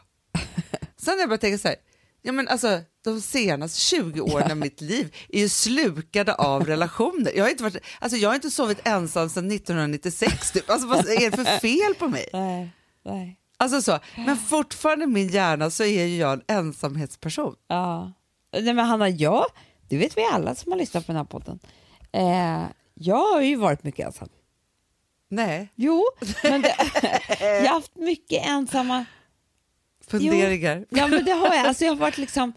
Sen 0.98 1.14
har 1.14 1.20
jag 1.20 1.30
börjat 1.30 1.42
tänka 1.42 1.58
så 1.58 1.68
här, 1.68 1.78
Ja, 2.26 2.32
men 2.32 2.48
alltså, 2.48 2.82
de 3.04 3.22
senaste 3.22 3.80
20 3.80 4.22
åren 4.22 4.52
av 4.52 4.58
mitt 4.58 4.82
liv 4.82 5.16
är 5.30 5.40
ju 5.40 5.50
slukade 5.50 6.34
av 6.34 6.66
relationer. 6.66 7.32
Jag 7.36 7.44
har 7.44 7.50
inte, 7.50 7.64
varit, 7.64 7.78
alltså, 8.00 8.18
jag 8.18 8.30
har 8.30 8.36
inte 8.36 8.52
sovit 8.52 8.88
ensam 8.88 9.30
sedan 9.30 9.52
1996. 9.52 10.52
Typ. 10.52 10.70
Alltså, 10.70 10.88
vad 10.88 11.10
är 11.10 11.32
det 11.32 11.38
för 11.38 11.60
fel 11.60 11.96
på 12.00 12.08
mig? 12.08 12.30
Nej, 12.34 12.72
nej. 13.06 13.40
Alltså 13.58 13.82
så, 13.82 14.00
men 14.26 14.38
fortfarande 14.38 15.04
i 15.06 15.08
min 15.08 15.28
hjärna 15.28 15.70
så 15.70 15.84
är 15.84 16.06
ju 16.06 16.18
jag 16.18 16.34
en 16.34 16.44
ensamhetsperson. 16.48 17.56
Ja. 17.68 18.12
Nej, 18.54 18.74
men 18.74 18.86
Hanna, 18.86 19.10
jag, 19.10 19.46
det 19.90 19.98
vet 19.98 20.18
vi 20.18 20.24
alla 20.32 20.56
som 20.56 20.72
har 20.72 20.80
lyssnat 20.80 21.06
på 21.06 21.12
den 21.12 21.18
här 21.18 21.26
podden. 21.26 21.60
Eh, 22.12 22.64
jag 22.94 23.34
har 23.34 23.42
ju 23.42 23.56
varit 23.56 23.84
mycket 23.84 24.06
ensam. 24.06 24.30
Nej, 25.30 25.72
Jo, 25.76 26.04
men 26.44 26.62
det, 26.62 26.76
jag 27.40 27.62
har 27.62 27.74
haft 27.74 27.96
mycket 27.96 28.46
ensamma... 28.46 29.06
funderingar. 30.08 30.86
Ja, 30.90 31.08
men 31.08 31.26
det 31.26 31.32
har 31.32 31.56
jag. 31.56 31.68
Alltså, 31.68 31.86
jag 31.86 31.92
har 31.92 31.98
varit 31.98 32.18
liksom 32.18 32.54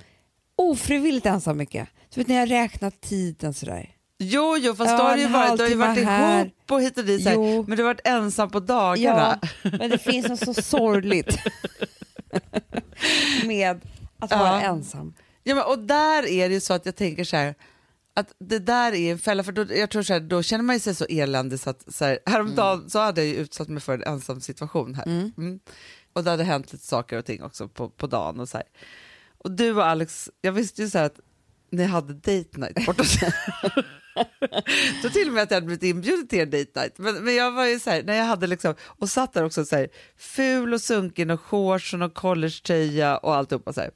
ofrivilligt 0.56 1.26
ensam 1.26 1.56
mycket. 1.56 1.88
Du 2.14 2.20
vet 2.20 2.28
när 2.28 2.34
jag 2.36 2.50
räknat 2.50 3.00
tiden 3.00 3.54
sådär. 3.54 3.94
Jo, 4.18 4.56
jo, 4.58 4.74
fast 4.74 4.90
Ja, 4.90 4.96
då 4.96 5.02
har 5.04 5.16
du 5.16 5.22
ju 5.22 5.28
varit, 5.28 5.56
du 5.56 5.62
har 5.62 5.70
ju 5.70 5.74
varit 5.76 6.04
här. 6.04 6.40
ihop 6.44 6.54
och 6.70 6.82
hit 6.82 6.98
och 6.98 7.04
dit, 7.04 7.22
så 7.22 7.28
här, 7.28 7.36
Jo. 7.36 7.64
men 7.68 7.76
du 7.76 7.82
har 7.82 7.90
varit 7.94 8.06
ensam 8.06 8.50
på 8.50 8.60
dagarna. 8.60 9.38
Ja, 9.62 9.70
men 9.78 9.90
det 9.90 9.98
finns 9.98 10.28
något 10.28 10.56
så 10.56 10.62
sorgligt 10.62 11.38
med 13.44 13.80
att 14.18 14.30
vara 14.30 14.40
Ja. 14.40 14.60
ensam. 14.60 15.14
Ja, 15.42 15.54
men, 15.54 15.64
och 15.64 15.78
där 15.78 16.26
är 16.28 16.48
det 16.48 16.54
ju 16.54 16.60
så 16.60 16.74
att 16.74 16.86
jag 16.86 16.96
tänker 16.96 17.24
så 17.24 17.36
här, 17.36 17.54
att 18.14 18.34
det 18.38 18.58
där 18.58 18.92
är 18.94 19.12
en 19.12 19.18
fälla, 19.18 19.42
för 19.44 19.52
då, 19.52 19.66
jag 19.74 19.90
tror 19.90 20.02
så 20.02 20.12
här, 20.12 20.20
då 20.20 20.42
känner 20.42 20.64
man 20.64 20.80
sig 20.80 20.94
så 20.94 21.04
eländig 21.04 21.60
så 21.60 21.70
att 21.70 21.94
så 21.94 22.04
här, 22.04 22.18
häromdagen 22.26 22.90
så 22.90 22.98
hade 22.98 23.20
jag 23.24 23.28
ju 23.28 23.34
utsatt 23.36 23.68
mig 23.68 23.80
för 23.82 23.94
en 23.94 24.02
ensam 24.02 24.40
situation 24.40 24.94
här. 24.94 25.06
Mm. 25.06 25.60
Och 26.12 26.24
det 26.24 26.30
hade 26.30 26.44
hänt 26.44 26.72
lite 26.72 26.86
saker 26.86 27.18
och 27.18 27.24
ting 27.24 27.42
också 27.42 27.68
på, 27.68 27.88
på 27.88 28.06
dagen 28.06 28.40
och 28.40 28.48
så 28.48 28.56
här. 28.56 28.66
Och 29.38 29.50
du 29.50 29.72
och 29.74 29.86
Alex, 29.86 30.30
jag 30.40 30.52
visste 30.52 30.82
ju 30.82 30.90
så 30.90 30.98
här 30.98 31.04
att 31.04 31.20
ni 31.70 31.84
hade 31.84 32.12
date 32.14 32.60
night 32.60 32.86
borta 32.86 33.04
Så 35.02 35.10
till 35.10 35.28
och 35.28 35.34
med 35.34 35.42
att 35.42 35.50
jag 35.50 35.56
hade 35.56 35.66
blivit 35.66 35.82
inbjuden 35.82 36.28
till 36.28 36.40
en 36.40 36.50
date 36.50 36.80
night. 36.80 36.98
Men, 36.98 37.14
men 37.24 37.34
jag 37.34 37.52
var 37.52 37.66
ju 37.66 37.78
så 37.78 37.90
här, 37.90 38.02
när 38.02 38.14
jag 38.14 38.24
hade 38.24 38.46
liksom, 38.46 38.74
och 38.82 39.08
satt 39.08 39.32
där 39.32 39.44
också 39.44 39.64
så 39.64 39.76
här, 39.76 39.88
ful 40.16 40.74
och 40.74 40.80
sunken 40.80 41.30
och 41.30 41.40
shorts 41.40 41.94
och 41.94 42.14
collegetröja 42.14 43.16
och 43.16 43.34
alltihopa 43.34 43.72
så 43.72 43.80
här. 43.80 43.90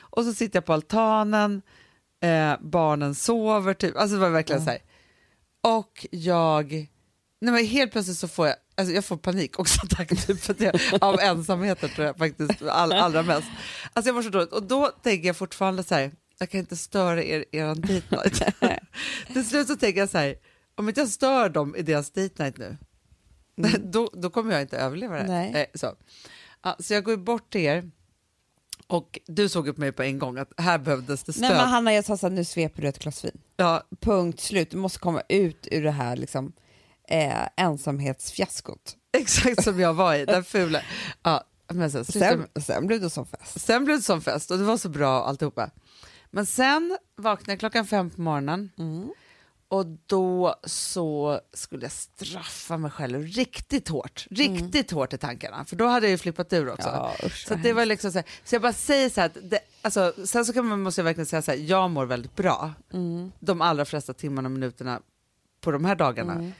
Och 0.00 0.24
så 0.24 0.32
sitter 0.32 0.56
jag 0.56 0.64
på 0.64 0.72
altanen, 0.72 1.62
eh, 2.22 2.54
barnen 2.60 3.14
sover 3.14 3.74
typ, 3.74 3.96
alltså 3.96 4.16
det 4.16 4.20
var 4.20 4.30
verkligen 4.30 4.64
så 4.64 4.70
här. 4.70 4.80
Och 5.62 6.06
jag, 6.10 6.72
nej 7.40 7.52
men 7.54 7.66
helt 7.66 7.92
plötsligt 7.92 8.18
så 8.18 8.28
får 8.28 8.46
jag, 8.46 8.56
alltså 8.76 8.94
jag 8.94 9.04
får 9.04 9.16
panik 9.16 9.58
också 9.58 9.86
tack, 9.90 10.26
typ, 10.26 10.40
för 10.40 10.56
jag, 10.58 10.74
av 11.00 11.20
ensamheten 11.20 11.88
tror 11.88 12.06
jag 12.06 12.16
faktiskt 12.16 12.62
all, 12.62 12.92
allra 12.92 13.22
mest. 13.22 13.48
Alltså 13.92 14.08
jag 14.08 14.14
var 14.14 14.22
så 14.22 14.28
dåligt 14.28 14.52
och 14.52 14.62
då 14.62 14.88
tänker 15.02 15.26
jag 15.26 15.36
fortfarande 15.36 15.84
så 15.84 15.94
här, 15.94 16.10
jag 16.42 16.50
kan 16.50 16.60
inte 16.60 16.76
störa 16.76 17.22
er, 17.24 17.44
er 17.52 17.74
date 17.74 18.02
night. 18.10 18.42
Till 19.32 19.44
slut 19.48 19.66
så 19.68 19.76
tänker 19.76 20.00
jag 20.00 20.08
så 20.10 20.18
här, 20.18 20.34
om 20.74 20.88
inte 20.88 21.00
jag 21.00 21.08
stör 21.08 21.48
dem 21.48 21.76
i 21.76 21.82
deras 21.82 22.10
date 22.10 22.42
night 22.44 22.58
nu, 22.58 22.76
då, 23.84 24.10
då 24.12 24.30
kommer 24.30 24.52
jag 24.52 24.62
inte 24.62 24.78
överleva 24.78 25.16
det. 25.16 25.24
Nej. 25.26 25.52
Eh, 25.54 25.66
så. 25.78 25.94
Ja, 26.62 26.76
så 26.78 26.94
jag 26.94 27.04
går 27.04 27.16
bort 27.16 27.52
till 27.52 27.60
er 27.60 27.90
och 28.86 29.18
du 29.26 29.48
såg 29.48 29.68
upp 29.68 29.76
mig 29.78 29.92
på 29.92 30.02
en 30.02 30.18
gång 30.18 30.38
att 30.38 30.52
här 30.56 30.78
behövdes 30.78 31.22
det 31.24 31.32
stöd. 31.32 31.42
Nej, 31.42 31.50
men 31.56 31.68
Hanna, 31.68 31.94
jag 31.94 32.04
sa 32.04 32.16
så 32.16 32.26
här, 32.28 32.34
nu 32.34 32.44
sveper 32.44 32.82
du 32.82 32.88
ett 32.88 32.98
glas 32.98 33.24
vin. 33.24 33.40
ja, 33.56 33.82
Punkt 34.00 34.40
slut. 34.40 34.70
Du 34.70 34.76
måste 34.76 34.98
komma 34.98 35.22
ut 35.28 35.68
ur 35.70 35.82
det 35.82 35.90
här 35.90 36.16
liksom, 36.16 36.52
eh, 37.08 37.48
ensamhetsfiaskot. 37.56 38.96
exakt 39.12 39.64
som 39.64 39.80
jag 39.80 39.94
var 39.94 40.14
i, 40.14 40.24
den 40.26 40.44
fula. 40.44 40.82
Ja, 41.22 41.44
men 41.72 41.90
sen, 41.90 42.04
Sen, 42.04 42.46
sen 42.62 42.86
blev 42.86 43.00
det 43.00 43.10
som 43.10 43.26
fest. 43.26 43.60
Sen 43.60 43.84
blev 43.84 43.96
det 43.96 44.02
som 44.02 44.20
fest 44.22 44.50
och 44.50 44.58
det 44.58 44.64
var 44.64 44.76
så 44.76 44.88
bra 44.88 45.24
alltihopa. 45.24 45.70
Men 46.34 46.46
sen 46.46 46.98
vaknade 47.16 47.52
jag 47.52 47.58
klockan 47.58 47.86
fem 47.86 48.10
på 48.10 48.20
morgonen. 48.20 48.70
Och 49.68 49.86
då 50.06 50.54
så 50.64 51.40
skulle 51.52 51.82
jag 51.82 51.92
straffa 51.92 52.76
mig 52.76 52.90
själv 52.90 53.22
riktigt 53.22 53.88
hårt. 53.88 54.26
Riktigt 54.30 54.90
hårt 54.90 55.12
i 55.12 55.18
tankarna, 55.18 55.64
för 55.64 55.76
då 55.76 55.86
hade 55.86 56.06
jag 56.06 56.10
ju 56.10 56.18
flippat 56.18 56.52
ur 56.52 56.68
också. 56.68 56.88
Ja, 56.88 57.14
usch, 57.24 57.46
så 57.48 57.54
det 57.54 57.72
var 57.72 57.86
liksom 57.86 58.12
så, 58.12 58.18
här, 58.18 58.26
så 58.44 58.54
jag 58.54 58.62
bara 58.62 58.72
säger 58.72 59.08
så 59.10 59.20
här, 59.20 59.26
att 59.26 59.36
det, 59.42 59.58
alltså, 59.82 60.12
sen 60.24 60.44
så 60.44 60.52
kan 60.52 60.66
man, 60.66 60.82
måste 60.82 61.00
jag 61.00 61.04
verkligen 61.04 61.26
säga 61.26 61.42
så 61.42 61.50
här, 61.50 61.58
jag 61.58 61.90
mår 61.90 62.06
väldigt 62.06 62.36
bra 62.36 62.72
de 63.40 63.60
allra 63.60 63.84
flesta 63.84 64.14
timmarna 64.14 64.46
och 64.46 64.52
minuterna 64.52 65.00
på 65.60 65.70
de 65.70 65.84
här 65.84 65.94
dagarna. 65.94 66.52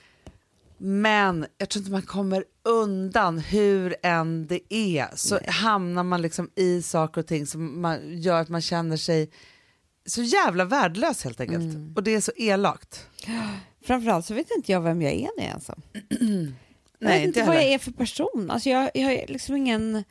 Men 0.77 1.45
jag 1.57 1.69
tror 1.69 1.81
inte 1.81 1.91
man 1.91 2.01
kommer 2.01 2.45
undan 2.63 3.39
hur 3.39 3.95
än 4.03 4.47
det 4.47 4.73
är 4.73 5.07
så 5.15 5.39
hamnar 5.47 6.03
man 6.03 6.21
liksom 6.21 6.49
i 6.55 6.81
saker 6.81 7.21
och 7.21 7.27
ting 7.27 7.47
som 7.47 7.81
man 7.81 8.21
gör 8.21 8.41
att 8.41 8.49
man 8.49 8.61
känner 8.61 8.97
sig 8.97 9.29
så 10.05 10.21
jävla 10.23 10.65
värdelös 10.65 11.23
helt 11.23 11.39
enkelt. 11.41 11.97
Och 11.97 12.03
det 12.03 12.15
är 12.15 12.21
så 12.21 12.31
elakt. 12.37 13.07
Framförallt 13.85 14.25
så 14.25 14.33
vet 14.33 14.47
inte 14.57 14.71
jag 14.71 14.81
vem 14.81 15.01
jag 15.01 15.11
är 15.13 15.29
när 15.37 15.43
jag 15.43 15.51
är 15.51 15.53
ensam. 15.55 15.81
jag 16.99 17.07
vet 17.09 17.23
inte 17.23 17.43
vad 17.43 17.55
jag 17.55 17.63
är 17.63 17.77
för 17.79 17.91
person. 17.91 18.49
Alltså 18.51 18.69
jag, 18.69 18.91
jag 18.93 19.03
har 19.03 19.27
liksom 19.27 19.55
ingen 19.55 20.03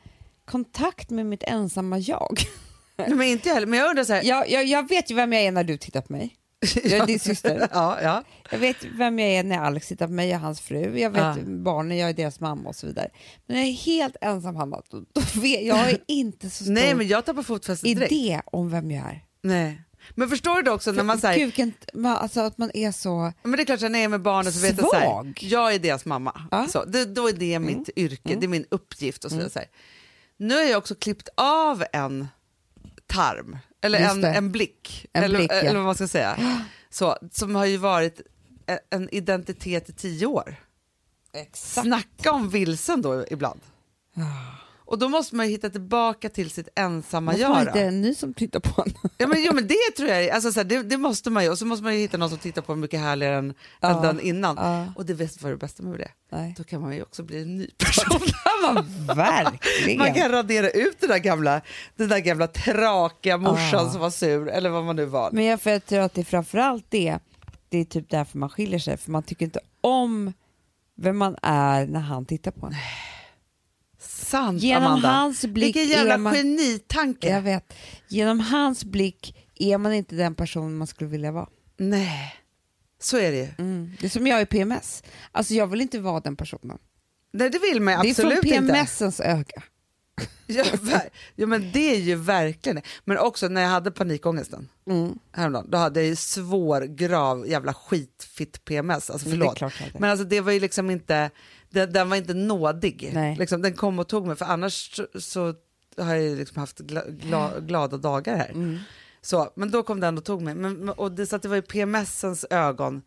kontakt 0.45 1.09
med 1.09 1.25
mitt 1.25 1.43
ensamma 1.43 1.99
jag. 1.99 2.39
Nej, 2.97 3.09
men 3.09 3.27
inte 3.27 3.47
jag 3.49 3.53
heller. 3.53 3.67
Men 3.67 3.79
jag 3.79 3.89
undrar 3.89 4.03
så 4.03 4.13
här. 4.13 4.23
jag, 4.23 4.49
jag. 4.51 4.65
Jag 4.65 4.89
vet 4.89 5.11
ju 5.11 5.15
vem 5.15 5.33
jag 5.33 5.41
är 5.41 5.51
när 5.51 5.63
du 5.63 5.77
tittar 5.77 6.01
på 6.01 6.13
mig. 6.13 6.35
Jag 6.83 6.91
är 6.93 7.05
din 7.07 7.19
syster. 7.29 7.67
ja, 7.73 7.97
ja. 8.01 8.23
Jag 8.51 8.57
vet 8.59 8.77
vem 8.85 9.19
jag 9.19 9.29
är 9.29 9.43
när 9.43 9.59
Alex 9.59 9.87
tittar 9.87 10.07
på 10.07 10.13
mig 10.13 10.33
och 10.35 10.39
hans 10.41 10.61
fru. 10.61 10.99
Jag 10.99 11.09
vet 11.09 11.21
Ja. 11.21 11.35
barnen, 11.45 11.97
jag 11.97 12.09
är 12.09 12.13
deras 12.13 12.39
mamma 12.39 12.69
och 12.69 12.75
så 12.75 12.87
vidare. 12.87 13.09
Men 13.45 13.55
när 13.55 13.61
jag 13.63 13.69
är 13.69 13.73
helt 13.73 14.15
ensam, 14.21 14.55
Hanna, 14.55 14.81
då, 14.89 14.99
då 15.13 15.21
vet, 15.41 15.65
jag 15.65 15.75
har 15.75 15.97
inte 16.07 16.49
så 16.49 16.63
stor 16.63 16.73
Nej, 16.73 16.95
men 16.95 17.07
jag 17.07 17.25
tappar 17.25 17.43
fotfästet 17.43 17.95
direkt. 17.95 18.11
idé 18.11 18.41
om 18.45 18.69
vem 18.69 18.91
jag 18.91 19.05
är. 19.05 19.23
Nej. 19.43 19.81
Men 20.09 20.29
förstår 20.29 20.61
du 20.61 20.71
också 20.71 20.91
när 20.91 21.03
man 21.03 21.19
säger, 21.19 21.45
Kuken, 21.45 21.73
man- 21.93 22.17
alltså 22.17 22.41
att 22.41 22.57
man 22.57 22.71
är 22.73 22.91
så... 22.91 23.33
men 23.43 23.51
det 23.51 23.61
är 23.61 23.65
klart 23.65 23.81
när 23.81 23.89
jag 23.89 24.03
är 24.03 24.07
med 24.07 24.21
barnen 24.21 24.53
så 24.53 24.59
vet 24.59 24.77
jag 24.77 24.89
så 24.89 24.95
här, 24.95 25.33
jag 25.39 25.73
är 25.75 25.79
deras 25.79 26.05
mamma. 26.05 26.47
Ja. 26.51 26.67
Så, 26.67 26.85
det, 26.85 27.05
då 27.05 27.29
är 27.29 27.33
det 27.33 27.59
mitt 27.59 27.89
yrke, 27.95 28.35
det 28.35 28.45
är 28.45 28.47
min 28.47 28.65
uppgift 28.71 29.25
och 29.25 29.31
så 29.31 29.35
Mm. 29.37 29.47
vidare. 29.47 29.59
Här. 29.59 29.69
Nu 30.37 30.55
har 30.55 30.63
jag 30.63 30.77
också 30.77 30.95
klippt 30.95 31.29
av 31.37 31.83
en 31.93 32.27
tarm, 33.07 33.57
eller 33.81 33.99
Just 33.99 34.11
en, 34.11 34.21
det. 34.21 34.29
en 34.29 34.51
blick, 34.51 35.05
En 35.13 35.23
eller, 35.23 35.37
blick, 35.37 35.51
ja. 35.51 35.55
eller 35.55 35.75
vad 35.75 35.85
man 35.85 35.95
ska 35.95 36.07
säga, 36.07 36.37
så, 36.89 37.17
som 37.31 37.55
har 37.55 37.65
ju 37.65 37.77
varit 37.77 38.21
en- 38.65 38.79
en 38.89 39.09
identitet 39.15 39.89
i 39.89 39.93
tio 39.93 40.25
år. 40.25 40.55
Exakt. 41.33 41.85
Snacka 41.87 42.31
om 42.31 42.49
vilsen 42.49 43.01
då 43.01 43.25
ibland. 43.31 43.59
Och 44.85 44.99
då 44.99 45.09
måste 45.09 45.35
man 45.35 45.45
hitta 45.47 45.69
tillbaka 45.69 46.29
till 46.29 46.49
sitt 46.49 46.67
ensamma 46.75 47.31
Måste 47.31 47.47
man 47.49 47.59
göra. 47.59 47.69
inte 47.69 47.81
en 47.81 48.01
ny 48.01 48.15
som 48.15 48.33
tittar 48.33 48.59
på 48.59 48.81
en? 48.85 48.93
Ja, 49.17 49.27
men, 49.27 49.43
jo, 49.43 49.53
men 49.53 49.67
det 49.67 49.75
tror 49.97 50.09
jag, 50.09 50.29
alltså, 50.29 50.51
så 50.51 50.59
här, 50.59 50.63
det, 50.65 50.83
det 50.83 50.97
måste 50.97 51.29
man 51.29 51.43
ju. 51.43 51.49
Och 51.49 51.57
så 51.57 51.65
måste 51.65 51.83
man 51.83 51.93
ju 51.93 51.99
hitta 51.99 52.17
någon 52.17 52.29
som 52.29 52.37
tittar 52.37 52.61
på 52.61 52.75
mycket 52.75 52.99
härligare 52.99 53.35
än, 53.37 53.53
Ja, 53.79 53.89
än 53.95 54.01
den 54.01 54.19
innan. 54.19 54.55
ja. 54.59 54.85
Och 54.95 55.05
det 55.05 55.13
vet 55.13 55.41
vad 55.41 55.51
det 55.51 55.57
bästa 55.57 55.83
med 55.83 55.99
det 55.99 56.11
Nej. 56.31 56.53
Då 56.57 56.63
kan 56.63 56.81
man 56.81 56.95
ju 56.95 57.01
också 57.01 57.23
bli 57.23 57.41
en 57.41 57.57
ny 57.57 57.67
person. 57.77 58.21
man 58.63 58.85
verkligen. 59.15 59.99
man 59.99 60.13
kan 60.13 60.31
radera 60.31 60.69
ut 60.69 60.99
den 60.99 61.09
där 61.09 61.17
gamla, 61.17 61.61
den 61.95 62.09
där 62.09 62.19
gamla 62.19 62.47
trakiga 62.47 63.37
morsan 63.37 63.85
Ah. 63.87 63.89
som 63.91 64.01
var 64.01 64.09
sur, 64.09 64.47
eller 64.49 64.69
vad 64.69 64.83
man 64.83 64.95
nu 64.95 65.05
var. 65.05 65.29
Men 65.31 65.43
jag, 65.45 65.61
för 65.61 65.71
jag 65.71 65.85
tror 65.85 65.99
att 65.99 66.13
det 66.13 66.21
är 66.21 66.25
framförallt 66.25 66.85
det, 66.89 67.17
det 67.69 67.77
är 67.77 67.85
typ 67.85 68.09
därför 68.09 68.37
man 68.37 68.49
skiljer 68.49 68.79
sig, 68.79 68.97
för 68.97 69.11
man 69.11 69.23
tycker 69.23 69.45
inte 69.45 69.59
om 69.81 70.33
vem 70.95 71.17
man 71.17 71.35
är 71.41 71.87
när 71.87 71.99
han 71.99 72.25
tittar 72.25 72.51
på 72.51 72.65
en. 72.65 72.73
Sant 74.33 74.61
Genom 74.61 74.83
Amanda. 74.83 75.09
hans 75.09 75.45
blick 75.45 75.65
Vilken 75.75 75.87
jävla 75.87 76.13
är 76.13 76.17
man- 76.17 76.33
genitanke. 76.35 77.29
Jag 77.29 77.41
vet, 77.41 77.73
genom 78.07 78.39
hans 78.39 78.83
blick 78.85 79.49
är 79.55 79.77
man 79.77 79.93
inte 79.93 80.15
den 80.15 80.35
person 80.35 80.77
man 80.77 80.87
skulle 80.87 81.09
vilja 81.09 81.31
vara. 81.31 81.47
Nej, 81.77 82.35
så 83.01 83.17
är 83.17 83.31
det 83.31 83.37
ju. 83.37 83.47
Mm. 83.57 83.91
Det 83.99 84.05
är 84.05 84.09
som 84.09 84.27
jag 84.27 84.41
i 84.41 84.45
PMS. 84.45 85.03
Alltså 85.31 85.53
jag 85.53 85.67
vill 85.67 85.81
inte 85.81 85.99
vara 85.99 86.19
den 86.19 86.35
personen. 86.35 86.77
Nej, 87.33 87.49
det 87.49 87.59
vill 87.59 87.81
man 87.81 87.93
ju 87.93 88.01
det 88.01 88.09
är 88.09 88.13
från 88.13 88.25
absolut 88.31 88.45
inte. 88.45 88.73
PMSens 88.73 89.19
öga. 89.19 89.63
Ja, 90.47 90.63
ja, 91.35 91.47
men 91.47 91.71
det 91.71 91.95
är 91.95 91.99
ju 91.99 92.15
verkligen 92.15 92.75
det. 92.75 92.81
Men 93.05 93.17
också 93.17 93.47
när 93.47 93.61
jag 93.61 93.69
hade 93.69 93.91
panikångesten 93.91 94.69
Mm. 94.87 95.19
häromdagen, 95.31 95.69
då 95.69 95.77
hade 95.77 95.99
jag 95.99 96.07
ju 96.09 96.15
svår, 96.15 96.81
grav, 96.81 97.47
jävla 97.47 97.73
skitfitt 97.73 98.65
PMS. 98.65 99.09
Alltså 99.09 99.27
är 99.27 99.31
förlåt. 99.31 99.59
det- 99.59 99.71
Men 99.99 100.09
alltså 100.09 100.25
det 100.25 100.41
var 100.41 100.51
ju 100.51 100.59
liksom 100.59 100.89
inte, 100.89 101.29
den, 101.73 101.93
den 101.93 102.09
var 102.09 102.17
inte 102.17 102.33
nådig. 102.33 103.11
Nej. 103.13 103.35
Liksom, 103.35 103.61
den 103.61 103.73
kom 103.73 103.99
och 103.99 104.07
tog 104.07 104.27
mig, 104.27 104.35
för 104.35 104.45
annars 104.45 104.95
så, 104.95 105.07
så 105.19 105.53
har 105.97 106.15
jag 106.15 106.37
liksom 106.37 106.59
haft 106.59 106.79
gla, 106.79 107.01
gla, 107.05 107.59
glada 107.59 107.97
dagar 107.97 108.37
här. 108.37 108.49
Mm. 108.49 108.79
Så, 109.21 109.51
men 109.55 109.71
då 109.71 109.83
kom 109.83 109.99
den 109.99 110.17
och 110.17 110.25
tog 110.25 110.41
mig. 110.41 110.55
Men, 110.55 110.89
och 110.89 111.11
det, 111.11 111.25
så 111.25 111.37
det 111.37 111.47
var 111.47 111.55
ju 111.55 111.61
PMSens 111.61 112.45
ögon. 112.49 113.01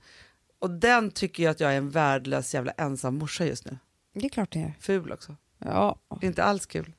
Och 0.58 0.70
den 0.70 1.10
tycker 1.10 1.42
jag 1.42 1.50
att 1.50 1.60
jag 1.60 1.72
är 1.72 1.76
en 1.76 1.90
värdelös 1.90 2.54
jävla 2.54 2.72
ensam 2.72 3.18
morsa 3.18 3.44
just 3.44 3.64
nu. 3.64 3.78
Det 4.14 4.26
är 4.26 4.28
klart 4.28 4.52
det 4.52 4.60
är. 4.60 4.74
Ful 4.80 5.12
också. 5.12 5.36
Ja. 5.58 5.98
Inte 6.22 6.44
alls 6.44 6.66
kul. 6.66 6.92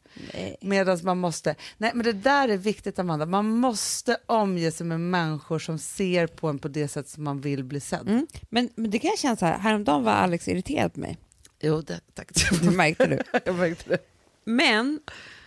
Medan 0.62 1.00
man 1.04 1.18
måste, 1.18 1.56
nej 1.78 1.92
men 1.96 2.04
det 2.04 2.14
där 2.14 2.50
är 2.50 2.58
viktigt 2.58 3.00
Amanda, 3.00 3.26
man 3.26 3.46
måste 3.50 4.18
omge 4.26 4.72
sig 4.72 4.86
med 4.86 5.00
människor 5.00 5.60
som 5.60 5.80
ser 5.80 6.28
på 6.28 6.48
en 6.48 6.60
på 6.60 6.68
det 6.68 6.88
sätt 6.88 7.10
som 7.10 7.24
man 7.24 7.42
vill 7.42 7.64
bli 7.64 7.80
sedd. 7.80 8.08
Mm. 8.08 8.28
Men, 8.50 8.70
men 8.76 8.92
det 8.92 9.00
kan 9.00 9.10
jag 9.10 9.20
känna 9.20 9.36
så 9.36 9.46
här, 9.46 9.58
häromdagen 9.58 10.04
var 10.04 10.12
Alex 10.12 10.48
irriterad 10.48 10.94
på 10.94 11.00
mig. 11.00 11.18
Jo, 11.60 11.82
det, 11.82 12.00
tack. 12.14 12.32
Det 12.62 12.72
märkte 12.72 13.06
du. 13.06 13.20
Jag 13.46 13.56
märkte 13.56 13.90
det. 13.90 13.98
Men, 14.44 15.00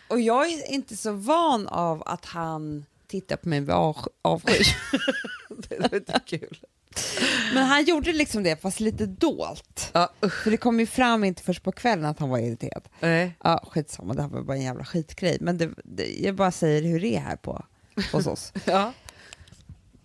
och 0.08 0.20
jag 0.20 0.50
är 0.50 0.70
inte 0.72 0.96
så 0.96 1.12
van 1.12 1.66
av 1.68 2.02
att 2.06 2.24
han 2.24 2.84
tittar 3.06 3.36
på 3.36 3.48
mig 3.48 3.60
med 3.60 3.74
av- 3.74 4.08
avsky. 4.22 4.64
Det 5.68 5.74
är 5.74 5.94
inte 5.94 6.20
kul. 6.26 6.58
Men 7.54 7.64
han 7.66 7.84
gjorde 7.84 8.12
liksom 8.12 8.42
det, 8.42 8.62
fast 8.62 8.80
lite 8.80 9.06
dolt. 9.06 9.90
Ja, 9.92 10.12
usch. 10.24 10.42
För 10.42 10.50
det 10.50 10.56
kom 10.56 10.80
ju 10.80 10.86
fram 10.86 11.24
inte 11.24 11.42
först 11.42 11.62
på 11.62 11.72
kvällen 11.72 12.04
att 12.04 12.18
han 12.18 12.28
var 12.28 12.38
irriterad. 12.38 12.88
Nej. 13.00 13.36
Ja, 13.44 13.64
skitsamma, 13.70 14.14
det 14.14 14.22
här 14.22 14.28
var 14.28 14.42
bara 14.42 14.56
en 14.56 14.62
jävla 14.62 14.84
skitgrej. 14.84 15.38
Men 15.40 15.58
det, 15.58 15.70
det, 15.84 16.16
jag 16.20 16.34
bara 16.34 16.50
säger 16.52 16.82
hur 16.82 17.00
det 17.00 17.16
är 17.16 17.20
här 17.20 17.36
på, 17.36 17.64
hos 18.12 18.26
oss. 18.26 18.52
Ja. 18.64 18.92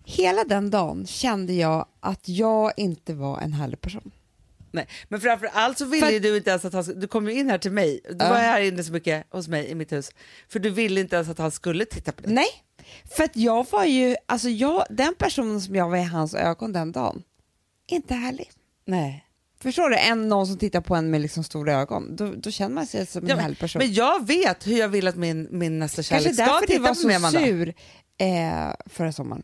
Hela 0.04 0.44
den 0.44 0.70
dagen 0.70 1.06
kände 1.06 1.52
jag 1.52 1.86
att 2.00 2.28
jag 2.28 2.72
inte 2.76 3.14
var 3.14 3.40
en 3.40 3.52
härlig 3.52 3.80
person. 3.80 4.10
Nej. 4.76 4.88
Men 5.08 5.20
framför 5.20 5.46
allt 5.52 5.78
så 5.78 5.84
ville 5.84 6.06
För- 6.06 6.20
du 6.20 6.36
inte 6.36 6.50
ens 6.50 6.64
att 6.64 6.72
han 6.72 6.84
skulle, 6.84 7.00
du 7.00 7.06
kom 7.06 7.26
ju 7.28 7.32
in 7.34 7.50
här 7.50 7.58
till 7.58 7.72
mig, 7.72 8.00
du 8.04 8.16
Ja. 8.18 8.28
var 8.28 8.36
här 8.36 8.60
inne 8.60 8.84
så 8.84 8.92
mycket 8.92 9.26
hos 9.30 9.48
mig 9.48 9.66
i 9.68 9.74
mitt 9.74 9.92
hus, 9.92 10.10
för 10.48 10.58
du 10.58 10.70
ville 10.70 11.00
inte 11.00 11.16
ens 11.16 11.28
att 11.28 11.38
han 11.38 11.50
skulle 11.50 11.84
titta 11.84 12.12
på 12.12 12.22
dig. 12.22 12.32
Nej, 12.34 12.46
för 13.16 13.24
att 13.24 13.36
jag 13.36 13.66
var 13.70 13.84
ju, 13.84 14.16
alltså 14.26 14.48
jag, 14.48 14.84
den 14.90 15.14
personen 15.14 15.60
som 15.60 15.74
jag 15.76 15.88
var 15.88 15.96
i 15.96 16.02
hans 16.02 16.34
ögon 16.34 16.72
den 16.72 16.92
dagen, 16.92 17.22
inte 17.90 18.14
härlig. 18.14 18.50
Nej. 18.84 19.22
Förstår 19.60 19.90
du? 19.90 19.96
En, 19.98 20.28
någon 20.28 20.46
som 20.46 20.58
tittar 20.58 20.80
på 20.80 20.94
en 20.94 21.10
med 21.10 21.20
liksom 21.20 21.44
stora 21.44 21.74
ögon, 21.74 22.16
då, 22.16 22.32
då 22.36 22.50
känner 22.50 22.74
man 22.74 22.86
sig 22.86 23.06
som 23.06 23.22
en 23.24 23.28
Ja, 23.30 23.36
härlig 23.36 23.58
person. 23.58 23.78
men 23.78 23.94
jag 23.94 24.26
vet 24.26 24.66
hur 24.66 24.78
jag 24.78 24.88
vill 24.88 25.08
att 25.08 25.16
min, 25.16 25.48
min 25.50 25.78
nästa 25.78 26.02
Kanske 26.02 26.14
kärlek 26.18 26.34
ska 26.34 26.44
därför 26.44 26.60
du 26.60 26.66
titta 26.66 26.82
var 26.82 26.94
på 26.94 27.06
mig, 27.06 27.20
så 27.20 27.26
Amanda. 27.26 27.40
sur 27.40 27.74
eh, 28.18 28.74
förra 28.86 29.12
sommaren. 29.12 29.42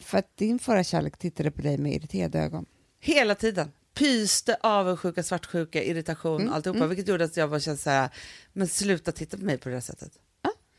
För 0.00 0.18
att 0.18 0.36
din 0.36 0.58
förra 0.58 0.84
kärlek 0.84 1.18
tittade 1.18 1.50
på 1.50 1.62
dig 1.62 1.78
med 1.78 1.92
irriterade 1.92 2.38
ögon. 2.38 2.66
Hela 3.00 3.34
tiden. 3.34 3.72
Pyste, 3.94 4.56
avundsjuka, 4.60 5.22
svartsjuka, 5.22 5.82
irritation, 5.82 6.40
Mm, 6.40 6.52
alltihopa. 6.52 6.86
Vilket 6.86 7.08
gjorde 7.08 7.24
att 7.24 7.36
jag 7.36 7.50
bara 7.50 7.60
kände 7.60 7.80
så 7.80 7.90
här, 7.90 8.10
men 8.52 8.68
sluta 8.68 9.12
titta 9.12 9.36
på 9.36 9.44
mig 9.44 9.58
på 9.58 9.68
det 9.68 9.74
här 9.74 9.80
sättet. 9.82 10.12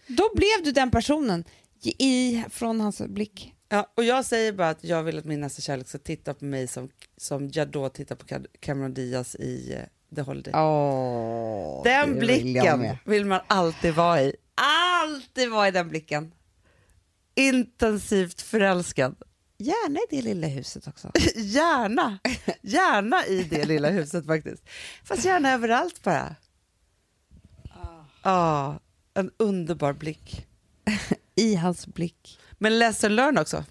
Då 0.08 0.30
blev 0.36 0.64
du 0.64 0.72
den 0.72 0.92
personen 0.92 1.44
i, 1.84 2.44
från 2.50 2.82
hans 2.82 3.02
blick. 3.02 3.54
Ja, 3.70 3.92
och 3.96 4.04
jag 4.04 4.26
säger 4.26 4.54
bara 4.54 4.70
att 4.70 4.84
jag 4.84 5.04
vill 5.04 5.18
att 5.18 5.26
min 5.26 5.42
nästa 5.42 5.62
kärlek 5.62 5.88
ska 5.88 5.98
titta 5.98 6.34
på 6.34 6.46
mig 6.46 6.68
som, 6.68 6.90
som 7.18 7.50
jag 7.54 7.68
då 7.68 7.90
tittar 7.90 8.16
på 8.16 8.26
Cam- 8.26 8.46
Cameron 8.60 8.94
Diaz 8.94 9.36
i 9.36 9.76
uh, 9.76 10.16
The 10.16 10.22
Holiday. 10.22 10.54
Oh, 10.54 11.84
Den 11.84 12.20
blicken 12.20 12.98
vill 13.06 13.26
man 13.26 13.40
alltid 13.48 13.94
vara 13.94 14.22
i. 14.22 14.36
Alltid 15.04 15.50
var 15.52 15.68
i 15.68 15.72
den 15.72 15.90
blicken. 15.90 16.32
Intensivt 17.36 18.42
förälskad. 18.42 19.16
Gärna 19.62 20.00
i 20.00 20.16
det 20.16 20.22
lilla 20.22 20.48
huset 20.48 20.88
också. 20.88 21.12
Gärna, 21.36 22.20
gärna 22.62 23.26
i 23.26 23.44
det 23.44 23.66
lilla 23.66 23.90
huset 23.90 24.26
faktiskt. 24.26 24.64
Fast 25.04 25.26
gärna 25.26 25.52
överallt 25.52 26.04
bara. 26.04 26.36
Ja, 28.24 28.80
en 29.14 29.32
underbar 29.38 29.94
blick. 29.94 30.48
I 31.36 31.56
hans 31.56 31.88
blick. 31.88 32.40
Men 32.58 32.80
lesson 32.80 33.16
learn 33.16 33.38
också. 33.38 33.66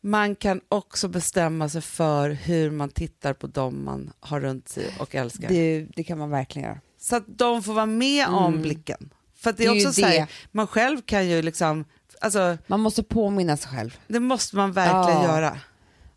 Man 0.00 0.36
kan 0.36 0.60
också 0.68 1.08
bestämma 1.08 1.68
sig 1.68 1.82
för 1.82 2.30
hur 2.30 2.70
man 2.70 2.88
tittar 2.88 3.32
på 3.32 3.46
dem 3.46 3.84
man 3.84 4.12
har 4.20 4.40
runt 4.40 4.68
sig 4.68 4.94
och 4.98 5.14
älskar. 5.14 5.48
Det, 5.48 5.86
det 5.96 6.04
kan 6.04 6.18
man 6.18 6.30
verkligen 6.30 6.68
göra. 6.68 6.80
Så 6.98 7.16
att 7.16 7.24
de 7.26 7.62
får 7.62 7.74
vara 7.74 7.86
med 7.86 8.28
om 8.28 8.62
blicken. 8.62 9.10
För 9.34 9.52
det 9.52 9.64
är, 9.64 9.74
Det 9.74 9.80
är 9.80 9.86
också 9.86 10.00
så 10.00 10.06
här, 10.06 10.26
man 10.52 10.66
själv 10.66 11.00
kan 11.02 11.28
ju 11.28 11.42
liksom, 11.42 11.84
alltså 12.20 12.58
Man 12.66 12.80
måste 12.80 13.02
påminna 13.02 13.56
sig 13.56 13.70
själv. 13.70 13.98
det 14.08 14.20
måste 14.20 14.56
man 14.56 14.72
verkligen 14.72 15.22
Ja. 15.22 15.34
göra. 15.36 15.58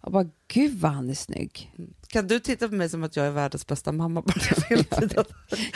Och 0.02 0.12
bara, 0.12 0.26
gud 0.48 0.80
vad 0.80 0.92
han 0.92 1.10
är 1.10 1.14
snygg. 1.14 1.72
Kan 2.08 2.28
du 2.28 2.40
titta 2.40 2.70
på 2.70 2.76
mig 2.76 2.90
som 2.90 3.04
att 3.04 3.16
jag 3.16 3.26
är 3.26 3.32
världens 3.32 3.68
bästa 3.68 3.92
mamma 3.92 4.22
bara 4.22 4.34
hela 4.70 4.84
tiden? 4.84 5.26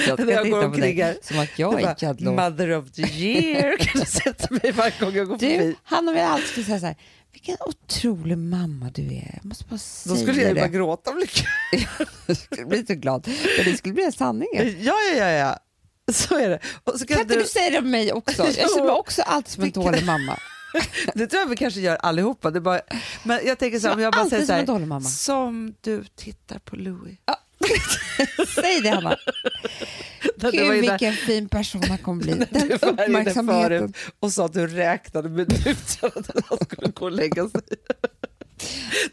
Jag 0.08 0.20
När 0.26 0.34
jag 0.34 0.50
går 0.50 0.66
omkring 0.66 1.04
här. 1.04 1.18
som 1.22 1.40
att 1.40 1.60
jag 1.60 1.82
är 1.82 1.96
Jadlo. 2.00 2.32
Mother 2.32 2.78
of 2.78 2.92
the 2.92 3.02
year 3.02 3.78
kan 3.80 4.00
du 4.02 4.06
sätta 4.08 4.48
mig 4.54 4.72
varje 4.72 4.94
gång 5.00 5.14
jag 5.14 5.28
går 5.28 5.38
Du, 5.38 5.50
förbi. 5.50 5.76
han 5.84 6.08
och 6.10 6.16
jag 6.16 6.22
alltid 6.24 6.48
skulle 6.48 6.66
säga 6.66 6.80
så 6.80 6.86
här, 6.86 6.96
vilken 7.32 7.58
otrolig 7.66 8.38
mamma 8.38 8.90
du 8.94 9.02
är. 9.04 9.32
Jag 9.34 9.46
måste 9.46 9.64
bara 9.66 9.76
Då 9.76 9.78
säga 9.78 10.16
skulle 10.16 10.42
jag 10.42 10.50
ju 10.50 10.56
bara 10.56 10.68
gråta 10.68 11.12
av 11.12 11.18
lycka. 11.18 11.48
Jag 12.28 12.38
skulle 12.38 12.66
bli 12.66 12.86
så 12.86 12.94
glad. 12.94 13.28
Men 13.58 13.72
det 13.72 13.78
skulle 13.78 13.94
bli 13.94 14.12
sanningen. 14.12 14.76
Ja, 14.80 14.94
ja, 15.12 15.18
ja, 15.18 15.30
ja. 15.30 15.58
Så 16.28 16.38
är 16.38 16.50
det. 16.50 16.60
Kan 16.86 17.08
Kan 17.08 17.20
inte 17.20 17.36
du 17.36 17.46
säga 17.46 17.70
det 17.70 17.78
om 17.78 17.92
mig 17.92 18.14
också? 18.14 18.44
Jag 18.58 18.70
ser 18.70 18.84
mig 18.84 18.92
också 18.92 19.22
alltid 19.22 19.54
som 19.54 19.64
en 19.64 19.72
dålig 19.72 20.06
mamma. 20.06 20.40
Det 21.14 21.28
tror 21.28 21.40
jag 21.40 21.50
vi 21.50 21.56
kanske 21.56 21.80
gör 21.80 21.96
allihopa. 21.96 22.52
Det 22.52 22.62
bara, 22.62 22.82
men 23.24 23.40
jag 23.46 23.60
tänker 23.60 23.80
så 23.80 23.88
här, 23.88 23.96
om 23.96 24.02
jag 24.02 24.14
bara 24.14 24.30
säger 24.30 24.44
så 24.44 24.48
som 24.48 24.56
här, 24.56 24.66
dålig 24.66 24.88
mamma. 24.88 25.10
som 25.10 25.76
du 25.82 26.04
tittar 26.16 26.60
på 26.60 26.76
Louis. 26.76 27.18
Säg 28.56 28.82
det 28.82 28.90
Hanna. 28.90 29.18
Gud 30.52 30.82
vilken 30.82 31.14
fin 31.14 31.50
person 31.50 31.84
han 31.84 31.98
kommer 31.98 32.24
bli. 32.24 32.34
Den 32.34 32.68
du 32.68 32.78
var 32.78 32.90
uppmärksamheten. 32.90 33.94
och 34.20 34.34
sa 34.34 34.46
att 34.46 34.54
du 34.54 34.68
räknade 34.68 35.30
minuterna 35.30 36.12
när 36.16 36.44
han 36.50 36.58
skulle 36.66 36.88
gå 36.88 37.06
och 37.06 37.12
lägga 37.12 37.50
sig. 37.50 37.62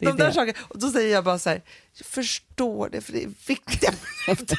De 0.01 0.17
där 0.17 0.27
det. 0.27 0.33
sakerna. 0.33 0.59
Och 0.69 0.79
då 0.79 0.91
säger 0.91 1.15
jag 1.15 1.25
bara 1.25 1.39
så 1.39 1.51
här, 1.51 1.63
jag 1.99 2.07
förstår 2.07 2.89
det 2.89 3.01
för 3.01 3.13
det 3.13 3.23
är 3.25 3.31
viktiga 3.47 3.91
minuter. 4.27 4.59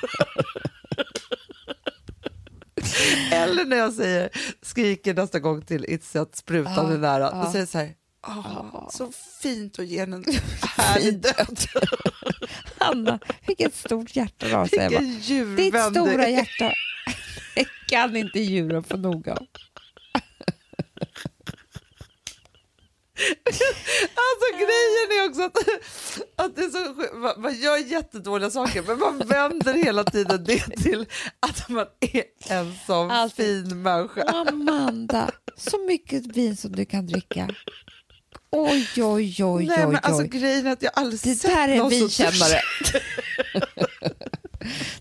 Eller 3.31 3.65
när 3.65 3.77
jag 3.77 3.93
säger, 3.93 4.29
skriker 4.61 5.13
nästa 5.13 5.39
gång 5.39 5.61
till 5.61 5.85
It's 5.85 6.21
att 6.21 6.35
sprutan 6.35 6.73
Ja, 6.87 6.93
är 6.93 6.97
nära, 6.97 7.29
ja. 7.33 7.43
då 7.45 7.51
säger 7.51 7.59
jag 7.61 7.69
så 7.69 7.77
här, 7.77 7.93
"Åh, 8.27 8.89
så 8.91 9.11
fint 9.41 9.79
att 9.79 9.85
ge 9.85 9.99
en 9.99 10.13
en 10.13 10.23
härlig 10.77 11.19
död. 11.21 11.59
Hanna, 12.77 13.19
vilket 13.47 13.75
stort 13.75 14.15
hjärta 14.15 14.47
du 14.47 14.55
har. 14.55 14.89
Vilken 14.89 15.19
djurvän 15.19 15.55
Ditt 15.55 15.75
stora 15.91 16.25
är." 16.25 16.29
hjärta. 16.29 16.73
Det 17.55 17.65
kan 17.87 18.15
inte 18.15 18.39
djuren 18.39 18.83
få 18.83 18.97
nog 18.97 19.29
av. 19.29 19.47
Alltså 24.15 24.47
grejen 24.57 25.11
är 25.11 25.29
också 25.29 25.41
att, 25.41 25.57
att 26.45 26.55
det 26.55 26.61
är 26.61 26.69
så, 26.69 27.39
man, 27.39 27.55
gör 27.55 27.77
jättedåliga 27.77 28.49
saker 28.49 28.83
men 28.87 28.99
man 28.99 29.17
vänder 29.19 29.73
hela 29.73 30.03
tiden 30.03 30.43
det 30.43 30.59
till 30.59 31.05
att 31.39 31.69
man 31.69 31.85
är 31.99 32.23
en 32.49 32.75
sån 32.87 33.11
Alltid. 33.11 33.45
fin 33.67 33.81
människa. 33.81 34.21
Amanda, 34.23 35.31
så 35.57 35.77
mycket 35.77 36.25
vin 36.25 36.57
som 36.57 36.71
du 36.71 36.85
kan 36.85 37.07
dricka. 37.07 37.49
Oj, 38.51 38.87
oj, 38.97 39.43
oj, 39.43 39.65
Nej, 39.65 39.85
oj, 39.85 39.91
men 39.91 39.99
alltså 40.03 40.23
grejen 40.23 40.67
är 40.67 40.71
att 40.71 40.81
jag 40.81 40.91
aldrig 40.95 41.21
Det 41.21 41.35
sett 41.35 41.51
där 41.51 41.67
är 41.67 41.71
en 41.71 41.77
någon 41.77 41.91
så 41.91 41.97
vinkännare. 41.97 42.61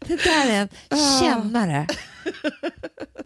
Det 0.00 0.16
där 0.24 0.50
är 0.50 0.61
en 0.61 0.68
Ah. 0.88 1.20
kännare 1.20 1.86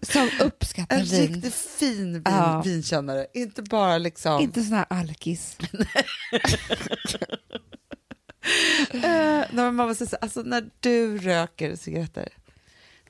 som 0.03 0.31
uppskattar 0.41 0.97
En 0.97 1.05
vin. 1.05 1.35
riktigt 1.35 1.55
fin 1.55 2.13
vin, 2.13 2.23
Ja. 2.25 2.63
vinkännare. 2.65 3.27
Inte 3.35 3.63
bara 3.63 3.99
liksom... 3.99 4.41
Inte 4.43 4.63
sån 4.63 4.77
här 4.77 4.87
alkis. 4.91 5.57
Men 9.51 9.75
man 9.77 9.89
måste 9.89 10.07
säga, 10.07 10.19
alltså, 10.23 10.43
när 10.43 10.71
du 10.81 11.19
röker 11.19 11.77
cigaretter 11.77 12.29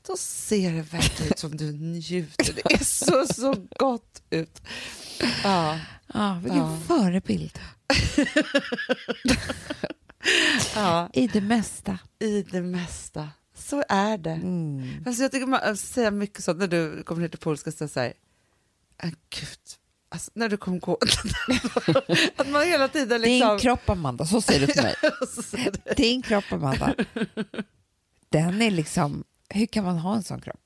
då 0.07 0.16
ser 0.16 0.72
det 0.72 0.83
verkligen 0.83 1.33
ut 1.33 1.39
som 1.39 1.57
du 1.57 1.72
njuter. 1.72 2.53
Det 2.55 2.72
är 2.75 2.85
så, 2.85 3.27
så 3.35 3.55
gott 3.79 4.22
ut. 4.31 4.62
Ja, 5.45 5.79
Ja, 6.14 6.39
vilken 6.43 6.59
Ja. 6.61 6.79
förebild 6.87 7.59
ja, 10.75 11.09
i 11.12 11.27
det 11.27 11.41
mesta. 11.41 11.99
i 12.18 12.43
det 12.43 12.62
mesta. 12.62 13.29
Så 13.57 13.85
är 13.89 14.18
det. 14.18 14.31
Mm. 14.31 15.05
Alltså, 15.07 15.22
jag 15.22 15.33
tycker 15.33 15.47
man 15.47 15.77
säger 15.77 16.11
mycket 16.11 16.45
sånt 16.45 16.59
när 16.59 16.66
du 16.66 17.03
kommer 17.03 17.22
ner 17.22 17.29
till 17.29 17.39
polska 17.39 17.72
så 17.72 17.89
säger 17.89 18.14
äh, 19.03 19.11
gud, 19.11 19.59
alltså, 20.09 20.31
när 20.35 20.49
du 20.49 20.57
kommer 20.57 20.79
gå... 20.79 20.99
att 22.37 22.49
man 22.49 22.62
hela 22.62 22.89
tiden 22.89 23.20
liksom... 23.20 23.49
Din 23.49 23.59
kropp 23.59 23.91
Amanda, 23.91 24.27
så 24.27 24.41
säger 24.41 24.66
du 24.66 24.72
till 24.72 24.83
mig. 24.83 24.95
Din 25.97 26.22
kropp 26.22 26.53
Amanda, 26.53 26.95
den 28.29 28.62
är 28.62 28.70
liksom, 28.70 29.25
hur 29.49 29.66
kan 29.66 29.85
man 29.85 29.99
ha 29.99 30.16
en 30.16 30.22
sån 30.22 30.41
kropp? 30.41 30.61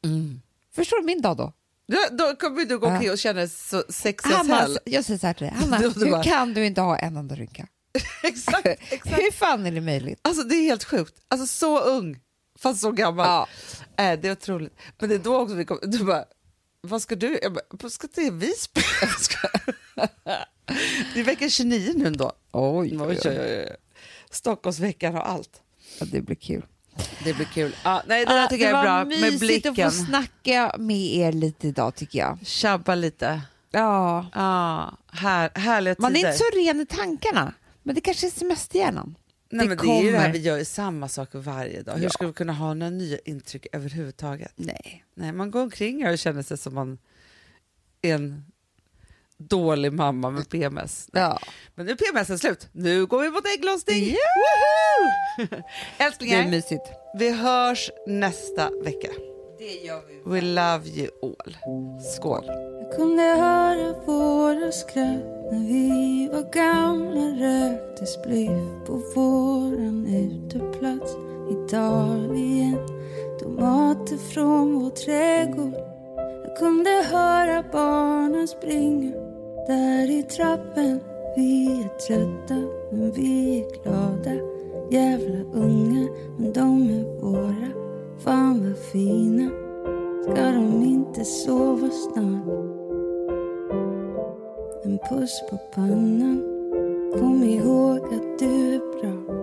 Förstår 0.74 1.00
du 1.00 1.06
min 1.06 1.22
dag 1.22 1.36
då? 1.36 1.52
Ja, 1.86 2.08
då 2.10 2.36
kommer 2.36 2.64
du 2.64 2.78
gå 2.78 2.86
omkring 2.86 3.10
och 3.10 3.18
känna 3.18 3.38
dig 3.38 3.48
så 3.48 3.84
sexig 3.88 4.30
Hanna, 4.30 4.68
jag 4.84 5.04
säger 5.04 5.18
så 5.18 5.26
här 5.26 5.34
till 5.34 5.46
dig, 5.46 5.54
Hanna, 5.56 5.76
hur 5.78 6.22
kan 6.22 6.54
du 6.54 6.66
inte 6.66 6.80
ha 6.80 6.98
en 6.98 7.16
enda 7.16 7.34
rynka? 7.34 7.66
exakt, 8.22 8.66
exakt. 8.66 9.18
Hur 9.18 9.32
fan 9.32 9.66
är 9.66 9.72
det 9.72 9.80
möjligt? 9.80 10.20
Alltså 10.22 10.42
det 10.42 10.54
är 10.54 10.62
helt 10.62 10.84
sjukt. 10.84 11.14
Alltså 11.28 11.46
så 11.46 11.80
ung, 11.80 12.18
fast 12.58 12.80
så 12.80 12.92
gammal. 12.92 13.26
Ja. 13.26 13.48
Äh, 14.04 14.20
det 14.20 14.28
är 14.28 14.32
otroligt. 14.32 14.78
Men 14.98 15.08
det 15.08 15.14
är 15.14 15.18
då 15.18 15.36
också 15.36 15.54
vi 15.54 15.64
kom, 15.64 15.78
du 15.82 16.04
bara, 16.04 16.24
vad 16.80 17.02
ska 17.02 17.16
du? 17.16 17.38
Jag 17.42 17.52
bara, 17.52 17.90
ska 17.90 18.08
till 18.08 18.32
Visby. 18.32 18.80
Det 21.14 21.20
är 21.20 21.24
vecka 21.24 21.48
29 21.48 21.92
nu 21.96 22.10
då. 22.10 22.32
Oj, 22.52 22.98
Oj, 23.00 23.18
oj, 23.24 23.38
oj. 23.40 23.76
Stockholmsveckan 24.30 25.16
och 25.16 25.28
allt. 25.28 25.62
Ja, 26.00 26.06
det 26.12 26.20
blir 26.20 26.36
kul. 26.36 26.62
Det 27.24 27.34
blir 27.34 27.46
kul. 27.46 27.76
Ja, 27.84 28.02
nej, 28.06 28.24
det 28.26 28.32
där 28.32 28.46
tycker 28.46 28.70
jag 28.70 28.78
är 28.78 28.82
bra. 28.82 29.04
Med 29.04 29.20
mysigt 29.20 29.40
blicken. 29.40 29.86
att 29.86 29.94
få 29.94 30.04
snacka 30.04 30.74
med 30.78 31.14
er 31.14 31.32
lite 31.32 31.68
idag 31.68 31.94
tycker 31.94 32.18
jag. 32.18 32.38
Tjabba 32.42 32.94
lite. 32.94 33.40
Ja. 33.70 34.26
Ja, 34.34 34.92
här, 35.12 35.50
härliga 35.54 35.94
Man 35.98 36.16
är 36.16 36.18
inte 36.18 36.32
så 36.32 36.44
ren 36.44 36.80
i 36.80 36.86
tankarna, 36.86 37.54
men 37.88 37.94
det 37.94 38.00
kanske 38.00 38.26
är 38.26 38.30
semesterhjärnan. 38.30 39.14
Nej, 39.50 39.68
det 39.68 39.76
men 39.76 39.86
det 39.86 39.92
är 39.98 40.02
ju 40.02 40.12
det 40.12 40.18
här 40.18 40.32
vi 40.32 40.38
gör 40.38 40.58
ju 40.58 40.64
samma 40.64 41.08
saker 41.08 41.38
varje 41.38 41.82
dag. 41.82 41.94
Hur 41.96 42.02
Ja. 42.04 42.10
ska 42.10 42.26
vi 42.26 42.32
kunna 42.32 42.52
ha 42.52 42.74
några 42.74 42.90
nya 42.90 43.18
intryck 43.24 43.66
överhuvudtaget? 43.72 44.52
Nej. 44.56 45.04
Nej, 45.14 45.32
man 45.32 45.50
går 45.50 45.62
omkring 45.62 46.04
här 46.04 46.12
och 46.12 46.18
känner 46.18 46.42
sig 46.42 46.58
som 46.58 46.74
man 46.74 46.98
är 48.02 48.14
en 48.14 48.44
dålig 49.38 49.92
mamma 49.92 50.30
med 50.30 50.48
PMS. 50.48 51.08
Ja. 51.12 51.38
Men 51.74 51.86
nu 51.86 51.92
är 51.92 51.96
PMS 51.96 52.40
slut. 52.40 52.68
Nu 52.72 53.06
går 53.06 53.22
vi 53.22 53.30
mot 53.30 53.44
ägglossning. 53.58 53.96
Yeah! 54.02 54.16
Woho! 54.16 55.46
Det 55.98 56.02
är 56.02 56.06
Älsklingar, 56.06 56.48
mysigt. 56.48 56.82
vi 57.18 57.30
hörs 57.32 57.90
nästa 58.06 58.70
vecka. 58.84 59.08
Det 59.58 59.72
gör 59.84 60.02
vi. 60.08 60.30
We 60.30 60.40
love 60.40 60.88
you 60.88 61.08
all. 61.22 61.56
Skål. 62.16 62.44
Kunde 62.96 63.22
höra 63.22 63.94
våra 64.06 64.72
skratt 64.72 65.52
när 65.52 65.68
vi 65.68 66.28
var 66.32 66.52
gamla 66.52 67.20
Rökte 67.20 68.06
spliff 68.06 68.86
på 68.86 69.02
våran 69.14 70.06
uteplats. 70.06 71.16
Italien 71.50 72.78
Tomater 73.40 74.16
från 74.16 74.74
vår 74.74 74.90
trädgård. 74.90 75.74
Jag 76.44 76.56
kunde 76.56 76.90
höra 76.90 77.64
barnen 77.72 78.48
springa 78.48 79.12
Där 79.66 80.10
i 80.10 80.22
trappen. 80.22 81.00
Vi 81.36 81.66
är 81.66 81.88
trötta 82.06 82.68
men 82.90 83.12
vi 83.12 83.60
är 83.60 83.82
glada. 83.82 84.40
Jävla 84.90 85.38
unga 85.52 86.08
men 86.38 86.52
de 86.52 86.82
är 86.90 87.20
våra. 87.20 87.68
Fan 88.18 88.64
vad 88.64 88.78
fina. 88.78 89.50
Ska 90.22 90.52
de 90.52 90.84
inte 90.84 91.24
sova 91.24 91.90
snart? 91.90 92.77
En 94.84 94.98
puss 95.08 95.42
på 95.50 95.58
pannan. 95.74 96.42
Kom 97.18 97.42
ihåg 97.42 97.98
att 97.98 98.38
du 98.38 98.74
är 98.74 98.80
bra. 99.00 99.34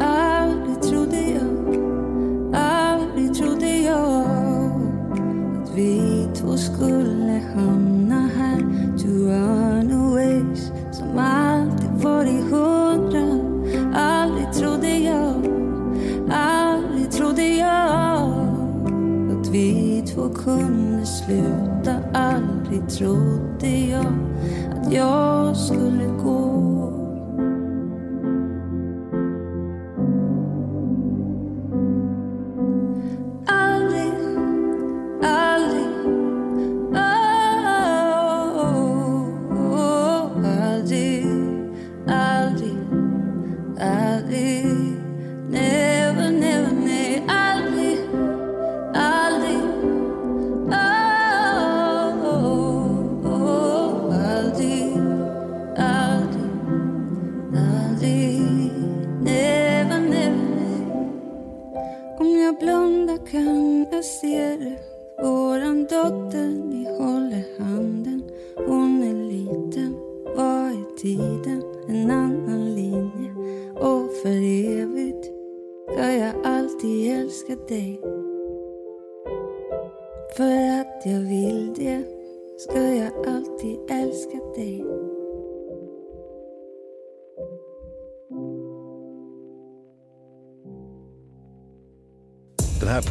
Aldrig 0.00 0.82
trodde 0.82 1.20
jag 1.20 1.76
Aldrig 2.54 3.34
trodde 3.34 3.78
jag 3.78 4.26
Att 5.62 5.74
vi 5.74 6.28
två 6.34 6.56
skulle 6.56 7.42
hamna 7.54 7.93
trodde 22.88 23.68
jag 23.68 24.06
att 24.70 24.92
jag 24.92 25.56
skulle 25.56 25.83